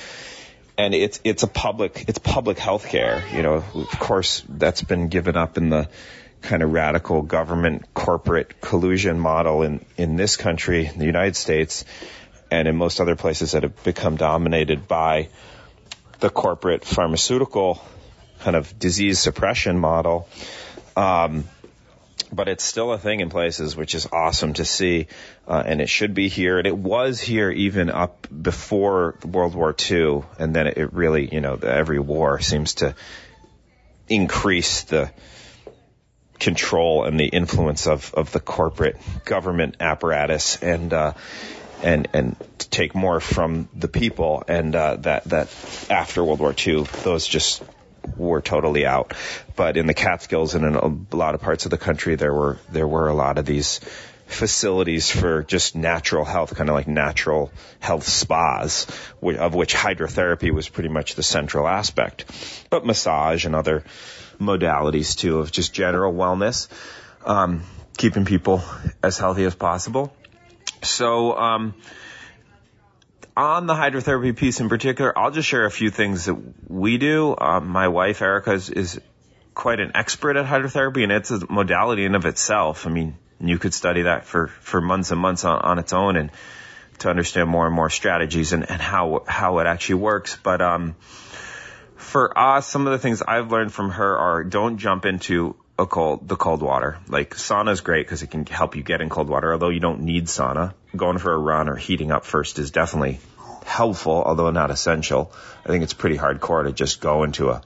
And 0.77 0.93
it's 0.93 1.21
it's 1.23 1.43
a 1.43 1.47
public 1.47 2.05
it's 2.07 2.19
public 2.19 2.57
health 2.57 2.87
care. 2.89 3.23
You 3.33 3.43
know, 3.43 3.63
of 3.73 3.99
course 3.99 4.43
that's 4.49 4.81
been 4.81 5.07
given 5.07 5.37
up 5.37 5.57
in 5.57 5.69
the 5.69 5.87
kind 6.41 6.63
of 6.63 6.73
radical 6.73 7.21
government 7.21 7.93
corporate 7.93 8.59
collusion 8.59 9.19
model 9.19 9.61
in 9.61 9.85
in 9.95 10.15
this 10.15 10.35
country, 10.35 10.87
in 10.87 10.99
the 10.99 11.05
United 11.05 11.35
States, 11.35 11.85
and 12.49 12.67
in 12.67 12.75
most 12.75 12.99
other 12.99 13.15
places 13.15 13.51
that 13.51 13.63
have 13.63 13.83
become 13.83 14.17
dominated 14.17 14.87
by 14.87 15.29
the 16.19 16.29
corporate 16.29 16.83
pharmaceutical 16.83 17.81
kind 18.39 18.55
of 18.55 18.77
disease 18.79 19.19
suppression 19.19 19.77
model. 19.77 20.27
Um, 20.95 21.45
but 22.31 22.47
it's 22.47 22.63
still 22.63 22.91
a 22.93 22.97
thing 22.97 23.19
in 23.19 23.29
places, 23.29 23.75
which 23.75 23.95
is 23.95 24.07
awesome 24.11 24.53
to 24.53 24.65
see, 24.65 25.07
uh, 25.47 25.63
and 25.65 25.81
it 25.81 25.89
should 25.89 26.13
be 26.13 26.29
here. 26.29 26.57
And 26.57 26.67
it 26.67 26.77
was 26.77 27.19
here 27.19 27.51
even 27.51 27.89
up 27.89 28.27
before 28.29 29.15
World 29.25 29.55
War 29.55 29.75
II, 29.89 30.23
and 30.39 30.55
then 30.55 30.67
it 30.67 30.93
really, 30.93 31.27
you 31.31 31.41
know, 31.41 31.55
every 31.55 31.99
war 31.99 32.39
seems 32.39 32.75
to 32.75 32.95
increase 34.07 34.83
the 34.83 35.11
control 36.39 37.05
and 37.05 37.19
the 37.19 37.27
influence 37.27 37.87
of, 37.87 38.13
of 38.15 38.31
the 38.31 38.39
corporate 38.39 38.97
government 39.25 39.75
apparatus 39.79 40.57
and 40.61 40.91
uh, 40.91 41.13
and 41.83 42.07
and 42.13 42.35
take 42.57 42.95
more 42.95 43.19
from 43.19 43.69
the 43.75 43.87
people 43.87 44.43
and 44.47 44.75
uh, 44.75 44.95
that 44.97 45.23
that 45.25 45.87
after 45.89 46.23
World 46.23 46.39
War 46.39 46.53
II 46.57 46.83
those 47.03 47.27
just 47.27 47.63
were 48.17 48.41
totally 48.41 48.85
out 48.85 49.13
but 49.55 49.77
in 49.77 49.85
the 49.85 49.93
Catskills 49.93 50.55
and 50.55 50.65
in 50.65 50.75
a 50.75 51.15
lot 51.15 51.35
of 51.35 51.41
parts 51.41 51.65
of 51.65 51.71
the 51.71 51.77
country 51.77 52.15
there 52.15 52.33
were 52.33 52.57
there 52.71 52.87
were 52.87 53.07
a 53.07 53.13
lot 53.13 53.37
of 53.37 53.45
these 53.45 53.79
facilities 54.25 55.11
for 55.11 55.43
just 55.43 55.75
natural 55.75 56.23
health 56.23 56.55
kind 56.55 56.69
of 56.69 56.75
like 56.75 56.87
natural 56.87 57.51
health 57.79 58.07
spas 58.07 58.87
of 59.21 59.53
which 59.53 59.75
hydrotherapy 59.75 60.51
was 60.51 60.69
pretty 60.69 60.89
much 60.89 61.15
the 61.15 61.23
central 61.23 61.67
aspect 61.67 62.25
but 62.69 62.85
massage 62.85 63.45
and 63.45 63.55
other 63.55 63.83
modalities 64.41 65.15
too 65.15 65.39
of 65.39 65.51
just 65.51 65.73
general 65.73 66.13
wellness, 66.13 66.67
um, 67.23 67.63
keeping 67.97 68.25
people 68.25 68.63
as 69.03 69.17
healthy 69.17 69.45
as 69.45 69.55
possible. 69.55 70.13
So, 70.81 71.37
um, 71.37 71.75
on 73.35 73.67
the 73.67 73.73
hydrotherapy 73.73 74.35
piece 74.35 74.59
in 74.59 74.69
particular, 74.69 75.17
I'll 75.17 75.31
just 75.31 75.47
share 75.47 75.65
a 75.65 75.71
few 75.71 75.89
things 75.89 76.25
that 76.25 76.37
we 76.69 76.97
do. 76.97 77.35
Um, 77.37 77.67
my 77.67 77.87
wife 77.87 78.21
Erica 78.21 78.53
is, 78.53 78.69
is 78.69 79.01
quite 79.53 79.79
an 79.79 79.91
expert 79.95 80.37
at 80.37 80.45
hydrotherapy, 80.45 81.03
and 81.03 81.11
it's 81.11 81.31
a 81.31 81.51
modality 81.51 82.05
in 82.05 82.15
of 82.15 82.25
itself. 82.25 82.85
I 82.87 82.89
mean, 82.89 83.17
you 83.39 83.57
could 83.57 83.73
study 83.73 84.03
that 84.03 84.25
for 84.25 84.47
for 84.47 84.81
months 84.81 85.11
and 85.11 85.19
months 85.19 85.45
on, 85.45 85.59
on 85.59 85.79
its 85.79 85.93
own, 85.93 86.15
and 86.15 86.31
to 86.99 87.09
understand 87.09 87.49
more 87.49 87.65
and 87.65 87.75
more 87.75 87.89
strategies 87.89 88.53
and, 88.53 88.69
and 88.69 88.81
how 88.81 89.23
how 89.27 89.59
it 89.59 89.67
actually 89.67 89.95
works. 89.95 90.37
But 90.41 90.61
um, 90.61 90.95
for 91.95 92.37
us, 92.37 92.67
some 92.67 92.85
of 92.87 92.93
the 92.93 92.99
things 92.99 93.21
I've 93.21 93.51
learned 93.51 93.73
from 93.73 93.91
her 93.91 94.17
are 94.17 94.43
don't 94.43 94.77
jump 94.77 95.05
into 95.05 95.55
a 95.79 95.85
cold, 95.85 96.27
the 96.27 96.35
cold 96.35 96.61
water. 96.61 96.99
Like 97.07 97.35
sauna 97.35 97.71
is 97.71 97.81
great 97.81 98.05
because 98.05 98.21
it 98.21 98.27
can 98.27 98.45
help 98.45 98.75
you 98.75 98.83
get 98.83 99.01
in 99.01 99.09
cold 99.09 99.29
water, 99.29 99.51
although 99.53 99.69
you 99.69 99.79
don't 99.79 100.01
need 100.01 100.25
sauna. 100.25 100.73
Going 100.95 101.17
for 101.17 101.33
a 101.33 101.37
run 101.37 101.69
or 101.69 101.75
heating 101.75 102.11
up 102.11 102.25
first 102.25 102.59
is 102.59 102.71
definitely 102.71 103.19
helpful, 103.65 104.21
although 104.25 104.51
not 104.51 104.71
essential. 104.71 105.31
I 105.65 105.69
think 105.69 105.83
it's 105.83 105.93
pretty 105.93 106.17
hardcore 106.17 106.65
to 106.65 106.71
just 106.71 106.99
go 106.99 107.23
into 107.23 107.49
a 107.49 107.61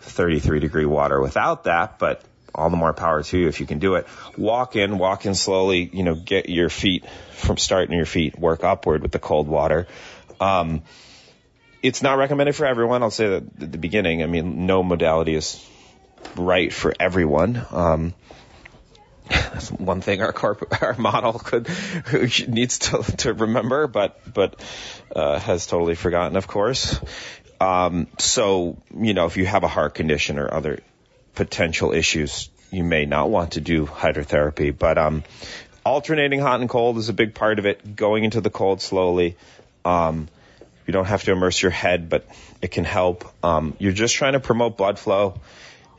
33 0.00 0.60
degree 0.60 0.84
water 0.84 1.20
without 1.20 1.64
that, 1.64 1.98
but 1.98 2.22
all 2.54 2.68
the 2.68 2.76
more 2.76 2.92
power 2.92 3.22
to 3.22 3.38
you 3.38 3.48
if 3.48 3.60
you 3.60 3.66
can 3.66 3.78
do 3.78 3.94
it. 3.94 4.06
Walk 4.36 4.76
in, 4.76 4.98
walk 4.98 5.24
in 5.24 5.34
slowly, 5.34 5.88
you 5.92 6.02
know, 6.02 6.14
get 6.14 6.48
your 6.48 6.68
feet 6.68 7.04
from 7.34 7.56
starting 7.56 7.96
your 7.96 8.06
feet, 8.06 8.38
work 8.38 8.64
upward 8.64 9.02
with 9.02 9.12
the 9.12 9.18
cold 9.18 9.48
water. 9.48 9.86
Um, 10.40 10.82
it's 11.82 12.02
not 12.02 12.18
recommended 12.18 12.54
for 12.54 12.66
everyone. 12.66 13.02
I'll 13.02 13.10
say 13.10 13.28
that 13.28 13.42
at 13.62 13.72
the 13.72 13.78
beginning. 13.78 14.22
I 14.22 14.26
mean, 14.26 14.66
no 14.66 14.82
modality 14.82 15.34
is 15.34 15.64
right 16.36 16.72
for 16.72 16.94
everyone. 16.98 17.64
Um, 17.70 18.14
that's 19.32 19.70
one 19.70 20.00
thing 20.00 20.22
our 20.22 20.32
corp- 20.32 20.82
our 20.82 20.94
model 20.94 21.32
could 21.34 21.68
needs 22.48 22.78
to 22.80 23.02
to 23.18 23.32
remember, 23.32 23.86
but 23.86 24.20
but 24.32 24.60
uh, 25.14 25.38
has 25.38 25.66
totally 25.66 25.94
forgotten, 25.94 26.36
of 26.36 26.46
course. 26.46 27.00
Um, 27.60 28.08
so 28.18 28.78
you 28.96 29.14
know, 29.14 29.26
if 29.26 29.36
you 29.36 29.46
have 29.46 29.64
a 29.64 29.68
heart 29.68 29.94
condition 29.94 30.38
or 30.38 30.52
other 30.52 30.80
potential 31.34 31.92
issues, 31.92 32.50
you 32.70 32.84
may 32.84 33.06
not 33.06 33.30
want 33.30 33.52
to 33.52 33.60
do 33.60 33.86
hydrotherapy. 33.86 34.76
But 34.76 34.98
um, 34.98 35.24
alternating 35.84 36.40
hot 36.40 36.60
and 36.60 36.68
cold 36.68 36.98
is 36.98 37.08
a 37.08 37.12
big 37.14 37.34
part 37.34 37.58
of 37.58 37.66
it. 37.66 37.96
Going 37.96 38.24
into 38.24 38.40
the 38.40 38.50
cold 38.50 38.80
slowly. 38.82 39.36
Um, 39.84 40.28
you 40.86 40.92
don't 40.92 41.04
have 41.04 41.22
to 41.24 41.32
immerse 41.32 41.62
your 41.62 41.70
head, 41.70 42.08
but 42.08 42.26
it 42.60 42.72
can 42.72 42.84
help. 42.84 43.24
Um, 43.44 43.76
you're 43.78 43.92
just 43.92 44.16
trying 44.16 44.32
to 44.32 44.40
promote 44.40 44.76
blood 44.76 44.98
flow 44.98 45.40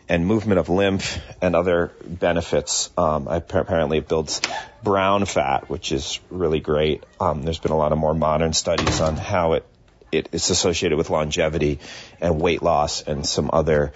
and 0.10 0.26
movement 0.26 0.60
of 0.60 0.70
lymph 0.70 1.20
and 1.42 1.56
other 1.56 1.92
benefits. 2.06 2.90
Um, 2.98 3.28
apparently, 3.28 4.00
it 4.00 4.08
builds 4.08 4.42
brown 4.84 5.26
fat, 5.26 5.70
which 5.70 5.92
is 5.92 6.20
really 6.30 6.60
great. 6.60 7.04
Um, 7.20 7.44
there's 7.44 7.60
been 7.60 7.72
a 7.72 7.78
lot 7.78 7.92
of 7.92 7.98
more 7.98 8.14
modern 8.14 8.54
studies 8.54 9.02
on 9.02 9.16
how 9.16 9.54
it 9.54 9.66
it 10.12 10.30
is 10.32 10.50
associated 10.52 10.98
with 10.98 11.10
longevity 11.10 11.80
and 12.22 12.40
weight 12.40 12.62
loss 12.62 13.02
and 13.02 13.26
some 13.26 13.50
other 13.52 13.94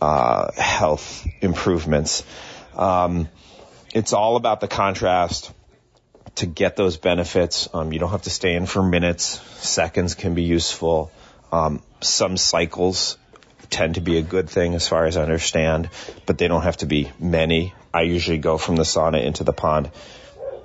uh, 0.00 0.50
health 0.52 1.26
improvements. 1.42 2.24
Um, 2.74 3.28
it's 3.92 4.12
all 4.12 4.36
about 4.36 4.60
the 4.60 4.68
contrast 4.68 5.52
to 6.36 6.46
get 6.46 6.76
those 6.76 6.96
benefits. 6.96 7.68
Um, 7.74 7.92
you 7.92 7.98
don't 7.98 8.10
have 8.10 8.22
to 8.22 8.30
stay 8.30 8.54
in 8.54 8.66
for 8.66 8.82
minutes. 8.82 9.40
Seconds 9.58 10.14
can 10.14 10.34
be 10.34 10.44
useful. 10.44 11.10
Um, 11.52 11.82
some 12.00 12.36
cycles 12.36 13.18
tend 13.70 13.94
to 13.94 14.00
be 14.00 14.18
a 14.18 14.22
good 14.22 14.50
thing 14.50 14.74
as 14.74 14.86
far 14.86 15.06
as 15.06 15.16
I 15.16 15.22
understand, 15.22 15.88
but 16.26 16.38
they 16.38 16.48
don't 16.48 16.62
have 16.62 16.76
to 16.78 16.86
be 16.86 17.10
many. 17.18 17.72
I 17.94 18.02
usually 18.02 18.38
go 18.38 18.58
from 18.58 18.76
the 18.76 18.82
sauna 18.82 19.24
into 19.24 19.44
the 19.44 19.52
pond 19.52 19.90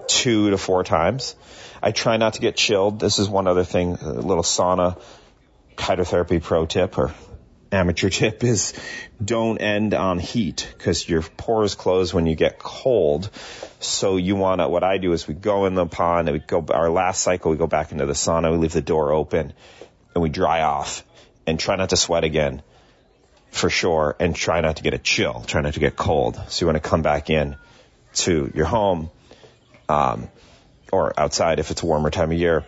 two 0.08 0.49
to 0.51 0.58
four 0.58 0.84
times. 0.84 1.36
I 1.82 1.91
try 1.91 2.18
not 2.18 2.34
to 2.34 2.41
get 2.41 2.56
chilled. 2.56 2.99
This 2.99 3.20
is 3.20 3.30
one 3.30 3.47
other 3.47 3.64
thing, 3.64 3.97
a 4.01 4.12
little 4.12 4.43
sauna 4.43 4.99
hydrotherapy 5.78 6.41
pro 6.41 6.66
tip 6.66 6.97
or 6.97 7.14
amateur 7.72 8.10
tip 8.20 8.43
is 8.43 8.74
don't 9.24 9.58
end 9.58 9.93
on 9.93 10.20
heat 10.20 10.68
because 10.78 11.08
your 11.08 11.22
pores 11.22 11.76
close 11.76 12.14
when 12.14 12.26
you 12.26 12.36
get 12.36 12.60
cold. 12.60 13.30
So 13.80 14.18
you 14.18 14.36
want 14.36 14.62
to, 14.62 14.68
what 14.68 14.84
I 14.84 14.97
do 14.97 15.12
is 15.12 15.28
we 15.28 15.34
go 15.34 15.66
in 15.66 15.76
the 15.76 15.86
pond 15.86 16.28
and 16.28 16.38
we 16.38 16.39
go, 16.39 16.66
our 16.70 16.89
last 16.89 17.22
cycle, 17.22 17.51
we 17.51 17.58
go 17.58 17.68
back 17.68 17.91
into 17.91 18.06
the 18.06 18.14
sauna, 18.14 18.51
we 18.51 18.58
leave 18.58 18.74
the 18.74 18.82
door 18.82 19.12
open 19.12 19.53
and 20.14 20.24
we 20.24 20.30
dry 20.30 20.62
off 20.62 21.03
and 21.45 21.60
try 21.60 21.76
not 21.76 21.89
to 21.89 21.97
sweat 21.97 22.24
again 22.24 22.62
for 23.56 23.70
sure 23.70 24.16
and 24.20 24.36
try 24.36 24.62
not 24.62 24.78
to 24.78 24.84
get 24.84 24.93
a 24.93 24.97
chill, 24.97 25.43
try 25.47 25.62
not 25.62 25.74
to 25.74 25.80
get 25.80 25.95
cold. 25.95 26.39
So 26.49 26.64
you 26.64 26.68
want 26.68 26.82
to 26.82 26.89
come 26.89 27.01
back 27.01 27.30
in 27.30 27.56
to 28.16 28.51
your 28.53 28.66
home, 28.66 29.10
um, 29.89 30.30
or 30.91 31.20
outside 31.20 31.60
if 31.60 31.72
it's 31.72 31.82
a 31.82 31.86
warmer 31.86 32.10
time 32.10 32.32
of 32.32 32.38
year 32.38 32.66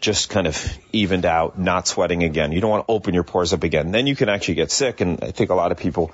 just 0.00 0.28
kind 0.28 0.46
of 0.46 0.78
evened 0.92 1.24
out, 1.24 1.58
not 1.58 1.88
sweating 1.88 2.22
again. 2.22 2.52
You 2.52 2.60
don't 2.60 2.70
want 2.70 2.86
to 2.86 2.92
open 2.92 3.14
your 3.14 3.24
pores 3.24 3.52
up 3.52 3.64
again. 3.64 3.90
Then 3.90 4.06
you 4.06 4.14
can 4.14 4.28
actually 4.28 4.54
get 4.54 4.70
sick. 4.70 5.00
And 5.00 5.24
I 5.24 5.30
think 5.30 5.50
a 5.50 5.54
lot 5.54 5.72
of 5.72 5.78
people 5.78 6.12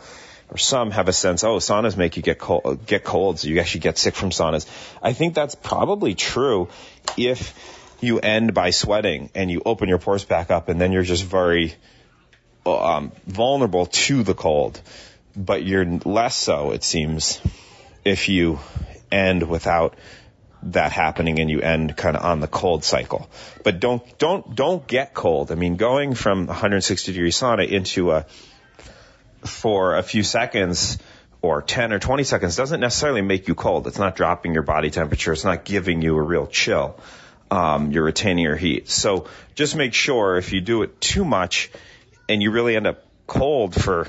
or 0.50 0.58
some 0.58 0.90
have 0.90 1.08
a 1.08 1.12
sense, 1.12 1.42
oh, 1.42 1.56
saunas 1.56 1.96
make 1.96 2.16
you 2.16 2.22
get 2.22 2.38
cold, 2.38 2.86
get 2.86 3.02
cold, 3.02 3.38
so 3.38 3.48
you 3.48 3.60
actually 3.60 3.80
get 3.80 3.98
sick 3.98 4.14
from 4.14 4.30
saunas. 4.30 4.66
I 5.02 5.12
think 5.12 5.34
that's 5.34 5.54
probably 5.54 6.14
true 6.14 6.68
if 7.16 7.54
you 8.00 8.20
end 8.20 8.52
by 8.54 8.70
sweating 8.70 9.30
and 9.34 9.50
you 9.50 9.62
open 9.64 9.88
your 9.88 9.98
pores 9.98 10.24
back 10.24 10.50
up 10.50 10.68
and 10.68 10.80
then 10.80 10.92
you're 10.92 11.02
just 11.02 11.24
very 11.24 11.74
um, 12.66 13.12
vulnerable 13.26 13.86
to 13.86 14.22
the 14.22 14.34
cold. 14.34 14.80
But 15.36 15.64
you're 15.64 15.84
less 15.84 16.36
so, 16.36 16.70
it 16.70 16.84
seems, 16.84 17.40
if 18.04 18.28
you 18.28 18.60
end 19.10 19.48
without 19.48 19.96
that 20.64 20.92
happening 20.92 21.40
and 21.40 21.50
you 21.50 21.60
end 21.60 21.96
kind 21.96 22.16
of 22.16 22.24
on 22.24 22.40
the 22.40 22.46
cold 22.46 22.84
cycle. 22.84 23.28
But 23.62 23.80
don't 23.80 24.02
don't 24.18 24.54
don't 24.54 24.86
get 24.86 25.14
cold. 25.14 25.52
I 25.52 25.56
mean, 25.56 25.76
going 25.76 26.14
from 26.14 26.46
160 26.46 27.12
degree 27.12 27.30
sauna 27.30 27.68
into 27.68 28.12
a 28.12 28.26
for 29.42 29.96
a 29.96 30.02
few 30.02 30.22
seconds 30.22 30.98
or 31.42 31.60
10 31.60 31.92
or 31.92 31.98
20 31.98 32.24
seconds 32.24 32.56
doesn't 32.56 32.80
necessarily 32.80 33.20
make 33.20 33.48
you 33.48 33.54
cold. 33.54 33.86
It's 33.86 33.98
not 33.98 34.16
dropping 34.16 34.54
your 34.54 34.62
body 34.62 34.90
temperature. 34.90 35.32
It's 35.32 35.44
not 35.44 35.64
giving 35.64 36.00
you 36.00 36.16
a 36.16 36.22
real 36.22 36.46
chill. 36.46 36.98
Um, 37.50 37.92
you're 37.92 38.04
retaining 38.04 38.44
your 38.44 38.56
heat. 38.56 38.88
So 38.88 39.28
just 39.54 39.76
make 39.76 39.92
sure 39.92 40.36
if 40.36 40.52
you 40.54 40.62
do 40.62 40.82
it 40.82 41.00
too 41.00 41.24
much 41.24 41.70
and 42.28 42.42
you 42.42 42.50
really 42.50 42.76
end 42.76 42.86
up 42.86 43.04
cold 43.26 43.74
for 43.74 44.08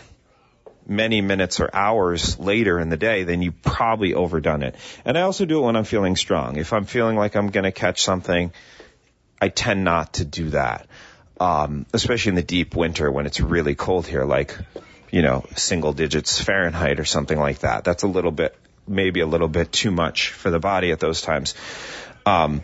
many 0.88 1.22
minutes 1.22 1.60
or 1.60 1.70
hours 1.74 2.38
later 2.38 2.80
in 2.80 2.90
the 2.90 2.98
day, 2.98 3.24
then 3.24 3.42
you 3.42 3.52
probably 3.52 4.14
overdone 4.14 4.64
it. 4.64 4.76
And 5.04 5.18
I 5.18 5.22
also 5.22 5.46
do 5.46 5.60
it 5.60 5.66
when 5.66 5.76
I'm 5.76 5.84
feeling 5.84 6.16
strong. 6.16 6.58
If 6.58 6.74
I'm 6.74 6.86
feeling 6.86 7.16
like 7.16 7.36
I'm 7.36 7.50
going 7.50 7.64
to 7.64 7.72
catch 7.72 8.04
something, 8.04 8.52
I 9.42 9.50
tend 9.50 9.84
not 9.84 10.14
to 10.16 10.26
do 10.26 10.50
that. 10.52 10.88
Um, 11.40 11.86
especially 11.92 12.30
in 12.30 12.36
the 12.36 12.44
deep 12.44 12.76
winter 12.76 13.12
when 13.12 13.26
it's 13.26 13.42
really 13.42 13.76
cold 13.76 14.08
here, 14.08 14.24
like, 14.24 14.58
you 15.12 15.22
know, 15.22 15.46
single 15.56 15.92
digits 15.92 16.40
Fahrenheit 16.40 17.00
or 17.00 17.06
something 17.06 17.38
like 17.38 17.60
that. 17.60 17.84
That's 17.84 18.04
a 18.04 18.08
little 18.08 18.32
bit, 18.32 18.56
maybe 18.88 19.20
a 19.20 19.28
little 19.28 19.50
bit 19.50 19.72
too 19.72 19.92
much 19.92 20.32
for 20.32 20.50
the 20.50 20.60
body 20.60 20.92
at 20.92 21.00
those 21.02 21.22
times. 21.22 21.56
Um, 22.26 22.64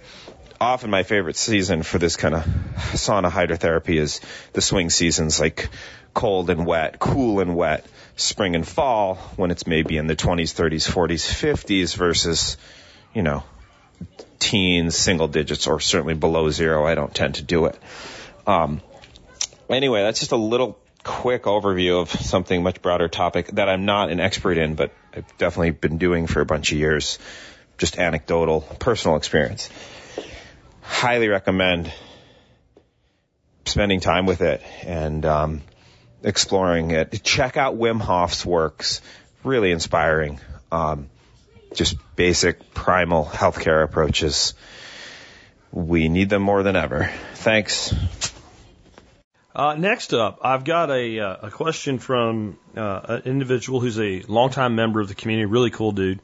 often 0.61 0.91
my 0.91 1.01
favorite 1.01 1.35
season 1.35 1.81
for 1.81 1.97
this 1.97 2.15
kind 2.15 2.35
of 2.35 2.45
sauna 2.93 3.31
hydrotherapy 3.31 3.99
is 3.99 4.21
the 4.53 4.61
swing 4.61 4.91
seasons, 4.91 5.39
like 5.39 5.69
cold 6.13 6.51
and 6.51 6.67
wet, 6.67 6.99
cool 6.99 7.39
and 7.39 7.55
wet, 7.55 7.83
spring 8.15 8.55
and 8.55 8.67
fall, 8.67 9.15
when 9.37 9.49
it's 9.49 9.65
maybe 9.65 9.97
in 9.97 10.05
the 10.05 10.15
20s, 10.15 10.53
30s, 10.53 10.87
40s, 10.87 11.27
50s 11.27 11.95
versus, 11.95 12.57
you 13.13 13.23
know, 13.23 13.43
teens, 14.37 14.95
single 14.95 15.27
digits, 15.27 15.65
or 15.65 15.79
certainly 15.79 16.13
below 16.13 16.51
zero. 16.51 16.85
I 16.85 16.93
don't 16.93 17.13
tend 17.13 17.35
to 17.35 17.41
do 17.41 17.65
it. 17.65 17.79
Um, 18.45 18.81
anyway, 19.67 20.03
that's 20.03 20.19
just 20.19 20.31
a 20.31 20.37
little 20.37 20.77
quick 21.03 21.43
overview 21.43 22.01
of 22.01 22.11
something 22.11 22.61
much 22.61 22.83
broader 22.83 23.07
topic 23.07 23.47
that 23.53 23.67
I'm 23.67 23.85
not 23.85 24.11
an 24.11 24.19
expert 24.19 24.59
in, 24.59 24.75
but 24.75 24.93
I've 25.15 25.37
definitely 25.39 25.71
been 25.71 25.97
doing 25.97 26.27
for 26.27 26.41
a 26.41 26.45
bunch 26.45 26.71
of 26.71 26.77
years. 26.77 27.17
Just 27.79 27.97
anecdotal, 27.97 28.61
personal 28.61 29.17
experience. 29.17 29.67
Highly 30.91 31.29
recommend 31.29 31.91
spending 33.65 34.01
time 34.01 34.25
with 34.25 34.41
it 34.41 34.61
and 34.85 35.25
um, 35.25 35.61
exploring 36.21 36.91
it. 36.91 37.23
Check 37.23 37.57
out 37.57 37.75
Wim 37.75 37.99
Hof's 37.99 38.45
works. 38.45 39.01
Really 39.43 39.71
inspiring. 39.71 40.39
Um, 40.71 41.09
just 41.73 41.95
basic 42.15 42.73
primal 42.73 43.25
healthcare 43.25 43.83
approaches. 43.83 44.53
We 45.71 46.09
need 46.09 46.29
them 46.29 46.43
more 46.43 46.61
than 46.61 46.75
ever. 46.75 47.09
Thanks. 47.35 47.95
Uh, 49.55 49.73
next 49.75 50.13
up, 50.13 50.39
I've 50.43 50.65
got 50.65 50.91
a, 50.91 51.19
uh, 51.19 51.47
a 51.47 51.49
question 51.49 51.97
from 51.97 52.59
uh, 52.75 53.01
an 53.07 53.21
individual 53.23 53.79
who's 53.79 53.99
a 53.99 54.21
longtime 54.27 54.75
member 54.75 54.99
of 54.99 55.07
the 55.07 55.15
community, 55.15 55.45
really 55.45 55.71
cool 55.71 55.93
dude. 55.93 56.19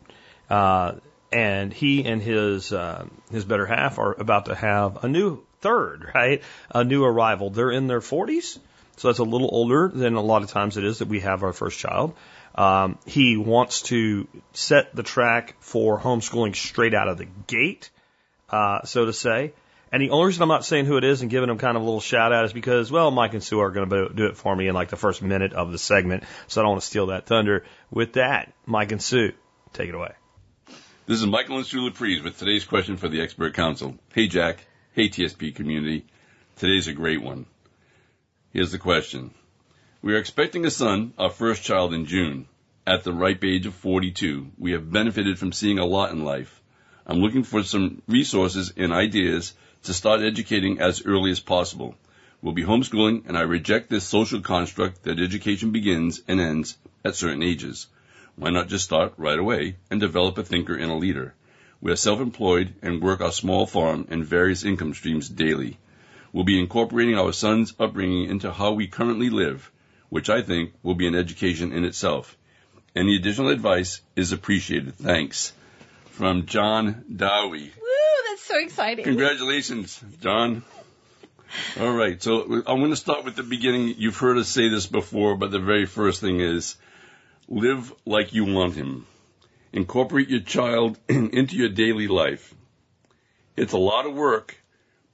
And 1.32 1.74
he 1.74 2.06
and 2.06 2.22
his 2.22 2.72
uh, 2.72 3.06
his 3.32 3.44
better 3.44 3.66
half 3.66 4.00
are 4.00 4.14
about 4.14 4.46
to 4.46 4.56
have 4.56 5.04
a 5.04 5.10
new 5.10 5.44
third, 5.60 6.12
right? 6.16 6.42
A 6.74 6.84
new 6.84 7.04
arrival. 7.04 7.50
They're 7.50 7.72
in 7.72 7.88
their 7.88 8.00
40s, 8.00 8.60
so 8.98 9.08
that's 9.08 9.20
a 9.20 9.24
little 9.24 9.50
older 9.52 9.90
than 9.94 10.16
a 10.16 10.22
lot 10.22 10.44
of 10.44 10.50
times 10.50 10.78
it 10.78 10.84
is 10.84 11.00
that 11.00 11.08
we 11.08 11.20
have 11.22 11.44
our 11.44 11.54
first 11.54 11.80
child. 11.80 12.16
Um, 12.56 12.98
he 13.06 13.38
wants 13.38 13.84
to 13.84 14.28
set 14.54 14.96
the 14.96 15.04
track 15.04 15.56
for 15.60 16.00
homeschooling 16.00 16.56
straight 16.56 16.96
out 16.96 17.08
of 17.08 17.18
the 17.18 17.28
gate, 17.46 17.92
uh, 18.50 18.84
so 18.84 19.06
to 19.06 19.14
say. 19.14 19.54
And 19.92 20.02
the 20.02 20.10
only 20.10 20.28
reason 20.28 20.42
I'm 20.42 20.50
not 20.50 20.66
saying 20.66 20.86
who 20.86 20.98
it 20.98 21.04
is 21.04 21.22
and 21.22 21.30
giving 21.30 21.50
him 21.50 21.58
kind 21.58 21.78
of 21.78 21.84
a 21.84 21.86
little 21.86 22.02
shout 22.02 22.34
out 22.34 22.46
is 22.46 22.54
because, 22.54 22.92
well, 22.92 23.10
Mike 23.10 23.34
and 23.34 23.44
Sue 23.44 23.60
are 23.60 23.72
going 23.72 23.90
to 23.90 24.10
do 24.14 24.26
it 24.26 24.36
for 24.36 24.54
me 24.54 24.68
in 24.68 24.76
like 24.76 24.90
the 24.90 24.98
first 24.98 25.22
minute 25.22 25.54
of 25.54 25.72
the 25.72 25.78
segment, 25.78 26.24
so 26.48 26.60
I 26.60 26.64
don't 26.64 26.72
want 26.72 26.82
to 26.82 26.88
steal 26.88 27.08
that 27.08 27.26
thunder. 27.26 27.64
With 27.92 28.14
that, 28.14 28.54
Mike 28.66 28.92
and 28.92 29.02
Sue, 29.02 29.32
take 29.74 29.90
it 29.90 29.96
away. 29.96 30.14
This 31.08 31.22
is 31.22 31.26
Michael 31.28 31.56
and 31.56 31.66
Sue 31.66 31.90
Laprise 31.90 32.22
with 32.22 32.38
today's 32.38 32.66
question 32.66 32.98
for 32.98 33.08
the 33.08 33.22
expert 33.22 33.54
council. 33.54 33.96
Hey 34.14 34.28
Jack, 34.28 34.68
hey 34.92 35.08
TSP 35.08 35.56
community. 35.56 36.06
Today's 36.58 36.90
a 36.90 36.94
great 36.94 37.22
one. 37.22 37.46
Here's 38.52 38.74
the 38.74 38.78
question. 38.78 39.34
We 40.02 40.16
are 40.16 40.18
expecting 40.18 40.66
a 40.66 40.70
son, 40.70 41.14
our 41.18 41.30
first 41.30 41.64
child 41.64 41.94
in 41.94 42.08
June. 42.08 42.50
At 42.86 43.06
the 43.06 43.14
ripe 43.14 43.46
age 43.46 43.66
of 43.66 43.74
42, 43.76 44.52
we 44.58 44.74
have 44.74 44.92
benefited 44.92 45.40
from 45.40 45.54
seeing 45.54 45.80
a 45.80 45.86
lot 45.86 46.12
in 46.12 46.26
life. 46.26 46.62
I'm 47.06 47.20
looking 47.20 47.44
for 47.44 47.64
some 47.64 48.02
resources 48.10 48.74
and 48.76 48.92
ideas 48.92 49.54
to 49.84 49.94
start 49.94 50.20
educating 50.20 50.82
as 50.82 51.06
early 51.06 51.32
as 51.32 51.40
possible. 51.40 51.96
We'll 52.42 52.52
be 52.52 52.66
homeschooling 52.66 53.30
and 53.30 53.38
I 53.38 53.44
reject 53.44 53.90
this 53.90 54.04
social 54.04 54.42
construct 54.42 55.04
that 55.04 55.22
education 55.22 55.72
begins 55.72 56.22
and 56.28 56.42
ends 56.42 56.78
at 57.06 57.16
certain 57.16 57.44
ages. 57.44 57.88
Why 58.38 58.52
not 58.52 58.68
just 58.68 58.86
start 58.86 59.14
right 59.18 59.40
away 59.40 59.78
and 59.90 60.00
develop 60.00 60.38
a 60.38 60.44
thinker 60.44 60.76
and 60.76 60.92
a 60.92 60.96
leader? 60.96 61.34
We 61.82 61.92
are 61.92 61.96
self-employed 61.96 62.76
and 62.84 63.02
work 63.02 63.20
our 63.20 63.32
small 63.32 63.66
farm 63.66 64.08
and 64.12 64.24
various 64.24 64.64
income 64.64 64.94
streams 64.94 65.28
daily. 65.28 65.80
We'll 66.32 66.44
be 66.44 66.60
incorporating 66.60 67.18
our 67.18 67.34
son's 67.34 67.74
upbringing 67.80 68.30
into 68.30 68.52
how 68.52 68.74
we 68.74 68.88
currently 68.88 69.32
live, 69.32 69.72
which 70.10 70.30
I 70.30 70.44
think 70.44 70.74
will 70.84 70.94
be 70.94 71.08
an 71.08 71.16
education 71.16 71.74
in 71.74 71.84
itself. 71.84 72.38
Any 72.96 73.16
additional 73.16 73.50
advice 73.50 74.02
is 74.16 74.32
appreciated. 74.34 74.94
Thanks. 74.96 75.52
From 76.12 76.46
John 76.46 77.06
Dowie. 77.16 77.72
Woo, 77.76 78.30
that's 78.30 78.44
so 78.44 78.60
exciting. 78.60 79.04
Congratulations, 79.04 80.00
John. 80.22 80.64
All 81.80 81.92
right, 81.92 82.22
so 82.22 82.44
I'm 82.68 82.80
going 82.80 82.92
to 82.92 82.96
start 82.96 83.26
with 83.26 83.36
the 83.36 83.42
beginning. 83.44 83.96
You've 83.98 84.18
heard 84.18 84.38
us 84.38 84.48
say 84.48 84.70
this 84.70 84.86
before, 84.86 85.38
but 85.38 85.50
the 85.50 85.60
very 85.60 85.88
first 85.88 86.22
thing 86.22 86.40
is 86.40 86.76
live 87.48 87.94
like 88.06 88.34
you 88.34 88.46
want 88.46 88.76
him. 88.76 89.06
Incorporate 89.74 90.30
your 90.30 90.42
child 90.42 90.98
into 91.08 91.56
your 91.56 91.70
daily 91.70 92.08
life. 92.08 92.54
It's 93.56 93.74
a 93.74 93.78
lot 93.78 94.06
of 94.06 94.14
work, 94.14 94.56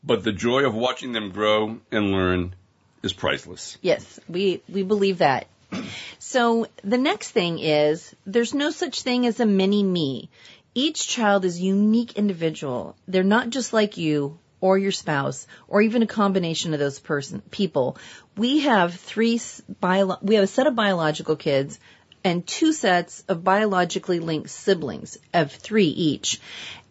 but 0.03 0.23
the 0.23 0.31
joy 0.31 0.65
of 0.65 0.75
watching 0.75 1.13
them 1.13 1.31
grow 1.31 1.79
and 1.91 2.11
learn 2.11 2.55
is 3.01 3.13
priceless. 3.13 3.77
Yes, 3.81 4.19
we, 4.27 4.61
we 4.67 4.84
believe 4.84 5.19
that. 5.19 5.47
So 6.19 6.67
the 6.84 6.97
next 6.97 7.31
thing 7.31 7.59
is 7.59 8.15
there's 8.25 8.53
no 8.53 8.69
such 8.69 9.01
thing 9.01 9.25
as 9.25 9.39
a 9.39 9.45
mini 9.45 9.84
me. 9.84 10.29
Each 10.75 11.07
child 11.07 11.45
is 11.45 11.57
a 11.57 11.63
unique 11.63 12.13
individual. 12.13 12.95
They're 13.07 13.23
not 13.23 13.49
just 13.49 13.73
like 13.73 13.97
you 13.97 14.38
or 14.59 14.77
your 14.77 14.91
spouse 14.91 15.45
or 15.67 15.81
even 15.81 16.01
a 16.03 16.07
combination 16.07 16.73
of 16.73 16.79
those 16.79 16.99
person 16.99 17.41
people. 17.51 17.97
We 18.38 18.61
have 18.61 18.93
three 18.93 19.39
bio, 19.79 20.17
we 20.21 20.36
have 20.36 20.45
a 20.45 20.47
set 20.47 20.67
of 20.67 20.75
biological 20.75 21.36
kids 21.36 21.79
and 22.24 22.45
two 22.45 22.71
sets 22.74 23.24
of 23.28 23.43
biologically 23.43 24.19
linked 24.19 24.49
siblings 24.49 25.17
of 25.34 25.51
three 25.51 25.88
each. 25.88 26.39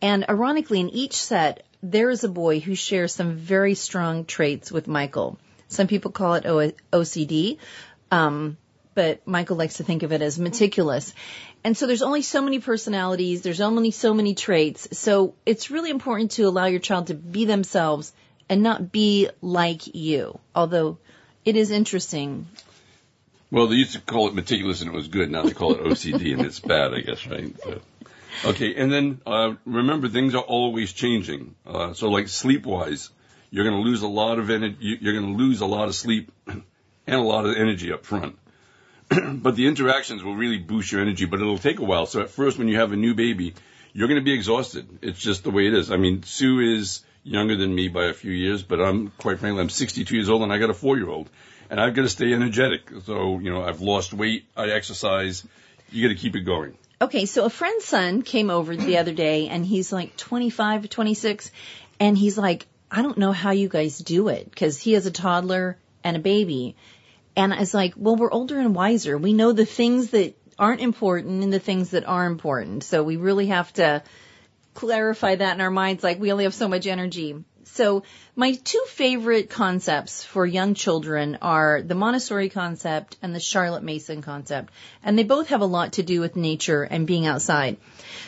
And 0.01 0.24
ironically, 0.28 0.80
in 0.80 0.91
each 0.91 1.14
set, 1.14 1.64
there 1.83 2.11
is 2.11 2.24
a 2.24 2.28
boy 2.28 2.61
who 2.61 2.74
shares 2.74 3.14
some 3.14 3.37
very 3.37 3.74
strong 3.74 4.24
traits 4.24 4.70
with 4.70 4.87
Michael. 4.87 5.39
Some 5.68 5.87
people 5.87 6.11
call 6.11 6.35
it 6.35 6.47
o- 6.47 6.72
OCD, 6.93 7.59
um, 8.11 8.57
but 8.95 9.26
Michael 9.26 9.57
likes 9.57 9.78
to 9.78 9.85
think 9.85 10.03
of 10.03 10.12
it 10.12 10.22
as 10.22 10.39
meticulous. 10.39 11.14
And 11.64 11.76
so 11.76 11.87
there's 11.87 12.03
only 12.03 12.22
so 12.22 12.43
many 12.43 12.59
personalities, 12.59 13.43
there's 13.43 13.61
only 13.61 13.91
so 13.91 14.12
many 14.12 14.35
traits. 14.35 14.89
So 14.93 15.35
it's 15.47 15.70
really 15.70 15.91
important 15.91 16.33
to 16.33 16.43
allow 16.43 16.66
your 16.66 16.80
child 16.80 17.07
to 17.07 17.14
be 17.14 17.47
themselves 17.47 18.12
and 18.49 18.62
not 18.62 18.93
be 18.93 19.30
like 19.41 19.95
you. 19.95 20.39
Although 20.55 20.99
it 21.45 21.57
is 21.57 21.70
interesting 21.70 22.47
Well, 23.53 23.66
they 23.66 23.76
used 23.76 23.92
to 23.92 24.00
call 24.00 24.28
it 24.28 24.34
meticulous 24.34 24.80
and 24.80 24.90
it 24.90 24.96
was 24.96 25.09
good. 25.09 25.30
Now 25.30 25.42
they 25.42 25.53
call 25.53 25.74
it 25.74 25.82
OCD 25.82 26.32
and 26.32 26.40
it's 26.40 26.59
bad, 26.59 26.94
I 26.94 27.00
guess, 27.00 27.26
right? 27.26 27.55
So, 27.62 27.80
okay, 28.46 28.74
and 28.74 28.90
then 28.90 29.20
uh, 29.26 29.57
remember 29.66 30.09
things 30.09 30.34
are 30.34 30.42
always 30.42 30.94
changing. 30.94 31.55
Uh, 31.66 31.92
so, 31.92 32.09
like 32.09 32.28
sleep-wise, 32.28 33.11
you're 33.50 33.64
going 33.64 33.76
to 33.76 33.82
lose 33.82 34.00
a 34.00 34.09
lot 34.09 34.38
of 34.38 34.48
energy. 34.48 34.96
You're 34.98 35.12
going 35.12 35.36
to 35.36 35.42
lose 35.42 35.61
a 35.61 35.66
lot 35.66 35.88
of 35.88 35.94
sleep 35.94 36.32
and 36.46 36.64
a 37.07 37.18
lot 37.18 37.44
of 37.44 37.55
energy 37.55 37.92
up 37.92 38.07
front. 38.07 38.38
but 39.11 39.55
the 39.55 39.66
interactions 39.66 40.24
will 40.24 40.34
really 40.34 40.57
boost 40.57 40.90
your 40.90 41.03
energy, 41.03 41.26
but 41.26 41.38
it'll 41.38 41.59
take 41.59 41.78
a 41.78 41.84
while. 41.84 42.07
So 42.07 42.22
at 42.22 42.30
first, 42.30 42.57
when 42.57 42.68
you 42.68 42.78
have 42.78 42.92
a 42.92 42.96
new 42.96 43.14
baby, 43.14 43.53
you're 43.92 44.09
going 44.09 44.18
to 44.20 44.24
be 44.24 44.32
exhausted. 44.32 44.88
It's 45.03 45.20
just 45.20 45.44
the 45.44 45.50
way 45.50 45.66
it 45.66 45.74
is. 45.74 45.90
I 45.90 45.98
mean, 45.98 46.22
Sue 46.22 46.61
is 46.61 47.05
younger 47.22 47.57
than 47.57 47.74
me 47.74 47.88
by 47.88 48.07
a 48.07 48.14
few 48.14 48.32
years, 48.32 48.62
but 48.62 48.80
I'm 48.80 49.09
quite 49.18 49.40
frankly, 49.40 49.61
I'm 49.61 49.68
62 49.68 50.16
years 50.16 50.30
old 50.30 50.40
and 50.40 50.50
I 50.50 50.57
got 50.57 50.70
a 50.70 50.74
four-year-old, 50.74 51.28
and 51.73 51.81
I've 51.81 51.95
got 51.95 52.03
to 52.03 52.09
stay 52.11 52.35
energetic. 52.35 52.91
So 53.07 53.39
you 53.39 53.51
know, 53.51 53.64
I've 53.64 53.81
lost 53.81 54.12
weight, 54.12 54.45
I 54.55 54.68
exercise. 54.68 55.45
You 55.91 56.07
got 56.07 56.14
to 56.14 56.20
keep 56.20 56.37
it 56.37 56.43
going. 56.43 56.77
Okay, 57.01 57.27
so 57.27 57.45
a 57.47 57.51
friend's 57.51 57.87
son 57.87 58.23
came 58.23 58.51
over 58.51 58.77
the 58.77 58.99
other 58.99 59.12
day 59.12 59.49
and 59.49 59.66
he's 59.66 59.93
like 59.93 60.16
25, 60.16 60.89
26, 60.89 61.51
and 61.99 62.16
he's 62.16 62.39
like, 62.39 62.66
I 62.91 63.03
don't 63.03 63.18
know 63.18 63.33
how 63.33 63.51
you 63.51 63.68
guys 63.68 63.99
do 63.99 64.29
it 64.29 64.49
because 64.49 64.79
he 64.79 64.93
has 64.93 65.07
a 65.07 65.11
toddler 65.11 65.79
and 66.05 66.16
a 66.16 66.20
baby. 66.20 66.77
And 67.35 67.53
I 67.53 67.61
was 67.61 67.75
like, 67.75 67.95
well, 67.97 68.16
we're 68.16 68.31
older 68.31 68.61
and 68.61 68.75
wiser. 68.75 69.16
We 69.16 69.33
know 69.33 69.53
the 69.53 69.64
things 69.64 70.11
that 70.11 70.37
aren't 70.59 70.83
important 70.83 71.43
and 71.43 71.53
the 71.53 71.59
things 71.59 71.91
that 71.91 72.07
are 72.07 72.27
important. 72.27 72.85
So 72.85 73.03
we 73.03 73.16
really 73.16 73.47
have 73.47 73.73
to 73.75 74.03
clarify 74.75 75.35
that 75.37 75.55
in 75.55 75.61
our 75.62 75.70
minds. 75.70 76.05
Like 76.05 76.20
we 76.20 76.33
only 76.33 76.45
have 76.45 76.55
so 76.55 76.68
much 76.68 76.87
energy. 76.87 77.43
So 77.65 78.03
my 78.37 78.55
two 78.55 78.85
favorite 78.89 79.51
concepts 79.51 80.25
for 80.25 80.45
young 80.47 80.75
children 80.75 81.39
are 81.43 81.83
the 81.83 81.95
Montessori 81.95 82.49
concept 82.49 83.17
and 83.23 83.35
the 83.35 83.41
Charlotte 83.41 83.83
Mason 83.83 84.23
concept. 84.23 84.73
And 85.03 85.19
they 85.19 85.25
both 85.25 85.49
have 85.49 85.61
a 85.61 85.67
lot 85.67 85.95
to 85.95 86.03
do 86.03 86.21
with 86.21 86.37
nature 86.37 86.83
and 86.83 87.07
being 87.07 87.27
outside. 87.27 87.77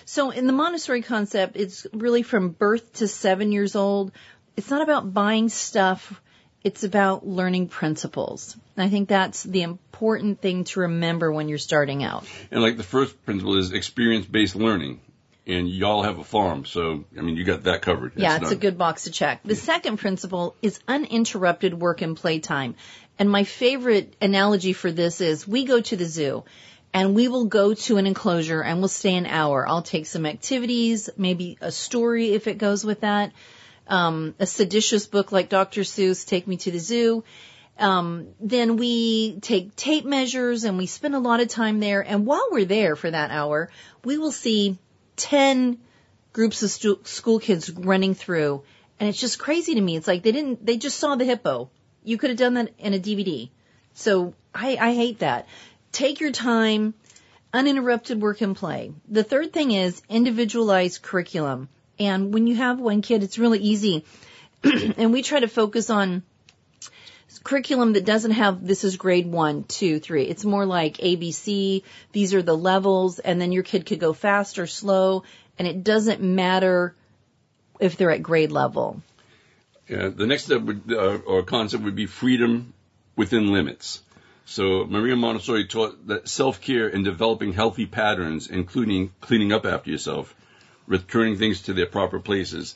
So 0.05 0.31
in 0.31 0.47
the 0.47 0.53
Montessori 0.53 1.03
concept, 1.03 1.57
it's 1.57 1.87
really 1.93 2.23
from 2.23 2.51
birth 2.51 2.95
to 2.95 3.09
seven 3.09 3.53
years 3.53 3.77
old. 3.77 4.13
It's 4.57 4.71
not 4.71 4.83
about 4.83 5.13
buying 5.13 5.49
stuff 5.49 6.21
It's 6.65 6.83
about 6.83 7.27
learning 7.27 7.69
principles. 7.69 8.57
And 8.75 8.87
I 8.87 8.89
think 8.89 9.07
that's 9.07 9.43
the 9.43 9.61
important 9.61 10.41
thing 10.41 10.65
to 10.65 10.81
remember 10.81 11.31
when 11.31 11.47
you're 11.49 11.59
starting 11.59 12.03
out. 12.03 12.25
And 12.51 12.63
like 12.63 12.79
the 12.79 12.83
first 12.83 13.23
principle 13.27 13.59
is 13.59 13.73
experience-based 13.73 14.57
learning. 14.57 15.01
And 15.47 15.69
y'all 15.69 16.03
have 16.03 16.19
a 16.19 16.25
farm, 16.25 16.65
so 16.65 17.05
I 17.19 17.21
mean, 17.21 17.37
you 17.37 17.45
got 17.45 17.65
that 17.65 17.83
covered. 17.83 18.13
Yeah, 18.17 18.39
That's 18.39 18.45
it's 18.45 18.53
a 18.53 18.57
good 18.57 18.79
box 18.79 19.05
to 19.05 19.11
check. 19.11 19.43
The 19.45 19.55
second 19.55 19.99
principle 19.99 20.57
is 20.63 20.81
uninterrupted 20.89 21.75
work 21.75 22.01
and 22.01 22.17
play 22.17 22.39
time. 22.39 22.77
And 23.19 23.31
my 23.31 23.45
favorite 23.45 24.17
analogy 24.23 24.73
for 24.73 24.91
this 24.91 25.21
is 25.21 25.47
we 25.47 25.65
go 25.65 25.81
to 25.81 25.97
the 25.97 26.07
zoo 26.07 26.45
and 26.95 27.15
we 27.15 27.29
will 27.29 27.45
go 27.45 27.75
to 27.75 27.97
an 27.99 28.07
enclosure 28.07 28.63
and 28.63 28.79
we'll 28.79 28.89
stay 28.89 29.17
an 29.17 29.27
hour. 29.27 29.69
I'll 29.69 29.83
take 29.83 30.07
some 30.07 30.25
activities, 30.27 31.11
maybe 31.17 31.59
a 31.61 31.71
story 31.71 32.33
if 32.33 32.47
it 32.47 32.57
goes 32.57 32.85
with 32.85 33.01
that. 33.01 33.33
Um, 33.87 34.35
a 34.39 34.47
seditious 34.47 35.07
book 35.07 35.31
like 35.31 35.49
Dr. 35.49 35.83
Seuss, 35.83 36.27
Take 36.27 36.47
Me 36.47 36.57
to 36.59 36.71
the 36.71 36.79
Zoo. 36.79 37.23
Um, 37.79 38.29
then 38.41 38.77
we 38.77 39.41
take 39.41 39.75
tape 39.75 40.05
measures 40.05 40.65
and 40.65 40.79
we 40.79 40.87
spend 40.87 41.15
a 41.15 41.19
lot 41.19 41.41
of 41.41 41.49
time 41.49 41.81
there. 41.81 42.01
And 42.01 42.25
while 42.25 42.49
we're 42.51 42.65
there 42.65 42.95
for 42.95 43.11
that 43.11 43.31
hour, 43.31 43.71
we 44.05 44.17
will 44.17 44.33
see 44.33 44.79
10 45.17 45.79
groups 46.33 46.63
of 46.63 46.71
stu- 46.71 47.01
school 47.05 47.39
kids 47.39 47.71
running 47.71 48.15
through. 48.15 48.63
And 48.99 49.09
it's 49.09 49.21
just 49.21 49.39
crazy 49.39 49.75
to 49.75 49.81
me. 49.81 49.97
It's 49.97 50.09
like 50.09 50.23
they 50.23 50.33
didn't, 50.33 50.65
they 50.65 50.77
just 50.77 50.99
saw 50.99 51.17
the 51.17 51.25
hippo. 51.25 51.71
You 52.03 52.19
could 52.19 52.31
have 52.31 52.39
done 52.39 52.55
that 52.55 52.71
in 52.79 52.95
a 52.95 52.99
DVD. 52.99 53.49
So 53.95 54.35
I, 54.55 54.77
I 54.81 54.95
hate 54.95 55.21
that. 55.21 55.47
Take 55.93 56.21
your 56.21 56.33
time, 56.33 56.95
uninterrupted 57.53 58.21
work 58.21 58.41
and 58.41 58.57
play. 58.57 58.93
The 59.09 59.25
third 59.25 59.53
thing 59.53 59.71
is 59.71 60.03
individualized 60.09 61.03
curriculum. 61.03 61.69
And 61.99 62.35
when 62.35 62.47
you 62.47 62.57
have 62.57 62.81
one 62.81 63.03
kid, 63.03 63.23
it's 63.23 63.39
really 63.39 63.61
easy. 63.61 64.05
and 64.65 65.13
we 65.13 65.23
try 65.23 65.41
to 65.41 65.49
focus 65.49 65.91
on 65.91 66.25
curriculum 67.45 67.93
that 67.93 68.07
doesn't 68.07 68.33
have 68.33 68.67
this 68.67 68.83
is 68.83 68.97
grade 68.97 69.27
one, 69.27 69.65
two, 69.65 70.01
three. 70.01 70.25
It's 70.25 70.45
more 70.45 70.67
like 70.67 70.97
ABC. 70.97 71.83
These 72.13 72.35
are 72.35 72.43
the 72.43 72.57
levels, 72.57 73.19
and 73.19 73.41
then 73.41 73.53
your 73.53 73.63
kid 73.63 73.87
could 73.87 74.01
go 74.01 74.13
fast 74.15 74.59
or 74.59 74.67
slow, 74.67 75.25
and 75.59 75.69
it 75.69 75.85
doesn't 75.85 76.23
matter 76.23 76.95
if 77.79 77.97
they're 77.97 78.11
at 78.11 78.23
grade 78.23 78.51
level. 78.51 79.03
Yeah, 79.89 80.09
the 80.09 80.27
next 80.27 80.45
step 80.45 80.63
would, 80.63 80.91
uh, 80.91 81.19
or 81.27 81.43
concept 81.43 81.85
would 81.85 81.95
be 81.95 82.07
freedom 82.07 82.73
within 83.17 83.53
limits. 83.53 84.01
So 84.47 84.87
Maria 84.87 85.17
Montessori 85.17 85.67
taught 85.67 86.07
that 86.09 86.29
self-care 86.29 86.89
and 86.89 87.05
developing 87.05 87.53
healthy 87.53 87.87
patterns, 87.87 88.47
including 88.49 89.13
cleaning 89.21 89.53
up 89.53 89.67
after 89.67 89.91
yourself, 89.91 90.35
returning 90.87 91.37
things 91.37 91.63
to 91.63 91.75
their 91.75 91.87
proper 91.87 92.19
places, 92.19 92.75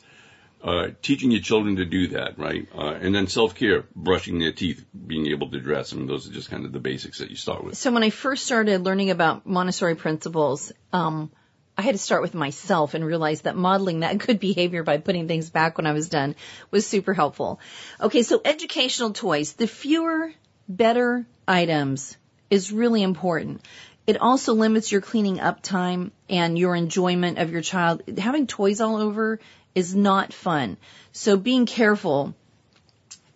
uh, 0.63 0.87
teaching 1.01 1.31
your 1.31 1.41
children 1.41 1.77
to 1.77 1.85
do 1.85 2.07
that, 2.09 2.37
right? 2.37 2.67
Uh, 2.75 2.97
and 3.01 3.15
then 3.15 3.27
self-care, 3.27 3.85
brushing 3.95 4.39
their 4.39 4.51
teeth, 4.51 4.85
being 5.07 5.27
able 5.27 5.49
to 5.51 5.59
dress. 5.59 5.93
I 5.93 5.95
mean, 5.95 6.07
those 6.07 6.29
are 6.29 6.33
just 6.33 6.49
kind 6.49 6.65
of 6.65 6.71
the 6.71 6.79
basics 6.79 7.19
that 7.19 7.29
you 7.29 7.35
start 7.35 7.63
with. 7.63 7.77
So 7.77 7.91
when 7.91 8.03
I 8.03 8.09
first 8.09 8.45
started 8.45 8.83
learning 8.83 9.09
about 9.09 9.45
Montessori 9.45 9.95
principles, 9.95 10.71
um, 10.91 11.31
I 11.77 11.81
had 11.81 11.95
to 11.95 11.97
start 11.97 12.21
with 12.21 12.33
myself 12.33 12.93
and 12.93 13.05
realize 13.05 13.43
that 13.43 13.55
modeling 13.55 14.01
that 14.01 14.17
good 14.25 14.39
behavior 14.39 14.83
by 14.83 14.97
putting 14.97 15.27
things 15.27 15.49
back 15.49 15.77
when 15.77 15.87
I 15.87 15.93
was 15.93 16.09
done 16.09 16.35
was 16.71 16.85
super 16.85 17.13
helpful. 17.13 17.61
Okay, 18.01 18.21
so 18.21 18.41
educational 18.43 19.13
toys. 19.13 19.53
The 19.53 19.67
fewer, 19.67 20.33
better 20.67 21.25
items 21.47 22.17
is 22.49 22.73
really 22.73 23.01
important. 23.01 23.61
It 24.07 24.19
also 24.19 24.55
limits 24.55 24.91
your 24.91 25.01
cleaning 25.01 25.39
up 25.39 25.61
time 25.61 26.11
and 26.27 26.57
your 26.57 26.75
enjoyment 26.75 27.37
of 27.37 27.51
your 27.51 27.61
child. 27.61 28.01
Having 28.17 28.47
toys 28.47 28.81
all 28.81 28.97
over 28.97 29.39
is 29.75 29.95
not 29.95 30.33
fun. 30.33 30.77
So 31.11 31.37
being 31.37 31.65
careful 31.65 32.35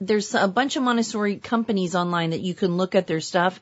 there's 0.08 0.34
a 0.34 0.48
bunch 0.48 0.76
of 0.76 0.84
Montessori 0.84 1.38
companies 1.38 1.96
online 1.96 2.32
that 2.32 2.42
you 2.42 2.54
can 2.54 2.78
look 2.78 2.96
at 2.96 3.08
their 3.08 3.22
stuff. 3.22 3.60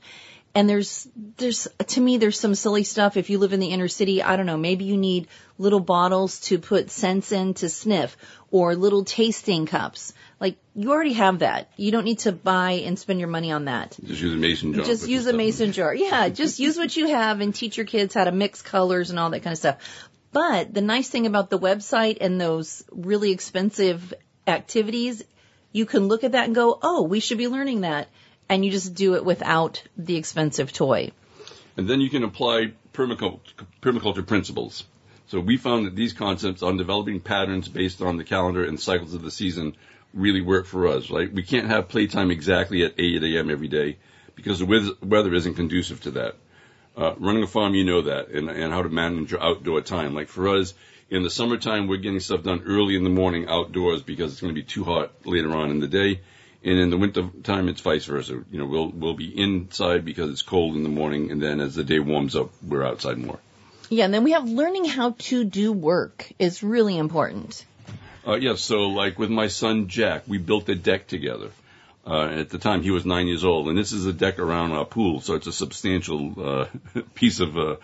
And 0.53 0.69
there's, 0.69 1.07
there's, 1.37 1.65
to 1.87 2.01
me, 2.01 2.17
there's 2.17 2.37
some 2.37 2.55
silly 2.55 2.83
stuff. 2.83 3.15
If 3.15 3.29
you 3.29 3.37
live 3.37 3.53
in 3.53 3.61
the 3.61 3.67
inner 3.67 3.87
city, 3.87 4.21
I 4.21 4.35
don't 4.35 4.45
know, 4.45 4.57
maybe 4.57 4.83
you 4.83 4.97
need 4.97 5.29
little 5.57 5.79
bottles 5.79 6.41
to 6.41 6.59
put 6.59 6.89
scents 6.89 7.31
in 7.31 7.53
to 7.55 7.69
sniff 7.69 8.17
or 8.49 8.75
little 8.75 9.05
tasting 9.05 9.65
cups. 9.65 10.13
Like, 10.41 10.57
you 10.75 10.91
already 10.91 11.13
have 11.13 11.39
that. 11.39 11.69
You 11.77 11.91
don't 11.91 12.03
need 12.03 12.19
to 12.19 12.33
buy 12.33 12.71
and 12.71 12.99
spend 12.99 13.19
your 13.19 13.29
money 13.29 13.53
on 13.53 13.65
that. 13.65 13.95
Just 14.03 14.21
use 14.21 14.33
a 14.33 14.37
mason 14.37 14.73
jar. 14.73 14.83
Just 14.83 15.07
use 15.07 15.27
a 15.27 15.33
mason 15.33 15.71
jar. 15.71 15.95
Yeah, 15.95 16.27
just 16.27 16.59
use 16.59 16.77
what 16.77 16.97
you 16.97 17.07
have 17.07 17.39
and 17.39 17.55
teach 17.55 17.77
your 17.77 17.85
kids 17.85 18.13
how 18.13 18.25
to 18.25 18.31
mix 18.33 18.61
colors 18.61 19.09
and 19.09 19.19
all 19.19 19.29
that 19.29 19.43
kind 19.43 19.53
of 19.53 19.57
stuff. 19.57 20.09
But 20.33 20.73
the 20.73 20.81
nice 20.81 21.09
thing 21.09 21.25
about 21.25 21.49
the 21.49 21.59
website 21.59 22.17
and 22.21 22.39
those 22.39 22.83
really 22.91 23.31
expensive 23.31 24.13
activities, 24.47 25.23
you 25.71 25.85
can 25.85 26.07
look 26.07 26.23
at 26.23 26.33
that 26.33 26.45
and 26.45 26.55
go, 26.55 26.79
oh, 26.81 27.03
we 27.03 27.19
should 27.19 27.37
be 27.37 27.47
learning 27.47 27.81
that. 27.81 28.07
And 28.47 28.65
you 28.65 28.71
just 28.71 28.93
do 28.93 29.15
it 29.15 29.25
without 29.25 29.83
the 29.97 30.15
expensive 30.15 30.73
toy. 30.73 31.11
And 31.77 31.89
then 31.89 32.01
you 32.01 32.09
can 32.09 32.23
apply 32.23 32.73
permaculture, 32.93 33.39
permaculture 33.81 34.25
principles. 34.25 34.85
So 35.27 35.39
we 35.39 35.55
found 35.55 35.85
that 35.85 35.95
these 35.95 36.11
concepts 36.11 36.61
on 36.61 36.75
developing 36.75 37.21
patterns 37.21 37.69
based 37.69 38.01
on 38.01 38.17
the 38.17 38.25
calendar 38.25 38.65
and 38.65 38.79
cycles 38.79 39.13
of 39.13 39.21
the 39.21 39.31
season 39.31 39.75
really 40.13 40.41
work 40.41 40.65
for 40.65 40.87
us, 40.87 41.09
right? 41.09 41.31
We 41.31 41.43
can't 41.43 41.67
have 41.67 41.87
playtime 41.87 42.31
exactly 42.31 42.83
at 42.83 42.95
8 42.97 43.23
a.m. 43.23 43.49
every 43.49 43.69
day 43.69 43.97
because 44.35 44.59
the 44.59 44.97
weather 45.01 45.33
isn't 45.33 45.53
conducive 45.53 46.01
to 46.01 46.11
that. 46.11 46.35
Uh, 46.95 47.13
running 47.17 47.43
a 47.43 47.47
farm, 47.47 47.73
you 47.73 47.85
know 47.85 48.01
that, 48.01 48.29
and, 48.29 48.49
and 48.49 48.73
how 48.73 48.81
to 48.81 48.89
manage 48.89 49.31
your 49.31 49.41
outdoor 49.41 49.81
time. 49.81 50.13
Like 50.13 50.27
for 50.27 50.49
us, 50.49 50.73
in 51.09 51.23
the 51.23 51.29
summertime, 51.29 51.87
we're 51.87 51.97
getting 51.97 52.19
stuff 52.19 52.43
done 52.43 52.63
early 52.65 52.95
in 52.95 53.03
the 53.03 53.09
morning 53.09 53.47
outdoors 53.47 54.01
because 54.01 54.31
it's 54.31 54.41
going 54.41 54.53
to 54.53 54.59
be 54.59 54.65
too 54.65 54.83
hot 54.83 55.11
later 55.25 55.51
on 55.51 55.69
in 55.69 55.79
the 55.79 55.87
day. 55.87 56.21
And 56.63 56.77
in 56.77 56.89
the 56.89 56.97
winter 56.97 57.29
time, 57.43 57.69
it's 57.69 57.81
vice 57.81 58.05
versa. 58.05 58.43
You 58.51 58.59
know, 58.59 58.65
we'll, 58.65 58.89
we'll 58.89 59.13
be 59.15 59.27
inside 59.27 60.05
because 60.05 60.29
it's 60.29 60.41
cold 60.41 60.75
in 60.75 60.83
the 60.83 60.89
morning. 60.89 61.31
And 61.31 61.41
then 61.41 61.59
as 61.59 61.75
the 61.75 61.83
day 61.83 61.99
warms 61.99 62.35
up, 62.35 62.51
we're 62.61 62.83
outside 62.83 63.17
more. 63.17 63.39
Yeah, 63.89 64.05
and 64.05 64.13
then 64.13 64.23
we 64.23 64.31
have 64.31 64.47
learning 64.47 64.85
how 64.85 65.15
to 65.19 65.43
do 65.43 65.73
work 65.73 66.31
is 66.39 66.63
really 66.63 66.97
important. 66.97 67.65
Uh, 68.25 68.35
yeah, 68.35 68.55
so 68.55 68.83
like 68.83 69.17
with 69.17 69.29
my 69.29 69.47
son 69.47 69.87
Jack, 69.87 70.23
we 70.27 70.37
built 70.37 70.69
a 70.69 70.75
deck 70.75 71.07
together. 71.07 71.49
Uh, 72.05 72.23
at 72.23 72.49
the 72.49 72.57
time, 72.57 72.81
he 72.81 72.89
was 72.89 73.05
nine 73.05 73.27
years 73.27 73.43
old, 73.43 73.67
and 73.67 73.77
this 73.77 73.91
is 73.91 74.07
a 74.07 74.13
deck 74.13 74.39
around 74.39 74.71
a 74.71 74.85
pool, 74.85 75.21
so 75.21 75.35
it's 75.35 75.47
a 75.47 75.51
substantial 75.51 76.33
uh, 76.43 76.65
piece 77.15 77.39
of 77.39 77.57
uh, 77.57 77.75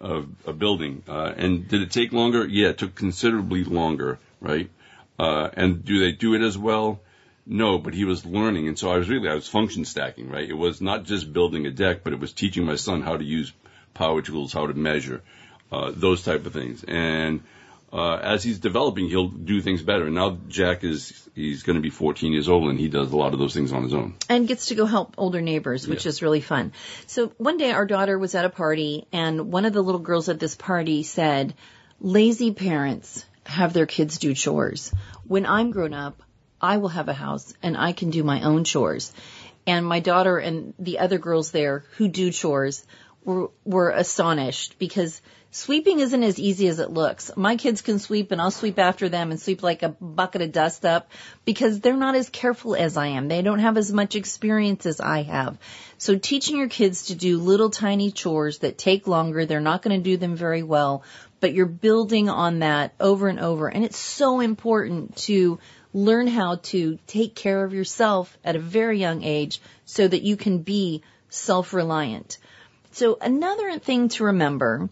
of 0.00 0.28
a 0.46 0.52
building. 0.52 1.02
Uh, 1.08 1.32
and 1.36 1.66
did 1.66 1.80
it 1.80 1.90
take 1.90 2.12
longer? 2.12 2.46
Yeah, 2.46 2.68
it 2.68 2.78
took 2.78 2.94
considerably 2.94 3.64
longer, 3.64 4.18
right? 4.40 4.70
Uh, 5.18 5.48
and 5.54 5.84
do 5.84 5.98
they 6.00 6.12
do 6.12 6.34
it 6.34 6.42
as 6.42 6.58
well? 6.58 7.00
No, 7.46 7.78
but 7.78 7.94
he 7.94 8.04
was 8.04 8.24
learning, 8.26 8.68
and 8.68 8.78
so 8.78 8.90
I 8.90 8.98
was 8.98 9.08
really 9.08 9.28
I 9.28 9.34
was 9.34 9.48
function 9.48 9.84
stacking, 9.84 10.30
right? 10.30 10.48
It 10.48 10.56
was 10.56 10.80
not 10.80 11.04
just 11.04 11.32
building 11.32 11.66
a 11.66 11.70
deck, 11.70 12.04
but 12.04 12.12
it 12.12 12.20
was 12.20 12.32
teaching 12.32 12.64
my 12.64 12.76
son 12.76 13.02
how 13.02 13.16
to 13.16 13.24
use 13.24 13.52
power 13.92 14.22
tools, 14.22 14.52
how 14.52 14.66
to 14.66 14.74
measure, 14.74 15.22
uh, 15.70 15.92
those 15.94 16.22
type 16.22 16.44
of 16.46 16.52
things, 16.52 16.84
and 16.84 17.42
uh, 17.94 18.16
as 18.16 18.42
he's 18.42 18.58
developing, 18.58 19.08
he'll 19.08 19.28
do 19.28 19.60
things 19.60 19.82
better. 19.82 20.06
And 20.06 20.14
now 20.16 20.36
Jack 20.48 20.82
is 20.84 21.28
he's 21.34 21.62
going 21.62 21.76
to 21.76 21.82
be 21.82 21.90
14 21.90 22.32
years 22.32 22.48
old, 22.48 22.68
and 22.68 22.78
he 22.78 22.88
does 22.88 23.12
a 23.12 23.16
lot 23.16 23.32
of 23.32 23.38
those 23.38 23.54
things 23.54 23.72
on 23.72 23.84
his 23.84 23.94
own. 23.94 24.14
and 24.28 24.48
gets 24.48 24.66
to 24.66 24.74
go 24.74 24.84
help 24.86 25.14
older 25.16 25.40
neighbors, 25.40 25.86
which 25.86 26.04
Yeah. 26.04 26.08
is 26.10 26.20
really 26.22 26.40
fun. 26.40 26.72
So 27.06 27.28
one 27.38 27.56
day 27.56 27.70
our 27.70 27.86
daughter 27.86 28.18
was 28.18 28.34
at 28.34 28.44
a 28.44 28.50
party 28.50 29.06
and 29.12 29.52
one 29.52 29.64
of 29.64 29.72
the 29.72 29.82
little 29.82 30.00
girls 30.00 30.28
at 30.28 30.40
this 30.40 30.56
party 30.56 31.02
said, 31.04 31.54
lazy 32.00 32.52
parents 32.52 33.24
have 33.46 33.72
their 33.72 33.86
kids 33.86 34.18
do 34.18 34.34
chores. 34.34 34.92
When 35.26 35.46
I'm 35.46 35.70
grown 35.70 35.94
up, 35.94 36.22
I 36.60 36.78
will 36.78 36.88
have 36.88 37.08
a 37.08 37.14
house 37.14 37.54
and 37.62 37.76
I 37.76 37.92
can 37.92 38.10
do 38.10 38.24
my 38.24 38.42
own 38.42 38.64
chores. 38.64 39.12
And 39.66 39.86
my 39.86 40.00
daughter 40.00 40.36
and 40.38 40.74
the 40.78 40.98
other 40.98 41.18
girls 41.18 41.50
there 41.50 41.84
who 41.96 42.08
do 42.08 42.30
chores 42.30 42.84
were, 43.24 43.50
were 43.64 43.90
astonished 43.90 44.78
because 44.78 45.20
sweeping 45.54 46.00
isn't 46.00 46.24
as 46.24 46.40
easy 46.40 46.66
as 46.66 46.80
it 46.80 46.90
looks. 46.90 47.30
My 47.36 47.54
kids 47.54 47.80
can 47.80 48.00
sweep 48.00 48.32
and 48.32 48.42
I'll 48.42 48.50
sweep 48.50 48.76
after 48.76 49.08
them 49.08 49.30
and 49.30 49.40
sweep 49.40 49.62
like 49.62 49.84
a 49.84 49.88
bucket 49.88 50.42
of 50.42 50.50
dust 50.50 50.84
up 50.84 51.08
because 51.44 51.78
they're 51.78 51.96
not 51.96 52.16
as 52.16 52.28
careful 52.28 52.74
as 52.74 52.96
I 52.96 53.06
am. 53.06 53.28
They 53.28 53.40
don't 53.40 53.60
have 53.60 53.76
as 53.76 53.92
much 53.92 54.16
experience 54.16 54.84
as 54.84 55.00
I 55.00 55.22
have. 55.22 55.56
So 55.96 56.18
teaching 56.18 56.56
your 56.56 56.68
kids 56.68 57.06
to 57.06 57.14
do 57.14 57.38
little 57.38 57.70
tiny 57.70 58.10
chores 58.10 58.58
that 58.58 58.78
take 58.78 59.06
longer, 59.06 59.46
they're 59.46 59.60
not 59.60 59.82
going 59.82 59.96
to 59.96 60.02
do 60.02 60.16
them 60.16 60.34
very 60.34 60.64
well, 60.64 61.04
but 61.38 61.54
you're 61.54 61.66
building 61.66 62.28
on 62.28 62.58
that 62.58 62.92
over 62.98 63.28
and 63.28 63.38
over. 63.38 63.68
And 63.68 63.84
it's 63.84 63.98
so 63.98 64.40
important 64.40 65.16
to 65.28 65.60
learn 65.92 66.26
how 66.26 66.56
to 66.56 66.98
take 67.06 67.36
care 67.36 67.62
of 67.62 67.72
yourself 67.72 68.36
at 68.44 68.56
a 68.56 68.58
very 68.58 68.98
young 68.98 69.22
age 69.22 69.60
so 69.84 70.08
that 70.08 70.22
you 70.22 70.36
can 70.36 70.58
be 70.58 71.04
self-reliant. 71.28 72.38
So 72.90 73.18
another 73.20 73.78
thing 73.78 74.08
to 74.08 74.24
remember 74.24 74.88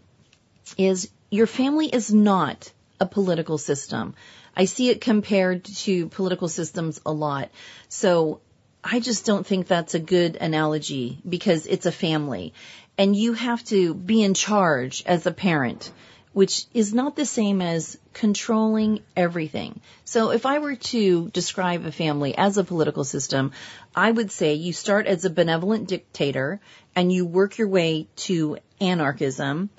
is 0.78 1.10
your 1.30 1.46
family 1.46 1.86
is 1.86 2.12
not 2.12 2.72
a 3.00 3.06
political 3.06 3.58
system. 3.58 4.14
I 4.56 4.66
see 4.66 4.90
it 4.90 5.00
compared 5.00 5.64
to 5.64 6.08
political 6.08 6.48
systems 6.48 7.00
a 7.06 7.12
lot. 7.12 7.50
So 7.88 8.40
I 8.84 9.00
just 9.00 9.24
don't 9.24 9.46
think 9.46 9.66
that's 9.66 9.94
a 9.94 10.00
good 10.00 10.36
analogy 10.36 11.18
because 11.28 11.66
it's 11.66 11.86
a 11.86 11.92
family 11.92 12.52
and 12.98 13.16
you 13.16 13.32
have 13.32 13.64
to 13.64 13.94
be 13.94 14.22
in 14.22 14.34
charge 14.34 15.02
as 15.06 15.26
a 15.26 15.32
parent 15.32 15.90
which 16.32 16.64
is 16.72 16.94
not 16.94 17.14
the 17.14 17.26
same 17.26 17.60
as 17.60 17.98
controlling 18.14 19.00
everything. 19.16 19.80
So 20.04 20.30
if 20.30 20.46
I 20.46 20.58
were 20.58 20.76
to 20.76 21.28
describe 21.28 21.84
a 21.84 21.92
family 21.92 22.34
as 22.36 22.56
a 22.56 22.64
political 22.64 23.04
system, 23.04 23.52
I 23.94 24.10
would 24.10 24.30
say 24.30 24.54
you 24.54 24.72
start 24.72 25.06
as 25.06 25.24
a 25.24 25.30
benevolent 25.30 25.88
dictator 25.88 26.60
and 26.96 27.12
you 27.12 27.26
work 27.26 27.58
your 27.58 27.68
way 27.68 28.08
to 28.16 28.58
anarchism. 28.80 29.70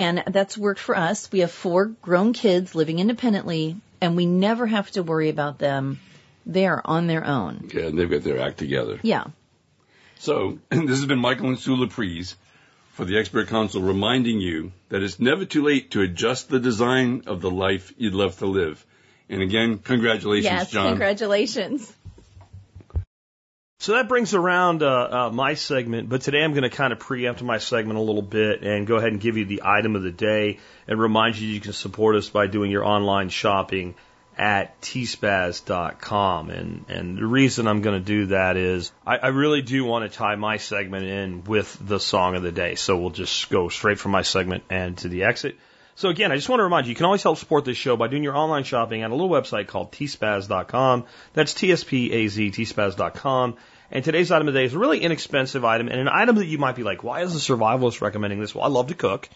And 0.00 0.24
that's 0.26 0.56
worked 0.56 0.80
for 0.80 0.96
us. 0.96 1.30
We 1.30 1.40
have 1.40 1.50
four 1.50 1.86
grown 1.86 2.32
kids 2.32 2.74
living 2.74 2.98
independently 2.98 3.76
and 4.00 4.16
we 4.16 4.26
never 4.26 4.66
have 4.66 4.90
to 4.92 5.02
worry 5.02 5.28
about 5.28 5.58
them. 5.58 6.00
They 6.46 6.66
are 6.66 6.80
on 6.84 7.06
their 7.06 7.24
own. 7.24 7.70
Yeah, 7.72 7.82
and 7.82 7.98
they've 7.98 8.10
got 8.10 8.22
their 8.22 8.40
act 8.40 8.58
together. 8.58 8.98
Yeah. 9.02 9.24
So, 10.18 10.58
this 10.70 10.98
has 10.98 11.06
been 11.06 11.18
Michael 11.18 11.48
and 11.48 11.58
Sue 11.58 11.76
Laprise 11.76 12.34
for 12.92 13.04
the 13.04 13.18
Expert 13.18 13.48
Council 13.48 13.82
reminding 13.82 14.40
you 14.40 14.72
that 14.88 15.02
it's 15.02 15.20
never 15.20 15.44
too 15.44 15.62
late 15.62 15.92
to 15.92 16.02
adjust 16.02 16.48
the 16.48 16.60
design 16.60 17.24
of 17.26 17.40
the 17.40 17.50
life 17.50 17.92
you'd 17.96 18.14
love 18.14 18.38
to 18.38 18.46
live. 18.46 18.84
And 19.28 19.42
again, 19.42 19.78
congratulations, 19.78 20.44
yes, 20.44 20.70
John. 20.70 20.88
congratulations. 20.88 21.94
So 23.80 23.94
that 23.94 24.08
brings 24.08 24.34
around 24.34 24.82
uh, 24.82 24.88
uh, 25.10 25.30
my 25.32 25.54
segment, 25.54 26.10
but 26.10 26.20
today 26.20 26.44
I'm 26.44 26.52
going 26.52 26.64
to 26.64 26.68
kind 26.68 26.92
of 26.92 26.98
preempt 26.98 27.42
my 27.42 27.56
segment 27.56 27.98
a 27.98 28.02
little 28.02 28.20
bit 28.20 28.62
and 28.62 28.86
go 28.86 28.96
ahead 28.96 29.10
and 29.10 29.18
give 29.18 29.38
you 29.38 29.46
the 29.46 29.62
item 29.64 29.96
of 29.96 30.02
the 30.02 30.10
day 30.10 30.58
and 30.86 31.00
remind 31.00 31.38
you 31.38 31.48
you 31.48 31.60
can 31.60 31.72
support 31.72 32.14
us 32.16 32.28
by 32.28 32.46
doing 32.46 32.70
your 32.70 32.84
online 32.84 33.30
shopping 33.30 33.94
at 34.36 34.78
tspaz.com. 34.82 36.50
And, 36.50 36.84
and 36.90 37.16
the 37.16 37.24
reason 37.24 37.66
I'm 37.66 37.80
going 37.80 37.98
to 37.98 38.04
do 38.04 38.26
that 38.26 38.58
is 38.58 38.92
I, 39.06 39.16
I 39.16 39.28
really 39.28 39.62
do 39.62 39.82
want 39.86 40.10
to 40.10 40.14
tie 40.14 40.34
my 40.34 40.58
segment 40.58 41.06
in 41.06 41.44
with 41.44 41.74
the 41.80 41.98
song 41.98 42.36
of 42.36 42.42
the 42.42 42.52
day. 42.52 42.74
So 42.74 42.98
we'll 42.98 43.08
just 43.08 43.48
go 43.48 43.70
straight 43.70 43.98
from 43.98 44.12
my 44.12 44.22
segment 44.22 44.62
and 44.68 44.98
to 44.98 45.08
the 45.08 45.24
exit. 45.24 45.56
So 46.00 46.08
again, 46.08 46.32
I 46.32 46.36
just 46.36 46.48
want 46.48 46.60
to 46.60 46.64
remind 46.64 46.86
you, 46.86 46.90
you 46.90 46.96
can 46.96 47.04
always 47.04 47.22
help 47.22 47.36
support 47.36 47.66
this 47.66 47.76
show 47.76 47.94
by 47.94 48.08
doing 48.08 48.22
your 48.22 48.34
online 48.34 48.64
shopping 48.64 49.02
at 49.02 49.10
a 49.10 49.14
little 49.14 49.28
website 49.28 49.66
called 49.66 49.92
tspaz.com. 49.92 51.04
That's 51.34 51.52
T-S-P-A-Z, 51.52 52.50
tspaz.com. 52.50 53.56
And 53.92 54.04
today's 54.04 54.30
item 54.30 54.46
of 54.46 54.54
the 54.54 54.60
day 54.60 54.66
is 54.66 54.74
a 54.74 54.78
really 54.78 55.00
inexpensive 55.00 55.64
item 55.64 55.88
and 55.88 56.00
an 56.00 56.08
item 56.08 56.36
that 56.36 56.46
you 56.46 56.58
might 56.58 56.76
be 56.76 56.84
like, 56.84 57.02
why 57.02 57.22
is 57.22 57.32
the 57.32 57.40
survivalist 57.40 58.00
recommending 58.00 58.38
this? 58.38 58.54
Well, 58.54 58.64
I 58.64 58.68
love 58.68 58.88
to 58.88 58.94
cook. 58.94 59.28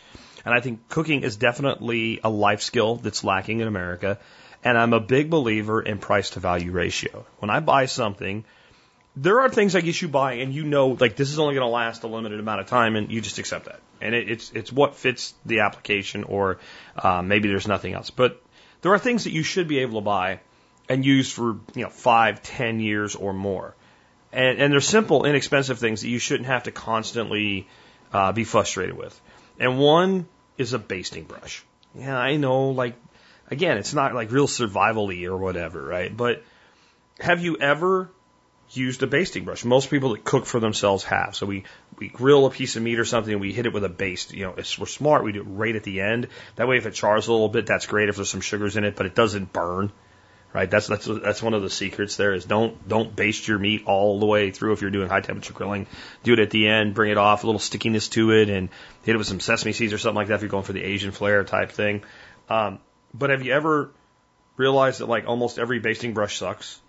And 0.45 0.55
I 0.55 0.61
think 0.61 0.89
cooking 0.89 1.23
is 1.23 1.37
definitely 1.37 2.21
a 2.23 2.31
life 2.31 2.61
skill 2.61 2.97
that's 2.97 3.25
lacking 3.25 3.61
in 3.61 3.67
America. 3.67 4.19
And 4.63 4.79
I'm 4.79 4.93
a 4.93 5.01
big 5.01 5.29
believer 5.29 5.83
in 5.83 5.99
price 5.99 6.31
to 6.31 6.41
value 6.41 6.71
ratio. 6.71 7.27
When 7.39 7.51
I 7.51 7.61
buy 7.61 7.87
something, 7.87 8.45
there 9.17 9.41
are 9.41 9.49
things 9.49 9.75
I 9.75 9.81
guess 9.81 10.01
you 10.01 10.09
buy 10.09 10.35
and 10.35 10.55
you 10.55 10.65
know, 10.65 10.89
like 10.89 11.17
this 11.17 11.31
is 11.31 11.39
only 11.39 11.55
going 11.55 11.67
to 11.67 11.71
last 11.73 12.05
a 12.05 12.07
limited 12.07 12.39
amount 12.39 12.61
of 12.61 12.67
time 12.67 12.95
and 12.95 13.11
you 13.11 13.21
just 13.21 13.39
accept 13.39 13.65
that. 13.67 13.81
And 14.01 14.15
it, 14.15 14.31
it's, 14.31 14.53
it's 14.53 14.73
what 14.73 14.95
fits 14.95 15.35
the 15.45 15.61
application 15.61 16.25
or 16.25 16.59
uh, 16.97 17.23
maybe 17.23 17.49
there's 17.49 17.67
nothing 17.67 17.95
else. 17.95 18.11
But 18.11 18.41
there 18.83 18.93
are 18.93 18.99
things 18.99 19.25
that 19.25 19.33
you 19.33 19.43
should 19.43 19.67
be 19.67 19.79
able 19.81 20.01
to 20.01 20.05
buy 20.05 20.41
and 20.89 21.05
use 21.05 21.33
for, 21.33 21.57
you 21.75 21.83
know, 21.83 21.89
five, 21.89 22.43
ten 22.43 22.79
years 22.79 23.17
or 23.17 23.33
more. 23.33 23.75
And, 24.35 24.61
and 24.61 24.72
they're 24.72 24.80
simple, 24.80 25.24
inexpensive 25.24 25.78
things 25.78 26.01
that 26.01 26.09
you 26.09 26.18
shouldn't 26.18 26.49
have 26.49 26.64
to 26.64 26.72
constantly 26.72 27.68
uh, 28.12 28.32
be 28.32 28.43
frustrated 28.43 28.97
with. 28.97 29.18
And 29.61 29.78
one 29.78 30.26
is 30.59 30.72
a 30.72 30.78
basting 30.78 31.24
brush. 31.24 31.64
Yeah, 31.95 32.18
I 32.18 32.37
know, 32.37 32.70
like, 32.70 32.97
again, 33.49 33.78
it's 33.78 33.95
not 33.95 34.12
like 34.12 34.32
real 34.32 34.49
survival 34.49 35.12
or 35.12 35.37
whatever, 35.37 35.80
right? 35.80 36.14
But 36.14 36.43
have 37.20 37.43
you 37.43 37.57
ever 37.59 38.11
used 38.70 39.05
a 39.05 39.07
basting 39.07 39.45
brush? 39.45 39.64
Most 39.64 39.89
people 39.89 40.14
that 40.14 40.24
cook 40.24 40.47
for 40.47 40.59
themselves 40.59 41.05
have. 41.05 41.37
So 41.37 41.47
we, 41.47 41.62
we 42.01 42.09
grill 42.09 42.47
a 42.47 42.51
piece 42.51 42.74
of 42.74 42.82
meat 42.82 42.99
or 42.99 43.05
something 43.05 43.32
and 43.32 43.41
we 43.41 43.53
hit 43.53 43.66
it 43.66 43.72
with 43.72 43.85
a 43.85 43.89
baste. 43.89 44.35
You 44.35 44.47
know, 44.47 44.55
if 44.57 44.76
we're 44.80 44.87
smart, 44.87 45.22
we 45.22 45.30
do 45.30 45.43
it 45.43 45.47
right 45.49 45.76
at 45.76 45.85
the 45.85 46.01
end. 46.01 46.26
That 46.57 46.66
way, 46.66 46.76
if 46.76 46.87
it 46.87 46.95
chars 46.95 47.28
a 47.28 47.32
little 47.32 47.49
bit, 47.49 47.66
that's 47.66 47.87
great 47.87 48.09
if 48.09 48.16
there's 48.16 48.30
some 48.30 48.41
sugars 48.41 48.76
in 48.76 48.82
it, 48.82 48.97
but 48.97 49.07
it 49.07 49.14
doesn't 49.14 49.53
burn 49.53 49.93
right? 50.55 50.71
That's 50.71 50.87
that's 50.87 51.05
that's 51.07 51.43
one 51.43 51.53
of 51.53 51.61
the 51.61 51.69
secrets. 51.69 52.17
There 52.17 52.33
is 52.33 52.47
don't 52.47 52.89
don't 52.89 53.15
baste 53.15 53.47
your 53.49 53.59
meat 53.59 53.83
all 53.87 54.21
the 54.21 54.27
way 54.27 54.53
through 54.53 54.73
if 54.73 54.81
you're 54.81 54.91
doing 54.91 55.09
high 55.09 55.21
temperature 55.21 55.53
grilling. 55.53 55.87
Do 56.23 56.33
it 56.33 56.39
at 56.39 56.51
the 56.51 56.69
end, 56.69 56.95
bring 56.95 57.11
it 57.11 57.19
off, 57.19 57.43
a 57.43 57.47
little 57.47 57.59
stickiness 57.59 58.09
to 58.11 58.31
it, 58.31 58.49
and 58.49 58.71
hit 59.03 59.15
it 59.15 59.19
with 59.19 59.27
some 59.27 59.41
sesame 59.41 59.73
seeds 59.73 59.93
or 59.93 59.99
something 59.99 60.17
like 60.17 60.29
that 60.29 60.37
if 60.37 60.41
you're 60.41 60.51
going 60.51 60.65
for 60.65 60.73
the 60.73 60.83
Asian 60.83 61.11
flair 61.11 61.45
type 61.45 61.73
thing. 61.73 62.05
Um, 62.49 62.79
but 63.13 63.31
have 63.31 63.43
you 63.43 63.53
ever 63.53 63.91
realized 64.57 65.01
that 65.01 65.07
like 65.07 65.27
almost 65.27 65.59
every 65.59 65.81
basting 65.81 66.15
brush 66.15 66.39
sucks? 66.39 66.81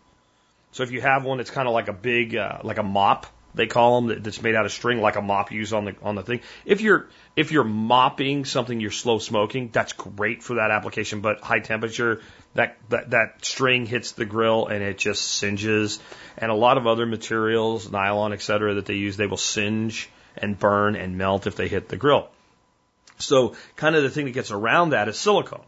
So 0.72 0.84
if 0.84 0.92
you 0.92 1.02
have 1.02 1.26
one 1.26 1.40
that's 1.40 1.52
kind 1.52 1.68
of 1.68 1.74
like 1.74 1.88
a 1.88 1.94
big 1.94 2.36
uh, 2.36 2.60
like 2.64 2.78
a 2.78 2.84
mop, 2.84 3.26
they 3.56 3.68
call 3.68 4.02
them 4.02 4.22
that's 4.22 4.42
made 4.42 4.56
out 4.56 4.66
of 4.66 4.72
string, 4.72 5.02
like 5.02 5.16
a 5.16 5.22
mop 5.22 5.52
used 5.52 5.74
on 5.74 5.86
the 5.86 5.96
on 6.04 6.16
the 6.16 6.24
thing. 6.24 6.42
If 6.66 6.82
you're 6.82 7.08
if 7.36 7.52
you're 7.52 7.64
mopping 7.64 8.46
something 8.46 8.80
you're 8.80 8.92
slow 8.92 9.20
smoking, 9.20 9.70
that's 9.72 9.94
great 9.94 10.44
for 10.44 10.56
that 10.56 10.72
application. 10.72 11.22
But 11.22 11.42
high 11.42 11.60
temperature, 11.60 12.22
that, 12.54 12.78
that, 12.90 13.10
that 13.12 13.46
string 13.46 13.86
hits 13.86 14.14
the 14.14 14.26
grill 14.26 14.68
and 14.68 14.82
it 14.82 14.98
just 14.98 15.24
singes. 15.24 16.00
And 16.38 16.50
a 16.50 16.56
lot 16.56 16.78
of 16.78 16.88
other 16.88 17.06
materials, 17.06 17.92
nylon, 17.92 18.34
et 18.34 18.42
cetera, 18.42 18.76
that 18.76 18.86
they 18.86 18.96
use, 18.96 19.18
they 19.18 19.28
will 19.28 19.38
singe 19.38 20.10
and 20.38 20.58
burn 20.58 20.96
and 20.96 21.18
melt 21.18 21.48
if 21.48 21.56
they 21.56 21.68
hit 21.68 21.90
the 21.90 21.98
grill. 21.98 22.30
So 23.18 23.56
kind 23.76 23.96
of 23.96 24.04
the 24.04 24.10
thing 24.10 24.26
that 24.26 24.32
gets 24.32 24.52
around 24.52 24.92
that 24.92 25.08
is 25.10 25.18
silicone. 25.18 25.64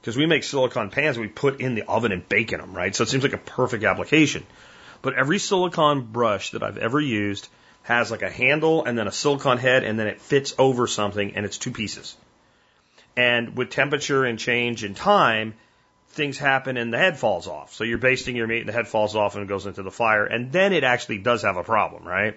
Because 0.00 0.16
we 0.16 0.26
make 0.26 0.44
silicone 0.44 0.90
pans 0.90 1.18
we 1.18 1.26
put 1.26 1.60
in 1.60 1.74
the 1.74 1.82
oven 1.82 2.12
and 2.12 2.28
bake 2.28 2.52
in 2.52 2.60
them, 2.60 2.74
right? 2.74 2.94
So 2.94 3.02
it 3.02 3.08
seems 3.08 3.24
like 3.24 3.32
a 3.32 3.38
perfect 3.38 3.82
application. 3.82 4.46
But 5.02 5.14
every 5.14 5.38
silicone 5.38 6.02
brush 6.02 6.50
that 6.50 6.62
I've 6.62 6.78
ever 6.78 7.00
used 7.00 7.48
has 7.82 8.10
like 8.10 8.22
a 8.22 8.30
handle 8.30 8.84
and 8.84 8.98
then 8.98 9.06
a 9.06 9.12
silicone 9.12 9.58
head 9.58 9.84
and 9.84 9.98
then 9.98 10.06
it 10.06 10.20
fits 10.20 10.54
over 10.58 10.86
something 10.86 11.36
and 11.36 11.46
it's 11.46 11.58
two 11.58 11.70
pieces. 11.70 12.16
And 13.16 13.56
with 13.56 13.70
temperature 13.70 14.24
and 14.24 14.38
change 14.38 14.84
in 14.84 14.94
time, 14.94 15.54
things 16.08 16.36
happen 16.38 16.76
and 16.76 16.92
the 16.92 16.98
head 16.98 17.18
falls 17.18 17.46
off. 17.46 17.72
So 17.72 17.84
you're 17.84 17.98
basting 17.98 18.36
your 18.36 18.46
meat 18.46 18.60
and 18.60 18.68
the 18.68 18.72
head 18.72 18.88
falls 18.88 19.14
off 19.14 19.34
and 19.34 19.44
it 19.44 19.48
goes 19.48 19.66
into 19.66 19.82
the 19.82 19.90
fire. 19.90 20.24
And 20.24 20.50
then 20.50 20.72
it 20.72 20.84
actually 20.84 21.18
does 21.18 21.42
have 21.42 21.56
a 21.56 21.62
problem, 21.62 22.04
right? 22.04 22.36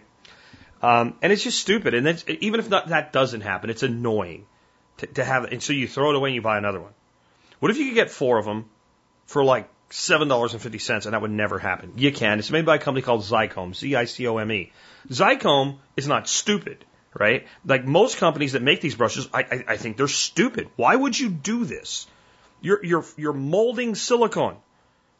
Um, 0.81 1.15
and 1.21 1.33
it's 1.33 1.43
just 1.43 1.59
stupid. 1.59 1.93
And 1.93 2.23
even 2.41 2.59
if 2.59 2.69
not, 2.69 2.89
that 2.89 3.11
doesn't 3.11 3.41
happen, 3.41 3.69
it's 3.69 3.83
annoying 3.83 4.45
to, 4.97 5.07
to 5.07 5.23
have. 5.23 5.45
And 5.45 5.61
so 5.61 5.73
you 5.73 5.87
throw 5.87 6.11
it 6.11 6.15
away 6.15 6.29
and 6.29 6.35
you 6.35 6.41
buy 6.41 6.57
another 6.57 6.79
one. 6.79 6.93
What 7.59 7.71
if 7.71 7.77
you 7.77 7.87
could 7.87 7.95
get 7.95 8.11
four 8.11 8.37
of 8.37 8.45
them 8.45 8.69
for 9.25 9.43
like 9.43 9.67
seven 9.89 10.27
dollars 10.27 10.53
and 10.53 10.61
fifty 10.61 10.79
cents, 10.79 11.05
and 11.05 11.13
that 11.13 11.21
would 11.21 11.31
never 11.31 11.59
happen? 11.59 11.93
You 11.97 12.11
can. 12.11 12.39
It's 12.39 12.51
made 12.51 12.65
by 12.65 12.75
a 12.75 12.79
company 12.79 13.01
called 13.01 13.21
Zicome, 13.21 13.75
Z-I-C-O-M-E. 13.75 14.71
Zicome 15.09 15.77
is 15.97 16.07
not 16.07 16.27
stupid, 16.27 16.85
right? 17.17 17.47
Like 17.65 17.85
most 17.85 18.17
companies 18.17 18.53
that 18.53 18.61
make 18.61 18.81
these 18.81 18.95
brushes, 18.95 19.27
I, 19.33 19.41
I, 19.41 19.63
I 19.69 19.77
think 19.77 19.97
they're 19.97 20.07
stupid. 20.07 20.69
Why 20.75 20.95
would 20.95 21.19
you 21.19 21.29
do 21.29 21.65
this? 21.65 22.07
You're, 22.61 22.83
you're, 22.85 23.05
you're 23.17 23.33
molding 23.33 23.95
silicone. 23.95 24.57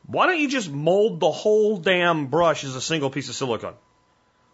Why 0.06 0.26
don't 0.26 0.40
you 0.40 0.50
just 0.50 0.72
mold 0.72 1.20
the 1.20 1.32
whole 1.32 1.78
damn 1.78 2.28
brush 2.28 2.64
as 2.64 2.76
a 2.76 2.82
single 2.82 3.10
piece 3.10 3.30
of 3.30 3.36
silicone? 3.36 3.76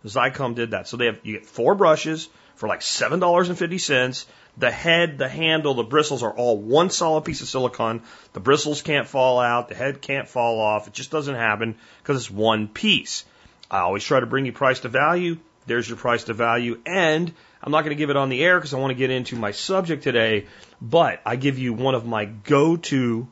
Zicome 0.06 0.56
did 0.56 0.72
that. 0.72 0.88
So 0.88 0.97
they 0.97 1.08
have, 1.08 1.20
you 1.24 1.34
get 1.34 1.45
four 1.45 1.76
brushes 1.76 2.30
for 2.56 2.68
like 2.68 2.82
$7.50. 2.82 4.26
The 4.58 4.72
head, 4.72 5.18
the 5.18 5.28
handle, 5.28 5.74
the 5.74 5.84
bristles 5.84 6.24
are 6.24 6.32
all 6.32 6.58
one 6.58 6.89
solid 6.89 7.26
piece 7.26 7.41
of 7.41 7.47
silicone. 7.47 8.03
The 8.34 8.39
bristles 8.39 8.82
can't 8.82 9.08
fall 9.08 9.39
out. 9.39 9.68
The 9.68 9.76
head 9.76 10.01
can't 10.01 10.30
fall 10.30 10.62
off. 10.62 10.88
It 10.88 10.93
just 10.93 11.12
doesn't 11.12 11.36
happen 11.36 11.76
because 12.01 12.18
it's 12.18 12.32
one 12.32 12.70
piece. 12.70 13.26
I 13.70 13.80
always 13.80 14.03
try 14.03 14.20
to 14.20 14.26
bring 14.26 14.45
you 14.45 14.53
price 14.53 14.82
to 14.82 14.89
value. 14.89 15.38
There's 15.68 15.89
your 15.89 15.97
price 15.97 16.26
to 16.26 16.34
value. 16.34 16.80
And 16.86 17.34
I'm 17.62 17.72
not 17.72 17.82
going 17.82 17.95
to 17.95 17.99
give 17.99 18.12
it 18.12 18.16
on 18.16 18.30
the 18.30 18.43
air 18.43 18.58
because 18.58 18.74
I 18.74 18.80
want 18.80 18.91
to 18.91 18.95
get 18.95 19.10
into 19.10 19.36
my 19.36 19.51
subject 19.51 20.03
today, 20.03 20.45
but 20.82 21.20
I 21.26 21.36
give 21.36 21.58
you 21.58 21.74
one 21.74 21.95
of 21.95 22.06
my 22.06 22.26
go 22.26 22.78
to 22.78 23.28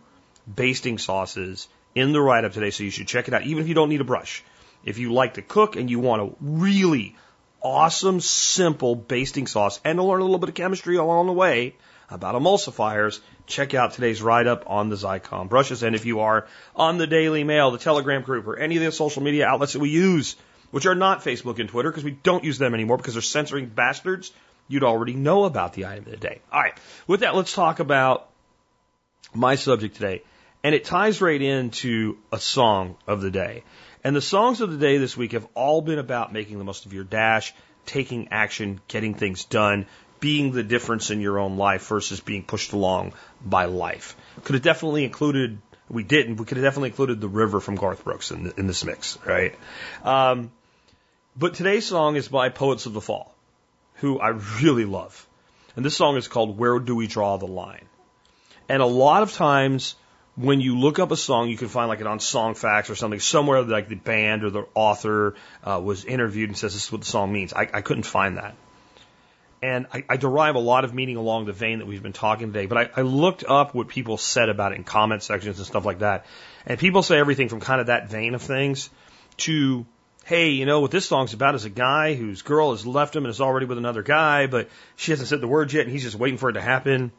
basting 0.47 0.97
sauces 0.97 1.67
in 1.95 2.11
the 2.11 2.19
write 2.19 2.43
up 2.43 2.53
today, 2.53 2.71
so 2.71 2.83
you 2.83 2.89
should 2.89 3.07
check 3.07 3.27
it 3.27 3.33
out, 3.33 3.43
even 3.43 3.61
if 3.61 3.69
you 3.69 3.75
don't 3.75 3.89
need 3.89 4.01
a 4.01 4.05
brush. 4.05 4.43
If 4.83 4.97
you 4.97 5.13
like 5.13 5.35
to 5.35 5.41
cook 5.41 5.75
and 5.75 5.89
you 5.89 5.99
want 5.99 6.21
a 6.21 6.35
really 6.41 7.15
awesome, 7.61 8.19
simple 8.19 8.95
basting 8.95 9.47
sauce 9.47 9.79
and 9.85 9.97
to 9.97 10.03
learn 10.03 10.19
a 10.19 10.23
little 10.23 10.39
bit 10.39 10.49
of 10.49 10.55
chemistry 10.55 10.97
along 10.97 11.27
the 11.27 11.33
way 11.33 11.75
about 12.09 12.35
emulsifiers, 12.35 13.19
check 13.47 13.73
out 13.73 13.93
today's 13.93 14.21
write 14.21 14.47
up 14.47 14.65
on 14.67 14.89
the 14.89 14.95
Zicome 14.95 15.49
brushes. 15.49 15.83
And 15.83 15.95
if 15.95 16.05
you 16.05 16.19
are 16.19 16.47
on 16.75 16.97
the 16.97 17.07
Daily 17.07 17.43
Mail, 17.43 17.71
the 17.71 17.77
Telegram 17.77 18.21
group, 18.21 18.47
or 18.47 18.57
any 18.57 18.77
of 18.77 18.83
the 18.83 18.91
social 18.91 19.23
media 19.23 19.47
outlets 19.47 19.73
that 19.73 19.79
we 19.79 19.89
use, 19.89 20.35
which 20.71 20.85
are 20.85 20.95
not 20.95 21.23
Facebook 21.23 21.59
and 21.59 21.69
Twitter 21.69 21.89
because 21.89 22.03
we 22.03 22.11
don't 22.11 22.43
use 22.43 22.57
them 22.57 22.73
anymore 22.73 22.97
because 22.97 23.13
they're 23.13 23.21
censoring 23.21 23.67
bastards, 23.67 24.31
you'd 24.67 24.83
already 24.83 25.13
know 25.13 25.45
about 25.45 25.73
the 25.73 25.85
item 25.85 26.05
of 26.05 26.11
the 26.11 26.17
day. 26.17 26.41
All 26.51 26.61
right. 26.61 26.77
With 27.07 27.21
that, 27.21 27.35
let's 27.35 27.53
talk 27.53 27.79
about 27.79 28.29
my 29.33 29.55
subject 29.55 29.95
today. 29.95 30.23
And 30.63 30.73
it 30.73 30.85
ties 30.85 31.21
right 31.21 31.41
into 31.41 32.17
a 32.31 32.39
song 32.39 32.95
of 33.07 33.21
the 33.21 33.31
day. 33.31 33.63
And 34.03 34.15
the 34.15 34.21
songs 34.21 34.61
of 34.61 34.71
the 34.71 34.77
day 34.77 34.97
this 34.97 35.15
week 35.15 35.31
have 35.31 35.47
all 35.53 35.81
been 35.81 35.99
about 35.99 36.33
making 36.33 36.57
the 36.57 36.63
most 36.63 36.85
of 36.85 36.93
your 36.93 37.05
dash, 37.05 37.53
taking 37.85 38.29
action, 38.31 38.81
getting 38.87 39.13
things 39.13 39.45
done, 39.45 39.85
being 40.19 40.51
the 40.51 40.63
difference 40.63 41.09
in 41.09 41.21
your 41.21 41.39
own 41.39 41.57
life 41.57 41.87
versus 41.87 42.19
being 42.19 42.43
pushed 42.43 42.73
along 42.73 43.13
by 43.43 43.65
life. 43.65 44.15
Could 44.43 44.55
have 44.55 44.63
definitely 44.63 45.05
included, 45.05 45.57
we 45.89 46.03
didn't, 46.03 46.37
we 46.37 46.45
could 46.45 46.57
have 46.57 46.65
definitely 46.65 46.89
included 46.89 47.21
The 47.21 47.29
River 47.29 47.59
from 47.59 47.75
Garth 47.75 48.03
Brooks 48.03 48.31
in, 48.31 48.51
in 48.57 48.67
this 48.67 48.83
mix, 48.83 49.17
right? 49.25 49.55
Um, 50.03 50.51
but 51.35 51.55
today's 51.55 51.85
song 51.85 52.15
is 52.15 52.27
by 52.27 52.49
Poets 52.49 52.85
of 52.85 52.93
the 52.93 53.01
Fall, 53.01 53.33
who 53.95 54.19
I 54.19 54.29
really 54.61 54.85
love. 54.85 55.27
And 55.75 55.85
this 55.85 55.95
song 55.95 56.17
is 56.17 56.27
called 56.27 56.57
Where 56.57 56.77
Do 56.79 56.95
We 56.95 57.07
Draw 57.07 57.37
the 57.37 57.47
Line? 57.47 57.85
And 58.69 58.81
a 58.81 58.85
lot 58.85 59.23
of 59.23 59.33
times 59.33 59.95
when 60.35 60.61
you 60.61 60.79
look 60.79 60.99
up 60.99 61.11
a 61.11 61.17
song, 61.17 61.49
you 61.49 61.57
can 61.57 61.67
find 61.67 61.89
like 61.89 62.01
it 62.01 62.07
on 62.07 62.19
Songfacts 62.19 62.89
or 62.89 62.95
something, 62.95 63.19
somewhere 63.19 63.61
like 63.61 63.87
the 63.87 63.95
band 63.95 64.43
or 64.43 64.49
the 64.49 64.65
author 64.73 65.35
uh, 65.63 65.79
was 65.83 66.05
interviewed 66.05 66.49
and 66.49 66.57
says 66.57 66.73
this 66.73 66.85
is 66.85 66.91
what 66.91 67.01
the 67.01 67.07
song 67.07 67.31
means. 67.31 67.53
I, 67.53 67.69
I 67.71 67.81
couldn't 67.81 68.03
find 68.03 68.37
that. 68.37 68.55
And 69.61 69.87
I, 69.93 70.03
I 70.09 70.17
derive 70.17 70.55
a 70.55 70.59
lot 70.59 70.83
of 70.83 70.93
meaning 70.93 71.15
along 71.15 71.45
the 71.45 71.53
vein 71.53 71.79
that 71.79 71.85
we've 71.85 72.03
been 72.03 72.13
talking 72.13 72.51
today, 72.51 72.65
but 72.65 72.77
I, 72.77 72.89
I 72.97 73.01
looked 73.03 73.45
up 73.47 73.73
what 73.73 73.87
people 73.87 74.17
said 74.17 74.49
about 74.49 74.73
it 74.73 74.75
in 74.75 74.83
comment 74.83 75.23
sections 75.23 75.57
and 75.57 75.65
stuff 75.65 75.85
like 75.85 75.99
that. 75.99 76.25
And 76.65 76.77
people 76.77 77.01
say 77.03 77.17
everything 77.17 77.47
from 77.47 77.61
kind 77.61 77.79
of 77.79 77.87
that 77.87 78.09
vein 78.09 78.33
of 78.33 78.41
things 78.41 78.89
to, 79.37 79.85
hey, 80.25 80.49
you 80.49 80.65
know 80.65 80.81
what 80.81 80.91
this 80.91 81.05
song's 81.05 81.33
about 81.33 81.55
is 81.55 81.63
a 81.63 81.69
guy 81.69 82.15
whose 82.15 82.41
girl 82.41 82.71
has 82.71 82.85
left 82.85 83.15
him 83.15 83.23
and 83.23 83.29
is 83.29 83.39
already 83.39 83.65
with 83.65 83.77
another 83.77 84.03
guy, 84.03 84.47
but 84.47 84.69
she 84.97 85.11
hasn't 85.11 85.29
said 85.29 85.39
the 85.39 85.47
words 85.47 85.73
yet 85.73 85.83
and 85.83 85.91
he's 85.91 86.03
just 86.03 86.15
waiting 86.15 86.37
for 86.37 86.49
it 86.49 86.53
to 86.53 86.61
happen. 86.61 87.13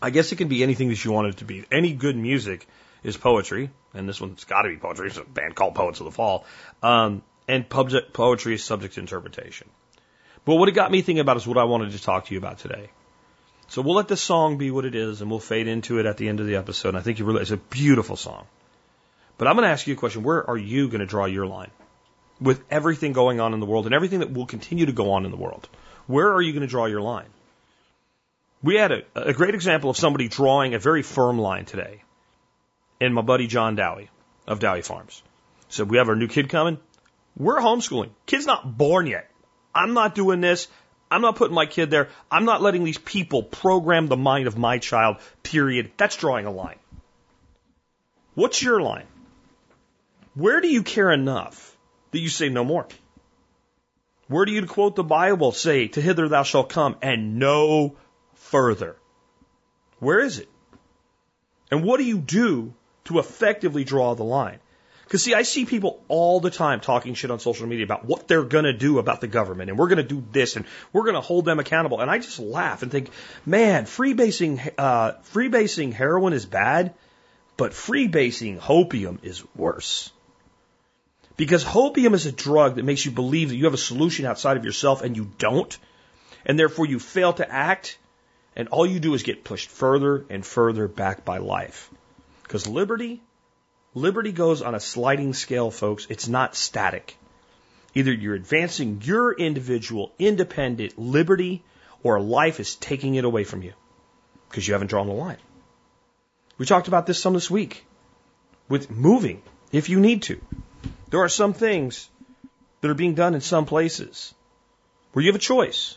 I 0.00 0.10
guess 0.10 0.32
it 0.32 0.36
can 0.36 0.48
be 0.48 0.62
anything 0.62 0.88
that 0.88 1.04
you 1.04 1.12
want 1.12 1.28
it 1.28 1.36
to 1.38 1.44
be. 1.44 1.64
Any 1.72 1.92
good 1.92 2.16
music 2.16 2.66
is 3.02 3.16
poetry, 3.16 3.70
and 3.94 4.08
this 4.08 4.20
one's 4.20 4.44
got 4.44 4.62
to 4.62 4.68
be 4.68 4.76
poetry. 4.76 5.08
It's 5.08 5.16
a 5.16 5.24
band 5.24 5.54
called 5.54 5.74
Poets 5.74 6.00
of 6.00 6.04
the 6.04 6.12
Fall. 6.12 6.44
Um, 6.82 7.22
and 7.48 7.68
public, 7.68 8.12
poetry 8.12 8.54
is 8.54 8.64
subject 8.64 8.94
to 8.94 9.00
interpretation. 9.00 9.68
But 10.44 10.56
what 10.56 10.68
it 10.68 10.72
got 10.72 10.90
me 10.90 11.02
thinking 11.02 11.20
about 11.20 11.36
is 11.36 11.46
what 11.46 11.58
I 11.58 11.64
wanted 11.64 11.92
to 11.92 12.02
talk 12.02 12.26
to 12.26 12.34
you 12.34 12.38
about 12.38 12.58
today. 12.58 12.90
So 13.68 13.82
we'll 13.82 13.96
let 13.96 14.08
this 14.08 14.22
song 14.22 14.56
be 14.56 14.70
what 14.70 14.84
it 14.84 14.94
is, 14.94 15.20
and 15.20 15.30
we'll 15.30 15.40
fade 15.40 15.68
into 15.68 15.98
it 15.98 16.06
at 16.06 16.16
the 16.16 16.28
end 16.28 16.40
of 16.40 16.46
the 16.46 16.56
episode. 16.56 16.90
And 16.90 16.98
I 16.98 17.02
think 17.02 17.18
you 17.18 17.36
it's 17.36 17.50
a 17.50 17.56
beautiful 17.56 18.16
song. 18.16 18.46
But 19.36 19.46
I'm 19.46 19.54
going 19.54 19.66
to 19.66 19.70
ask 19.70 19.86
you 19.86 19.94
a 19.94 19.96
question. 19.96 20.22
Where 20.22 20.48
are 20.48 20.56
you 20.56 20.88
going 20.88 21.00
to 21.00 21.06
draw 21.06 21.26
your 21.26 21.46
line? 21.46 21.70
With 22.40 22.62
everything 22.70 23.12
going 23.12 23.40
on 23.40 23.52
in 23.52 23.60
the 23.60 23.66
world 23.66 23.86
and 23.86 23.94
everything 23.94 24.20
that 24.20 24.32
will 24.32 24.46
continue 24.46 24.86
to 24.86 24.92
go 24.92 25.12
on 25.12 25.24
in 25.24 25.30
the 25.30 25.36
world, 25.36 25.68
where 26.06 26.32
are 26.32 26.40
you 26.40 26.52
going 26.52 26.62
to 26.62 26.68
draw 26.68 26.86
your 26.86 27.00
line? 27.00 27.26
We 28.62 28.76
had 28.76 28.92
a, 28.92 29.02
a 29.14 29.32
great 29.32 29.54
example 29.54 29.90
of 29.90 29.96
somebody 29.96 30.28
drawing 30.28 30.74
a 30.74 30.78
very 30.78 31.02
firm 31.02 31.38
line 31.38 31.64
today 31.64 32.02
in 33.00 33.12
my 33.12 33.22
buddy 33.22 33.46
John 33.46 33.76
Dowie 33.76 34.10
of 34.46 34.58
Dowie 34.58 34.82
Farms. 34.82 35.22
So 35.68 35.84
we 35.84 35.98
have 35.98 36.08
our 36.08 36.16
new 36.16 36.28
kid 36.28 36.48
coming. 36.48 36.78
We're 37.36 37.60
homeschooling. 37.60 38.10
Kid's 38.26 38.46
not 38.46 38.76
born 38.76 39.06
yet. 39.06 39.30
I'm 39.74 39.94
not 39.94 40.14
doing 40.14 40.40
this. 40.40 40.66
I'm 41.10 41.22
not 41.22 41.36
putting 41.36 41.54
my 41.54 41.66
kid 41.66 41.90
there. 41.90 42.08
I'm 42.30 42.44
not 42.44 42.60
letting 42.60 42.84
these 42.84 42.98
people 42.98 43.42
program 43.42 44.08
the 44.08 44.16
mind 44.16 44.46
of 44.46 44.58
my 44.58 44.78
child, 44.78 45.18
period. 45.42 45.92
That's 45.96 46.16
drawing 46.16 46.46
a 46.46 46.50
line. 46.50 46.78
What's 48.34 48.62
your 48.62 48.80
line? 48.80 49.06
Where 50.34 50.60
do 50.60 50.68
you 50.68 50.82
care 50.82 51.10
enough 51.10 51.76
that 52.10 52.18
you 52.18 52.28
say 52.28 52.48
no 52.48 52.64
more? 52.64 52.86
Where 54.26 54.44
do 54.44 54.52
you 54.52 54.66
quote 54.66 54.96
the 54.96 55.04
Bible 55.04 55.52
say, 55.52 55.88
to 55.88 56.00
hither 56.00 56.28
thou 56.28 56.42
shalt 56.42 56.68
come 56.68 56.96
and 57.00 57.38
no 57.38 57.96
further? 58.38 58.96
Where 59.98 60.20
is 60.20 60.38
it? 60.38 60.48
And 61.70 61.84
what 61.84 61.98
do 61.98 62.04
you 62.04 62.18
do 62.18 62.72
to 63.04 63.18
effectively 63.18 63.84
draw 63.84 64.14
the 64.14 64.24
line? 64.24 64.60
Because 65.04 65.22
see, 65.22 65.32
I 65.32 65.42
see 65.42 65.64
people 65.64 66.04
all 66.08 66.38
the 66.38 66.50
time 66.50 66.80
talking 66.80 67.14
shit 67.14 67.30
on 67.30 67.40
social 67.40 67.66
media 67.66 67.84
about 67.84 68.04
what 68.04 68.28
they're 68.28 68.42
gonna 68.42 68.74
do 68.74 68.98
about 68.98 69.22
the 69.22 69.26
government, 69.26 69.70
and 69.70 69.78
we're 69.78 69.88
gonna 69.88 70.02
do 70.02 70.22
this, 70.32 70.56
and 70.56 70.66
we're 70.92 71.04
gonna 71.04 71.22
hold 71.22 71.46
them 71.46 71.58
accountable, 71.58 72.00
and 72.00 72.10
I 72.10 72.18
just 72.18 72.38
laugh 72.38 72.82
and 72.82 72.92
think, 72.92 73.08
man, 73.46 73.86
freebasing, 73.86 74.70
uh, 74.76 75.12
freebasing 75.32 75.94
heroin 75.94 76.34
is 76.34 76.44
bad, 76.44 76.92
but 77.56 77.72
freebasing 77.72 78.60
hopium 78.60 79.24
is 79.24 79.42
worse. 79.56 80.10
Because 81.38 81.64
hopium 81.64 82.12
is 82.12 82.26
a 82.26 82.32
drug 82.32 82.76
that 82.76 82.84
makes 82.84 83.06
you 83.06 83.10
believe 83.10 83.48
that 83.48 83.56
you 83.56 83.64
have 83.64 83.74
a 83.74 83.78
solution 83.78 84.26
outside 84.26 84.58
of 84.58 84.64
yourself, 84.66 85.00
and 85.02 85.16
you 85.16 85.30
don't, 85.38 85.78
and 86.44 86.58
therefore 86.58 86.84
you 86.84 86.98
fail 86.98 87.32
to 87.32 87.50
act, 87.50 87.96
and 88.58 88.68
all 88.68 88.84
you 88.84 89.00
do 89.00 89.14
is 89.14 89.22
get 89.22 89.44
pushed 89.44 89.70
further 89.70 90.26
and 90.28 90.44
further 90.44 90.86
back 90.86 91.24
by 91.24 91.38
life. 91.38 91.90
Because 92.42 92.66
liberty 92.66 93.22
Liberty 93.94 94.32
goes 94.32 94.62
on 94.62 94.74
a 94.74 94.80
sliding 94.80 95.32
scale, 95.32 95.70
folks. 95.70 96.06
It's 96.08 96.28
not 96.28 96.54
static. 96.54 97.16
Either 97.94 98.12
you're 98.12 98.34
advancing 98.34 99.00
your 99.02 99.32
individual, 99.32 100.12
independent 100.18 100.98
liberty, 100.98 101.64
or 102.02 102.20
life 102.20 102.60
is 102.60 102.76
taking 102.76 103.14
it 103.14 103.24
away 103.24 103.44
from 103.44 103.62
you 103.62 103.72
because 104.48 104.68
you 104.68 104.74
haven't 104.74 104.88
drawn 104.88 105.06
the 105.06 105.12
line. 105.12 105.38
We 106.58 106.66
talked 106.66 106.86
about 106.86 107.06
this 107.06 107.20
some 107.20 107.34
this 107.34 107.50
week 107.50 107.84
with 108.68 108.90
moving, 108.90 109.42
if 109.72 109.88
you 109.88 110.00
need 110.00 110.22
to. 110.24 110.40
There 111.10 111.20
are 111.20 111.28
some 111.28 111.54
things 111.54 112.08
that 112.80 112.90
are 112.90 112.94
being 113.02 113.14
done 113.14 113.34
in 113.34 113.40
some 113.40 113.64
places 113.64 114.34
where 115.12 115.24
you 115.24 115.30
have 115.30 115.40
a 115.40 115.50
choice 115.52 115.96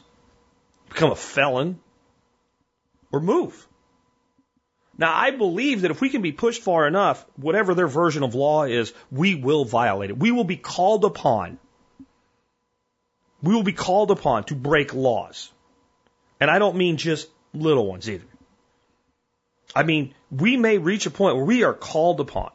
become 0.89 1.11
a 1.11 1.15
felon 1.15 1.79
or 3.11 3.19
move. 3.19 3.67
Now, 4.97 5.13
I 5.15 5.31
believe 5.31 5.81
that 5.81 5.91
if 5.91 6.01
we 6.01 6.09
can 6.09 6.21
be 6.21 6.31
pushed 6.31 6.61
far 6.61 6.87
enough, 6.87 7.25
whatever 7.35 7.73
their 7.73 7.87
version 7.87 8.23
of 8.23 8.35
law 8.35 8.65
is, 8.65 8.93
we 9.11 9.35
will 9.35 9.65
violate 9.65 10.09
it. 10.09 10.17
We 10.17 10.31
will 10.31 10.43
be 10.43 10.57
called 10.57 11.05
upon. 11.05 11.57
We 13.41 13.53
will 13.55 13.63
be 13.63 13.73
called 13.73 14.11
upon 14.11 14.43
to 14.45 14.55
break 14.55 14.93
laws. 14.93 15.51
And 16.39 16.51
I 16.51 16.59
don't 16.59 16.75
mean 16.75 16.97
just 16.97 17.29
little 17.53 17.87
ones 17.87 18.09
either. 18.09 18.27
I 19.75 19.83
mean, 19.83 20.13
we 20.29 20.57
may 20.57 20.77
reach 20.77 21.05
a 21.05 21.11
point 21.11 21.35
where 21.35 21.45
we 21.45 21.63
are 21.63 21.73
called 21.73 22.19
upon 22.19 22.51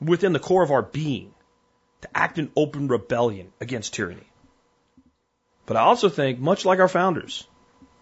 within 0.00 0.32
the 0.32 0.38
core 0.38 0.62
of 0.62 0.70
our 0.70 0.82
being 0.82 1.34
to 2.02 2.08
act 2.16 2.38
in 2.38 2.50
open 2.56 2.88
rebellion 2.88 3.52
against 3.60 3.94
tyranny. 3.94 4.26
But 5.66 5.76
I 5.76 5.80
also 5.80 6.08
think, 6.08 6.38
much 6.38 6.64
like 6.64 6.78
our 6.78 6.88
founders, 6.88 7.46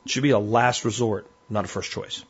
it 0.04 0.11
should 0.11 0.22
be 0.22 0.30
a 0.30 0.38
last 0.38 0.84
resort, 0.84 1.26
not 1.49 1.64
a 1.64 1.68
first 1.68 1.90
choice. 1.90 2.24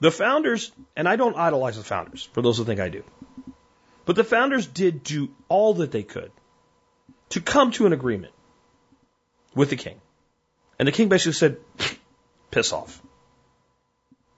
The 0.00 0.10
founders, 0.10 0.72
and 0.96 1.08
I 1.08 1.16
don't 1.16 1.36
idolize 1.36 1.76
the 1.76 1.84
founders, 1.84 2.24
for 2.32 2.42
those 2.42 2.58
who 2.58 2.64
think 2.64 2.80
I 2.80 2.88
do, 2.88 3.04
but 4.06 4.16
the 4.16 4.24
founders 4.24 4.66
did 4.66 5.04
do 5.04 5.28
all 5.48 5.74
that 5.74 5.92
they 5.92 6.02
could 6.02 6.32
to 7.30 7.40
come 7.40 7.70
to 7.72 7.86
an 7.86 7.92
agreement 7.92 8.32
with 9.54 9.70
the 9.70 9.76
king. 9.76 10.00
And 10.78 10.88
the 10.88 10.92
king 10.92 11.08
basically 11.08 11.34
said, 11.34 11.58
piss 12.50 12.72
off. 12.72 13.00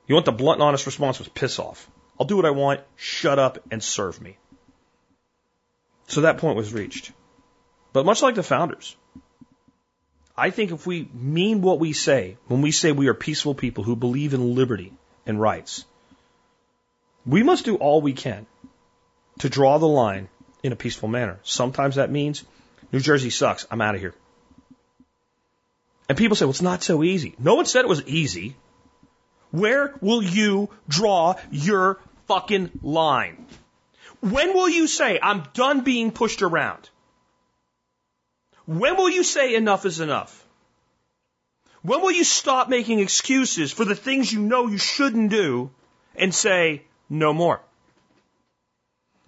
You 0.07 0.15
want 0.15 0.27
the 0.27 0.33
blunt 0.33 0.61
and 0.61 0.67
honest 0.67 0.87
response 0.87 1.19
was 1.19 1.29
piss 1.29 1.59
off. 1.59 1.89
I'll 2.19 2.27
do 2.27 2.37
what 2.37 2.45
I 2.45 2.51
want, 2.51 2.81
shut 2.97 3.39
up 3.39 3.59
and 3.71 3.83
serve 3.83 4.21
me. 4.21 4.37
So 6.09 6.23
that 6.23 6.39
point 6.39 6.57
was 6.57 6.73
reached. 6.73 7.13
But 7.93 8.05
much 8.05 8.23
like 8.23 8.35
the 8.35 8.43
founders, 8.43 8.97
I 10.37 10.51
think 10.51 10.71
if 10.71 10.87
we 10.87 11.09
mean 11.13 11.61
what 11.61 11.79
we 11.79 11.93
say, 11.93 12.37
when 12.47 12.63
we 12.63 12.73
say 12.73 12.93
we 12.93 13.09
are 13.09 13.15
peaceful 13.15 13.55
people 13.55 13.85
who 13.85 13.97
believe 13.97 14.35
in 14.35 14.55
liberty, 14.55 14.93
and 15.27 15.41
rights. 15.41 15.85
We 17.25 17.43
must 17.43 17.65
do 17.65 17.77
all 17.77 18.01
we 18.01 18.13
can 18.13 18.47
to 19.39 19.49
draw 19.49 19.79
the 19.79 19.89
line 19.89 20.29
in 20.63 20.73
a 20.73 20.77
peaceful 20.77 21.09
manner. 21.09 21.39
Sometimes 21.43 21.97
that 21.97 22.11
means 22.11 22.45
New 22.91 23.01
Jersey 23.01 23.31
sucks. 23.31 23.67
I'm 23.71 23.81
out 23.81 23.95
of 23.95 24.01
here. 24.01 24.15
And 26.09 26.19
people 26.19 26.37
say, 26.37 26.45
well, 26.45 26.51
it's 26.51 26.63
not 26.63 26.83
so 26.83 27.03
easy. 27.03 27.35
No 27.39 27.55
one 27.55 27.67
said 27.67 27.85
it 27.85 27.89
was 27.89 28.03
easy. 28.07 28.57
Where 29.51 29.95
will 30.01 30.23
you 30.23 30.71
draw 30.89 31.37
your 31.51 32.01
fucking 32.27 32.71
line? 32.83 33.47
When 34.21 34.55
will 34.55 34.69
you 34.69 34.87
say, 34.87 35.19
I'm 35.23 35.45
done 35.55 35.83
being 35.83 36.11
pushed 36.11 36.43
around? 36.43 36.89
When 38.67 38.97
will 38.97 39.11
you 39.11 39.25
say 39.25 39.55
enough 39.55 39.85
is 39.87 40.01
enough? 40.01 40.39
When 41.83 42.01
will 42.01 42.13
you 42.13 42.25
stop 42.25 42.69
making 42.69 43.01
excuses 43.01 43.73
for 43.73 43.85
the 43.85 43.97
things 43.97 44.33
you 44.33 44.41
know 44.41 44.69
you 44.69 44.79
shouldn't 44.79 45.31
do 45.31 45.71
and 46.15 46.35
say 46.35 46.83
no 47.11 47.33
more? 47.33 47.61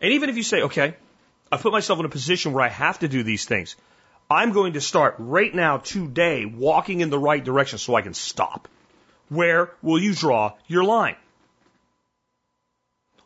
And 0.00 0.12
even 0.12 0.28
if 0.28 0.36
you 0.36 0.44
say, 0.44 0.62
okay, 0.62 0.94
I've 1.50 1.62
put 1.62 1.72
myself 1.72 1.98
in 1.98 2.04
a 2.04 2.10
position 2.10 2.52
where 2.52 2.64
I 2.64 2.68
have 2.68 3.00
to 3.00 3.08
do 3.08 3.22
these 3.22 3.44
things, 3.44 3.74
I'm 4.30 4.52
going 4.52 4.74
to 4.74 4.80
start 4.80 5.16
right 5.18 5.54
now, 5.54 5.78
today, 5.78 6.44
walking 6.44 7.00
in 7.00 7.10
the 7.10 7.18
right 7.18 7.42
direction 7.42 7.78
so 7.78 7.94
I 7.94 8.02
can 8.02 8.14
stop. 8.14 8.68
Where 9.28 9.70
will 9.82 10.00
you 10.00 10.14
draw 10.14 10.54
your 10.66 10.84
line? 10.84 11.16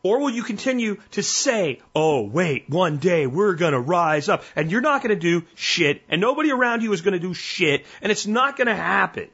Or 0.09 0.21
will 0.21 0.31
you 0.31 0.43
continue 0.43 0.97
to 1.11 1.23
say, 1.23 1.83
oh, 1.95 2.23
wait, 2.23 2.71
one 2.71 2.97
day 2.97 3.27
we're 3.27 3.57
going 3.57 3.75
to 3.75 3.79
rise 3.79 4.31
up 4.31 4.43
and 4.57 4.71
you're 4.71 4.81
not 4.81 5.03
going 5.03 5.15
to 5.15 5.21
do 5.21 5.45
shit 5.55 6.01
and 6.09 6.19
nobody 6.19 6.51
around 6.51 6.83
you 6.83 6.95
is 6.95 7.03
going 7.03 7.13
to 7.13 7.19
do 7.19 7.35
shit 7.35 7.85
and 8.01 8.11
it's 8.11 8.27
not 8.27 8.57
going 8.57 8.69
to 8.69 8.75
happen. 8.75 9.29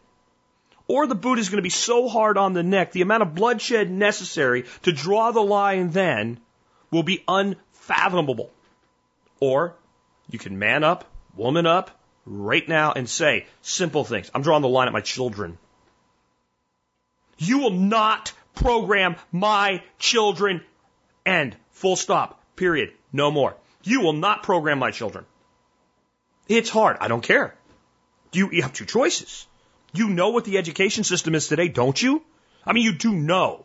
Or 0.88 1.06
the 1.06 1.14
boot 1.14 1.38
is 1.38 1.48
going 1.48 1.58
to 1.58 1.62
be 1.62 1.70
so 1.70 2.08
hard 2.08 2.36
on 2.36 2.54
the 2.54 2.64
neck, 2.64 2.90
the 2.90 3.02
amount 3.02 3.22
of 3.22 3.36
bloodshed 3.36 3.88
necessary 3.88 4.64
to 4.82 4.90
draw 4.90 5.30
the 5.30 5.44
line 5.44 5.90
then 5.90 6.40
will 6.90 7.04
be 7.04 7.22
unfathomable. 7.28 8.50
Or 9.38 9.76
you 10.28 10.40
can 10.40 10.58
man 10.58 10.82
up, 10.82 11.04
woman 11.36 11.66
up 11.66 11.92
right 12.26 12.68
now 12.68 12.90
and 12.90 13.08
say 13.08 13.46
simple 13.62 14.02
things. 14.02 14.28
I'm 14.34 14.42
drawing 14.42 14.62
the 14.62 14.68
line 14.68 14.88
at 14.88 14.92
my 14.92 15.02
children. 15.02 15.56
You 17.38 17.60
will 17.60 17.70
not 17.70 18.32
program 18.54 19.16
my 19.32 19.82
children. 19.98 20.62
End. 21.26 21.56
Full 21.72 21.96
stop. 21.96 22.40
Period. 22.56 22.92
No 23.12 23.30
more. 23.30 23.56
You 23.82 24.00
will 24.00 24.12
not 24.12 24.42
program 24.42 24.78
my 24.78 24.90
children. 24.90 25.24
It's 26.48 26.70
hard. 26.70 26.96
I 27.00 27.08
don't 27.08 27.22
care. 27.22 27.54
You, 28.32 28.50
you 28.50 28.62
have 28.62 28.72
two 28.72 28.84
choices. 28.84 29.46
You 29.92 30.08
know 30.08 30.30
what 30.30 30.44
the 30.44 30.58
education 30.58 31.04
system 31.04 31.34
is 31.34 31.48
today, 31.48 31.68
don't 31.68 32.00
you? 32.00 32.22
I 32.66 32.72
mean, 32.72 32.84
you 32.84 32.94
do 32.94 33.12
know. 33.12 33.64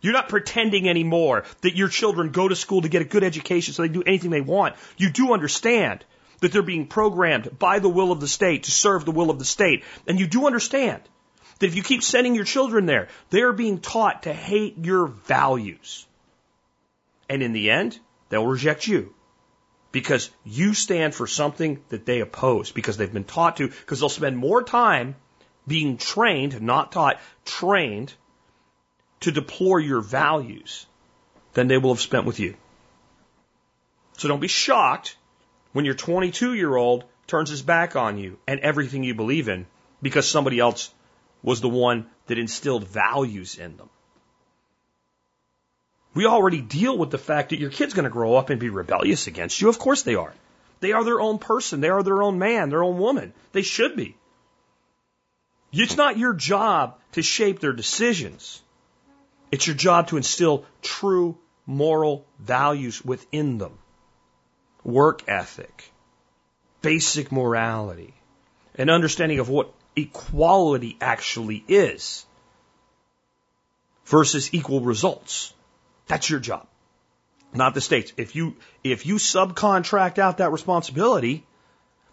You're 0.00 0.12
not 0.12 0.28
pretending 0.28 0.88
anymore 0.88 1.44
that 1.62 1.76
your 1.76 1.88
children 1.88 2.30
go 2.30 2.46
to 2.46 2.54
school 2.54 2.82
to 2.82 2.88
get 2.88 3.02
a 3.02 3.04
good 3.04 3.24
education 3.24 3.74
so 3.74 3.82
they 3.82 3.88
do 3.88 4.04
anything 4.04 4.30
they 4.30 4.40
want. 4.40 4.76
You 4.96 5.10
do 5.10 5.32
understand 5.32 6.04
that 6.40 6.52
they're 6.52 6.62
being 6.62 6.86
programmed 6.86 7.58
by 7.58 7.80
the 7.80 7.88
will 7.88 8.12
of 8.12 8.20
the 8.20 8.28
state 8.28 8.64
to 8.64 8.70
serve 8.70 9.04
the 9.04 9.10
will 9.10 9.30
of 9.30 9.40
the 9.40 9.44
state. 9.44 9.82
And 10.06 10.20
you 10.20 10.28
do 10.28 10.46
understand 10.46 11.02
that 11.58 11.66
if 11.66 11.74
you 11.74 11.82
keep 11.82 12.02
sending 12.02 12.34
your 12.34 12.44
children 12.44 12.86
there, 12.86 13.08
they're 13.30 13.52
being 13.52 13.80
taught 13.80 14.24
to 14.24 14.32
hate 14.32 14.78
your 14.78 15.06
values. 15.06 16.06
And 17.28 17.42
in 17.42 17.52
the 17.52 17.70
end, 17.70 17.98
they'll 18.28 18.46
reject 18.46 18.86
you 18.86 19.14
because 19.92 20.30
you 20.44 20.74
stand 20.74 21.14
for 21.14 21.26
something 21.26 21.82
that 21.88 22.06
they 22.06 22.20
oppose 22.20 22.70
because 22.70 22.96
they've 22.96 23.12
been 23.12 23.24
taught 23.24 23.56
to, 23.56 23.68
because 23.68 24.00
they'll 24.00 24.08
spend 24.08 24.36
more 24.36 24.62
time 24.62 25.16
being 25.66 25.98
trained, 25.98 26.60
not 26.62 26.92
taught, 26.92 27.20
trained 27.44 28.12
to 29.20 29.32
deplore 29.32 29.80
your 29.80 30.00
values 30.00 30.86
than 31.54 31.68
they 31.68 31.78
will 31.78 31.94
have 31.94 32.00
spent 32.00 32.24
with 32.24 32.38
you. 32.38 32.54
So 34.16 34.28
don't 34.28 34.40
be 34.40 34.48
shocked 34.48 35.16
when 35.72 35.84
your 35.84 35.94
22 35.94 36.54
year 36.54 36.74
old 36.74 37.04
turns 37.26 37.50
his 37.50 37.62
back 37.62 37.96
on 37.96 38.18
you 38.18 38.38
and 38.46 38.60
everything 38.60 39.04
you 39.04 39.14
believe 39.14 39.48
in 39.48 39.66
because 40.02 40.28
somebody 40.28 40.58
else 40.58 40.92
was 41.42 41.60
the 41.60 41.68
one 41.68 42.06
that 42.26 42.38
instilled 42.38 42.86
values 42.86 43.58
in 43.58 43.76
them. 43.76 43.88
We 46.14 46.26
already 46.26 46.60
deal 46.60 46.96
with 46.96 47.10
the 47.10 47.18
fact 47.18 47.50
that 47.50 47.60
your 47.60 47.70
kid's 47.70 47.94
going 47.94 48.04
to 48.04 48.10
grow 48.10 48.34
up 48.34 48.50
and 48.50 48.58
be 48.58 48.70
rebellious 48.70 49.26
against 49.26 49.60
you. 49.60 49.68
Of 49.68 49.78
course 49.78 50.02
they 50.02 50.14
are. 50.14 50.32
They 50.80 50.92
are 50.92 51.04
their 51.04 51.20
own 51.20 51.38
person. 51.38 51.80
They 51.80 51.90
are 51.90 52.02
their 52.02 52.22
own 52.22 52.38
man, 52.38 52.70
their 52.70 52.82
own 52.82 52.98
woman. 52.98 53.34
They 53.52 53.62
should 53.62 53.96
be. 53.96 54.16
It's 55.72 55.96
not 55.96 56.18
your 56.18 56.32
job 56.32 56.98
to 57.12 57.22
shape 57.22 57.60
their 57.60 57.72
decisions. 57.72 58.62
It's 59.50 59.66
your 59.66 59.76
job 59.76 60.08
to 60.08 60.16
instill 60.16 60.64
true 60.82 61.38
moral 61.66 62.26
values 62.38 63.04
within 63.04 63.58
them. 63.58 63.78
Work 64.84 65.28
ethic, 65.28 65.92
basic 66.80 67.30
morality, 67.30 68.14
an 68.74 68.88
understanding 68.88 69.38
of 69.38 69.48
what 69.48 69.72
equality 69.98 70.96
actually 71.00 71.64
is 71.68 72.24
versus 74.06 74.54
equal 74.54 74.80
results. 74.80 75.52
That's 76.06 76.30
your 76.30 76.40
job, 76.40 76.66
not 77.52 77.74
the 77.74 77.80
states. 77.80 78.12
If 78.16 78.34
you, 78.36 78.56
if 78.82 79.04
you 79.06 79.16
subcontract 79.16 80.18
out 80.18 80.38
that 80.38 80.52
responsibility, 80.52 81.44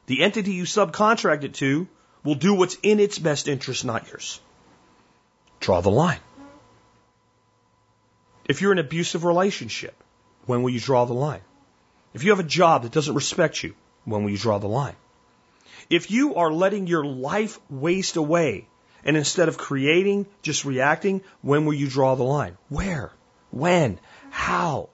the 0.08 0.24
entity 0.24 0.54
you 0.54 0.64
subcontract 0.64 1.44
it 1.44 1.54
to 1.56 1.88
will 2.24 2.36
do 2.36 2.54
what's 2.54 2.78
in 2.82 3.00
its 3.00 3.20
best 3.20 3.48
interest, 3.48 3.86
not 3.86 4.08
yours. 4.08 4.42
Draw 5.60 5.82
the 5.82 5.92
line. 5.92 6.20
If 8.46 8.62
you're 8.62 8.72
in 8.72 8.80
an 8.80 8.86
abusive 8.86 9.24
relationship, 9.24 9.96
when 10.46 10.62
will 10.64 10.72
you 10.72 10.80
draw 10.80 11.06
the 11.06 11.14
line? 11.14 11.42
If 12.14 12.24
you 12.24 12.32
have 12.32 12.40
a 12.40 12.44
job 12.44 12.84
that 12.84 12.92
doesn't 12.92 13.16
respect 13.16 13.64
you, 13.64 13.74
when 14.04 14.24
will 14.24 14.32
you 14.32 14.38
draw 14.38 14.60
the 14.60 14.68
line? 14.68 14.96
If 15.90 16.12
you 16.12 16.36
are 16.36 16.52
letting 16.52 16.88
your 16.88 17.06
life 17.06 17.60
waste 17.70 18.16
away 18.16 18.68
and 19.04 19.16
instead 19.16 19.48
of 19.48 19.58
creating, 19.58 20.26
just 20.42 20.66
reacting, 20.66 21.22
when 21.42 21.66
will 21.66 21.74
you 21.74 21.88
draw 21.88 22.16
the 22.16 22.24
line? 22.24 22.58
Where? 22.70 23.12
When? 23.52 24.00
How? 24.32 24.90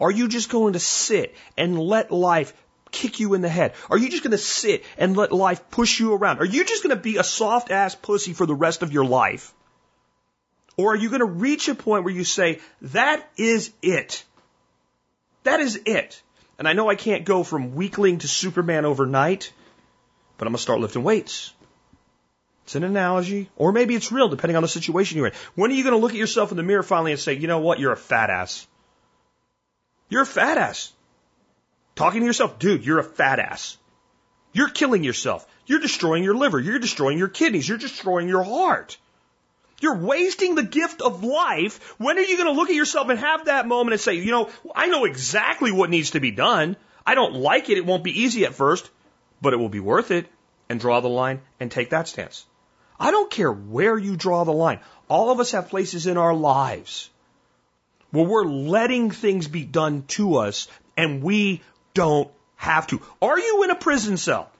Are 0.00 0.10
you 0.10 0.28
just 0.28 0.50
going 0.50 0.74
to 0.74 0.80
sit 0.80 1.34
and 1.56 1.78
let 1.78 2.10
life 2.10 2.52
kick 2.90 3.20
you 3.20 3.34
in 3.34 3.40
the 3.40 3.48
head? 3.48 3.74
Are 3.90 3.98
you 3.98 4.08
just 4.08 4.22
going 4.22 4.32
to 4.32 4.38
sit 4.38 4.84
and 4.98 5.16
let 5.16 5.32
life 5.32 5.70
push 5.70 6.00
you 6.00 6.14
around? 6.14 6.40
Are 6.40 6.44
you 6.44 6.64
just 6.64 6.82
going 6.82 6.94
to 6.94 7.02
be 7.02 7.16
a 7.16 7.24
soft 7.24 7.70
ass 7.70 7.94
pussy 7.94 8.32
for 8.32 8.46
the 8.46 8.54
rest 8.54 8.82
of 8.82 8.92
your 8.92 9.04
life? 9.04 9.54
Or 10.76 10.92
are 10.92 10.96
you 10.96 11.08
going 11.08 11.20
to 11.20 11.26
reach 11.26 11.68
a 11.68 11.74
point 11.74 12.04
where 12.04 12.12
you 12.12 12.24
say, 12.24 12.60
that 12.82 13.26
is 13.36 13.72
it? 13.82 14.24
That 15.44 15.60
is 15.60 15.80
it. 15.86 16.22
And 16.58 16.68
I 16.68 16.72
know 16.72 16.90
I 16.90 16.96
can't 16.96 17.24
go 17.24 17.42
from 17.42 17.74
weakling 17.74 18.18
to 18.18 18.28
Superman 18.28 18.84
overnight, 18.84 19.52
but 20.38 20.46
I'm 20.46 20.52
going 20.52 20.58
to 20.58 20.62
start 20.62 20.80
lifting 20.80 21.02
weights. 21.02 21.52
It's 22.64 22.74
an 22.74 22.84
analogy, 22.84 23.48
or 23.56 23.70
maybe 23.70 23.94
it's 23.94 24.10
real, 24.10 24.28
depending 24.28 24.56
on 24.56 24.62
the 24.62 24.68
situation 24.68 25.16
you're 25.18 25.28
in. 25.28 25.32
When 25.54 25.70
are 25.70 25.74
you 25.74 25.84
going 25.84 25.94
to 25.94 26.00
look 26.00 26.10
at 26.10 26.18
yourself 26.18 26.50
in 26.50 26.56
the 26.56 26.64
mirror 26.64 26.82
finally 26.82 27.12
and 27.12 27.20
say, 27.20 27.34
you 27.34 27.46
know 27.46 27.60
what, 27.60 27.78
you're 27.78 27.92
a 27.92 27.96
fat 27.96 28.28
ass? 28.28 28.66
You're 30.08 30.22
a 30.22 30.26
fat 30.26 30.58
ass. 30.58 30.92
Talking 31.94 32.20
to 32.20 32.26
yourself, 32.26 32.58
dude, 32.58 32.84
you're 32.84 32.98
a 32.98 33.04
fat 33.04 33.38
ass. 33.38 33.78
You're 34.52 34.68
killing 34.68 35.04
yourself. 35.04 35.46
You're 35.66 35.80
destroying 35.80 36.24
your 36.24 36.34
liver. 36.34 36.58
You're 36.58 36.78
destroying 36.78 37.18
your 37.18 37.28
kidneys. 37.28 37.68
You're 37.68 37.78
destroying 37.78 38.28
your 38.28 38.42
heart. 38.42 38.98
You're 39.80 39.98
wasting 39.98 40.54
the 40.54 40.62
gift 40.62 41.02
of 41.02 41.22
life. 41.22 41.94
When 41.98 42.18
are 42.18 42.22
you 42.22 42.36
going 42.36 42.52
to 42.52 42.58
look 42.58 42.70
at 42.70 42.74
yourself 42.74 43.08
and 43.10 43.18
have 43.18 43.44
that 43.44 43.68
moment 43.68 43.92
and 43.92 44.00
say, 44.00 44.14
you 44.14 44.30
know, 44.30 44.50
I 44.74 44.86
know 44.86 45.04
exactly 45.04 45.70
what 45.70 45.90
needs 45.90 46.12
to 46.12 46.20
be 46.20 46.30
done. 46.30 46.76
I 47.04 47.14
don't 47.14 47.34
like 47.34 47.68
it. 47.68 47.78
It 47.78 47.86
won't 47.86 48.02
be 48.02 48.22
easy 48.22 48.44
at 48.44 48.54
first, 48.54 48.90
but 49.46 49.52
it 49.52 49.58
will 49.58 49.68
be 49.68 49.78
worth 49.78 50.10
it 50.10 50.26
and 50.68 50.80
draw 50.80 50.98
the 50.98 51.08
line 51.08 51.40
and 51.60 51.70
take 51.70 51.90
that 51.90 52.08
stance. 52.08 52.44
I 52.98 53.12
don't 53.12 53.30
care 53.30 53.52
where 53.52 53.96
you 53.96 54.16
draw 54.16 54.42
the 54.42 54.52
line. 54.52 54.80
All 55.08 55.30
of 55.30 55.38
us 55.38 55.52
have 55.52 55.68
places 55.68 56.08
in 56.08 56.16
our 56.16 56.34
lives 56.34 57.08
where 58.10 58.24
we're 58.24 58.44
letting 58.44 59.12
things 59.12 59.46
be 59.46 59.62
done 59.62 60.02
to 60.08 60.38
us 60.38 60.66
and 60.96 61.22
we 61.22 61.62
don't 61.94 62.28
have 62.56 62.88
to. 62.88 63.00
Are 63.22 63.38
you 63.38 63.62
in 63.62 63.70
a 63.70 63.76
prison 63.76 64.16
cell? 64.16 64.50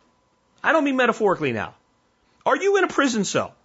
I 0.63 0.71
don't 0.71 0.85
mean 0.85 0.95
metaphorically 0.95 1.51
now. 1.51 1.75
Are 2.45 2.57
you 2.57 2.77
in 2.77 2.85
a 2.85 2.89
prison 2.89 3.25
cell 3.25 3.57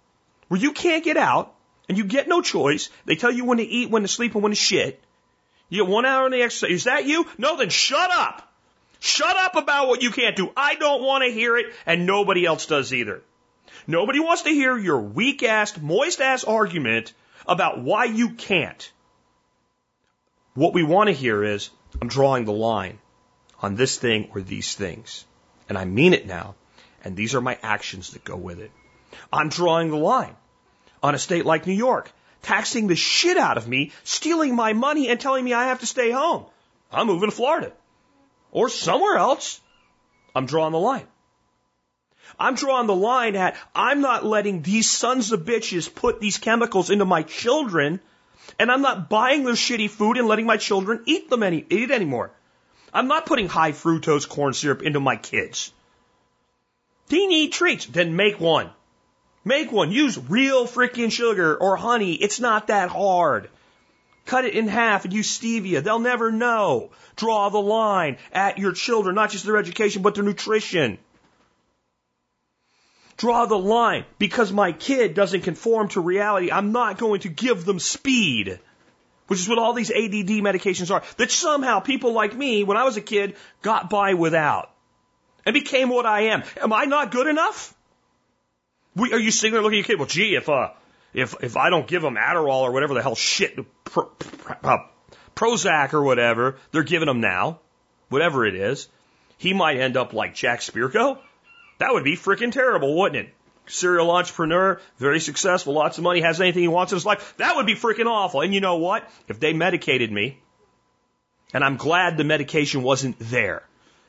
where 0.48 0.60
you 0.60 0.72
can't 0.72 1.04
get 1.04 1.16
out 1.16 1.54
and 1.88 1.96
you 1.96 2.02
get 2.02 2.26
no 2.26 2.42
choice? 2.42 2.90
They 3.04 3.14
tell 3.14 3.30
you 3.30 3.44
when 3.44 3.58
to 3.58 3.64
eat, 3.64 3.90
when 3.90 4.02
to 4.02 4.08
sleep, 4.08 4.34
and 4.34 4.42
when 4.42 4.50
to 4.50 4.56
shit. 4.56 5.00
You 5.68 5.84
get 5.84 5.88
one 5.88 6.04
hour 6.04 6.24
on 6.24 6.32
the 6.32 6.42
exercise. 6.42 6.70
Is 6.72 6.84
that 6.84 7.06
you? 7.06 7.28
No, 7.38 7.56
then 7.56 7.68
shut 7.68 8.10
up. 8.10 8.51
Shut 9.04 9.36
up 9.36 9.56
about 9.56 9.88
what 9.88 10.00
you 10.00 10.12
can't 10.12 10.36
do. 10.36 10.52
I 10.56 10.76
don't 10.76 11.02
want 11.02 11.24
to 11.24 11.32
hear 11.32 11.56
it, 11.56 11.74
and 11.86 12.06
nobody 12.06 12.46
else 12.46 12.66
does 12.66 12.94
either. 12.94 13.20
Nobody 13.88 14.20
wants 14.20 14.42
to 14.42 14.50
hear 14.50 14.78
your 14.78 15.00
weak 15.00 15.42
ass, 15.42 15.76
moist 15.76 16.20
ass 16.20 16.44
argument 16.44 17.12
about 17.44 17.82
why 17.82 18.04
you 18.04 18.34
can't. 18.34 18.92
What 20.54 20.72
we 20.72 20.84
want 20.84 21.08
to 21.08 21.12
hear 21.14 21.42
is, 21.42 21.70
I'm 22.00 22.06
drawing 22.06 22.44
the 22.44 22.52
line 22.52 23.00
on 23.60 23.74
this 23.74 23.98
thing 23.98 24.30
or 24.36 24.40
these 24.40 24.76
things. 24.76 25.24
And 25.68 25.76
I 25.76 25.84
mean 25.84 26.12
it 26.12 26.28
now. 26.28 26.54
And 27.02 27.16
these 27.16 27.34
are 27.34 27.40
my 27.40 27.58
actions 27.60 28.10
that 28.10 28.22
go 28.22 28.36
with 28.36 28.60
it. 28.60 28.70
I'm 29.32 29.48
drawing 29.48 29.90
the 29.90 29.96
line 29.96 30.36
on 31.02 31.16
a 31.16 31.18
state 31.18 31.44
like 31.44 31.66
New 31.66 31.72
York, 31.72 32.12
taxing 32.42 32.86
the 32.86 32.94
shit 32.94 33.36
out 33.36 33.56
of 33.56 33.66
me, 33.66 33.90
stealing 34.04 34.54
my 34.54 34.74
money 34.74 35.08
and 35.08 35.18
telling 35.18 35.44
me 35.44 35.54
I 35.54 35.64
have 35.64 35.80
to 35.80 35.86
stay 35.86 36.12
home. 36.12 36.44
I'm 36.92 37.08
moving 37.08 37.30
to 37.30 37.34
Florida 37.34 37.72
or 38.52 38.68
somewhere 38.68 39.16
else. 39.16 39.60
I'm 40.36 40.46
drawing 40.46 40.72
the 40.72 40.78
line. 40.78 41.06
I'm 42.38 42.54
drawing 42.54 42.86
the 42.86 42.94
line 42.94 43.36
at 43.36 43.56
I'm 43.74 44.00
not 44.00 44.24
letting 44.24 44.62
these 44.62 44.88
sons 44.88 45.32
of 45.32 45.40
bitches 45.40 45.92
put 45.92 46.20
these 46.20 46.38
chemicals 46.38 46.90
into 46.90 47.04
my 47.04 47.22
children, 47.22 48.00
and 48.58 48.70
I'm 48.70 48.82
not 48.82 49.08
buying 49.08 49.44
their 49.44 49.54
shitty 49.54 49.90
food 49.90 50.16
and 50.16 50.28
letting 50.28 50.46
my 50.46 50.56
children 50.56 51.02
eat 51.06 51.28
them 51.28 51.42
any 51.42 51.64
eat 51.68 51.90
anymore. 51.90 52.30
I'm 52.94 53.08
not 53.08 53.26
putting 53.26 53.48
high 53.48 53.72
fructose 53.72 54.28
corn 54.28 54.52
syrup 54.52 54.82
into 54.82 55.00
my 55.00 55.16
kids. 55.16 55.72
They 57.08 57.26
need 57.26 57.52
treats, 57.52 57.86
then 57.86 58.16
make 58.16 58.38
one. 58.38 58.70
Make 59.44 59.72
one. 59.72 59.90
Use 59.90 60.18
real 60.18 60.66
freaking 60.66 61.10
sugar 61.10 61.56
or 61.56 61.76
honey. 61.76 62.14
It's 62.14 62.38
not 62.38 62.68
that 62.68 62.90
hard. 62.90 63.50
Cut 64.24 64.44
it 64.44 64.54
in 64.54 64.68
half 64.68 65.04
and 65.04 65.12
use 65.12 65.38
stevia. 65.38 65.82
They'll 65.82 65.98
never 65.98 66.30
know. 66.30 66.90
Draw 67.16 67.48
the 67.50 67.60
line 67.60 68.18
at 68.32 68.58
your 68.58 68.72
children, 68.72 69.14
not 69.14 69.30
just 69.30 69.44
their 69.44 69.56
education, 69.56 70.02
but 70.02 70.14
their 70.14 70.24
nutrition. 70.24 70.98
Draw 73.16 73.46
the 73.46 73.58
line. 73.58 74.04
Because 74.18 74.52
my 74.52 74.72
kid 74.72 75.14
doesn't 75.14 75.42
conform 75.42 75.88
to 75.90 76.00
reality, 76.00 76.50
I'm 76.50 76.72
not 76.72 76.98
going 76.98 77.20
to 77.20 77.28
give 77.28 77.64
them 77.64 77.78
speed. 77.78 78.58
Which 79.26 79.40
is 79.40 79.48
what 79.48 79.58
all 79.58 79.72
these 79.72 79.90
ADD 79.90 80.42
medications 80.42 80.90
are. 80.90 81.02
That 81.16 81.30
somehow 81.30 81.80
people 81.80 82.12
like 82.12 82.34
me, 82.34 82.64
when 82.64 82.76
I 82.76 82.84
was 82.84 82.96
a 82.96 83.00
kid, 83.00 83.36
got 83.62 83.90
by 83.90 84.14
without. 84.14 84.70
And 85.44 85.54
became 85.54 85.88
what 85.88 86.06
I 86.06 86.32
am. 86.32 86.42
Am 86.60 86.72
I 86.72 86.84
not 86.84 87.10
good 87.10 87.26
enough? 87.26 87.74
We, 88.94 89.12
are 89.12 89.18
you 89.18 89.30
sitting 89.30 89.52
there 89.52 89.62
looking 89.62 89.80
at 89.80 89.88
your 89.88 89.96
kid? 89.96 89.98
Well, 89.98 90.08
gee, 90.08 90.36
if, 90.36 90.48
uh, 90.48 90.70
if, 91.14 91.34
if 91.42 91.56
I 91.56 91.70
don't 91.70 91.86
give 91.86 92.02
them 92.02 92.16
Adderall 92.16 92.62
or 92.62 92.72
whatever 92.72 92.94
the 92.94 93.02
hell 93.02 93.14
shit, 93.14 93.58
pro, 93.84 94.06
pro, 94.06 94.56
uh, 94.62 94.78
Prozac 95.34 95.92
or 95.92 96.02
whatever 96.02 96.56
they're 96.70 96.82
giving 96.82 97.08
him 97.08 97.20
now, 97.20 97.60
whatever 98.08 98.46
it 98.46 98.54
is, 98.54 98.88
he 99.38 99.52
might 99.52 99.78
end 99.78 99.96
up 99.96 100.12
like 100.12 100.34
Jack 100.34 100.60
Spirko. 100.60 101.18
That 101.78 101.92
would 101.92 102.04
be 102.04 102.16
freaking 102.16 102.52
terrible, 102.52 102.96
wouldn't 102.96 103.26
it? 103.26 103.34
Serial 103.66 104.10
entrepreneur, 104.10 104.80
very 104.98 105.20
successful, 105.20 105.72
lots 105.72 105.98
of 105.98 106.04
money, 106.04 106.20
has 106.20 106.40
anything 106.40 106.62
he 106.62 106.68
wants 106.68 106.92
in 106.92 106.96
his 106.96 107.06
life. 107.06 107.34
That 107.38 107.56
would 107.56 107.66
be 107.66 107.74
freaking 107.74 108.06
awful. 108.06 108.40
And 108.40 108.52
you 108.52 108.60
know 108.60 108.76
what? 108.76 109.08
If 109.28 109.40
they 109.40 109.52
medicated 109.52 110.10
me, 110.10 110.38
and 111.54 111.62
I'm 111.62 111.76
glad 111.76 112.16
the 112.16 112.24
medication 112.24 112.82
wasn't 112.82 113.16
there, 113.18 113.62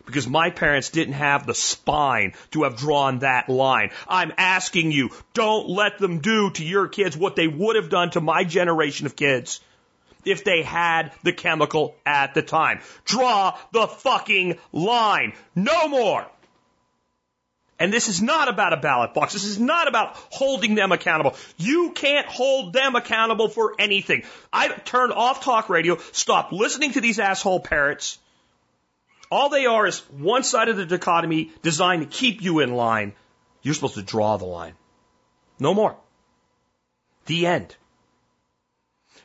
because 0.05 0.27
my 0.27 0.49
parents 0.49 0.89
didn't 0.89 1.13
have 1.13 1.45
the 1.45 1.55
spine 1.55 2.33
to 2.51 2.63
have 2.63 2.77
drawn 2.77 3.19
that 3.19 3.49
line. 3.49 3.91
I'm 4.07 4.33
asking 4.37 4.91
you, 4.91 5.11
don't 5.33 5.69
let 5.69 5.97
them 5.99 6.19
do 6.19 6.49
to 6.51 6.65
your 6.65 6.87
kids 6.87 7.15
what 7.15 7.35
they 7.35 7.47
would 7.47 7.75
have 7.75 7.89
done 7.89 8.11
to 8.11 8.21
my 8.21 8.43
generation 8.43 9.05
of 9.05 9.15
kids 9.15 9.61
if 10.25 10.43
they 10.43 10.61
had 10.61 11.11
the 11.23 11.33
chemical 11.33 11.95
at 12.05 12.33
the 12.33 12.41
time. 12.41 12.79
Draw 13.05 13.57
the 13.71 13.87
fucking 13.87 14.57
line. 14.71 15.33
No 15.55 15.87
more. 15.87 16.25
And 17.79 17.91
this 17.91 18.07
is 18.07 18.21
not 18.21 18.47
about 18.47 18.71
a 18.71 18.77
ballot 18.77 19.13
box. 19.13 19.33
This 19.33 19.43
is 19.43 19.59
not 19.59 19.87
about 19.87 20.15
holding 20.29 20.75
them 20.75 20.91
accountable. 20.91 21.35
You 21.57 21.91
can't 21.91 22.27
hold 22.27 22.71
them 22.71 22.95
accountable 22.95 23.49
for 23.49 23.75
anything. 23.79 24.23
I 24.53 24.69
turned 24.69 25.11
off 25.11 25.43
talk 25.43 25.69
radio, 25.69 25.97
stopped 26.11 26.53
listening 26.53 26.93
to 26.93 27.01
these 27.01 27.19
asshole 27.19 27.59
parrots. 27.59 28.19
All 29.33 29.49
they 29.49 29.65
are 29.65 29.87
is 29.87 29.97
one 30.11 30.43
side 30.43 30.69
of 30.69 30.77
the 30.77 30.85
dichotomy 30.85 31.51
designed 31.63 32.03
to 32.03 32.17
keep 32.17 32.43
you 32.43 32.59
in 32.59 32.75
line. 32.75 33.13
You're 33.63 33.73
supposed 33.73 33.95
to 33.95 34.03
draw 34.03 34.37
the 34.37 34.45
line. 34.45 34.75
No 35.59 35.73
more. 35.73 35.95
The 37.25 37.47
end. 37.47 37.75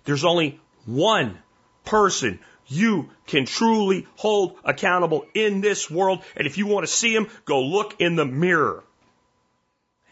There's 0.05 0.25
only 0.25 0.63
one 0.87 1.39
person 1.85 2.41
you 2.69 3.11
can 3.27 3.45
truly 3.45 4.07
hold 4.17 4.57
accountable 4.65 5.27
in 5.35 5.61
this 5.61 5.91
world. 5.91 6.23
And 6.35 6.47
if 6.47 6.57
you 6.57 6.67
want 6.67 6.87
to 6.87 6.93
see 6.93 7.15
him, 7.15 7.29
go 7.45 7.61
look 7.61 8.01
in 8.01 8.17
the 8.17 8.25
mirror. 8.25 8.85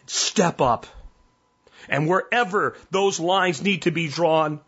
And 0.00 0.10
step 0.10 0.60
up. 0.60 0.86
And 1.88 2.06
wherever 2.06 2.76
those 2.90 3.18
lines 3.18 3.62
need 3.62 3.82
to 3.82 3.92
be 3.92 4.08
drawn, 4.08 4.60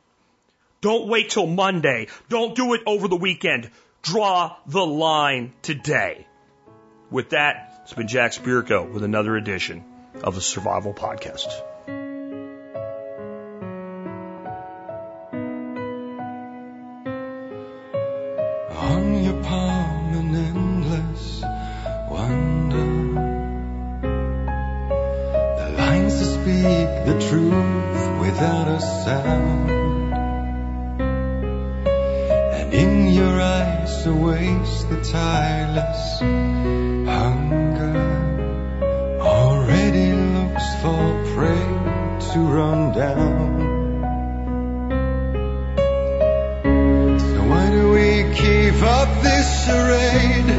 don't 0.81 1.07
wait 1.07 1.29
till 1.29 1.47
Monday. 1.47 2.07
Don't 2.31 2.55
do 2.55 2.73
it 2.73 2.81
over 2.87 3.09
the 3.09 3.17
weekend. 3.17 3.71
Draw 4.03 4.57
the 4.67 4.87
line 4.87 5.53
today. 5.63 6.27
With 7.11 7.31
that, 7.31 7.81
it's 7.83 7.95
been 7.95 8.09
Jack 8.09 8.33
Spirko 8.33 8.93
with 8.93 9.03
another 9.03 9.37
edition 9.37 9.85
of 10.23 10.35
the 10.35 10.41
Survival 10.41 10.95
Podcast. 10.95 11.53
on 18.79 19.25
your 19.25 19.43
palm 19.43 20.15
an 20.15 20.35
endless 20.35 21.43
wonder. 22.11 22.91
The 25.61 25.69
lines 25.77 26.19
that 26.19 26.31
speak 26.39 26.89
the 27.09 27.19
truth 27.29 28.21
without 28.21 28.69
a 28.69 28.81
sound. 28.81 29.78
Eyes 33.99 34.07
awaits 34.07 34.85
the 34.85 35.03
tireless 35.03 36.21
hunger. 37.09 37.97
Already 39.21 40.13
looks 40.13 40.65
for 40.83 41.25
prey 41.35 41.67
to 42.33 42.39
run 42.41 42.93
down. 42.93 43.59
So 47.21 47.45
why 47.49 47.71
do 47.71 47.91
we 47.91 48.35
keep 48.35 48.83
up 48.83 49.23
this 49.23 49.65
charade? 49.65 50.58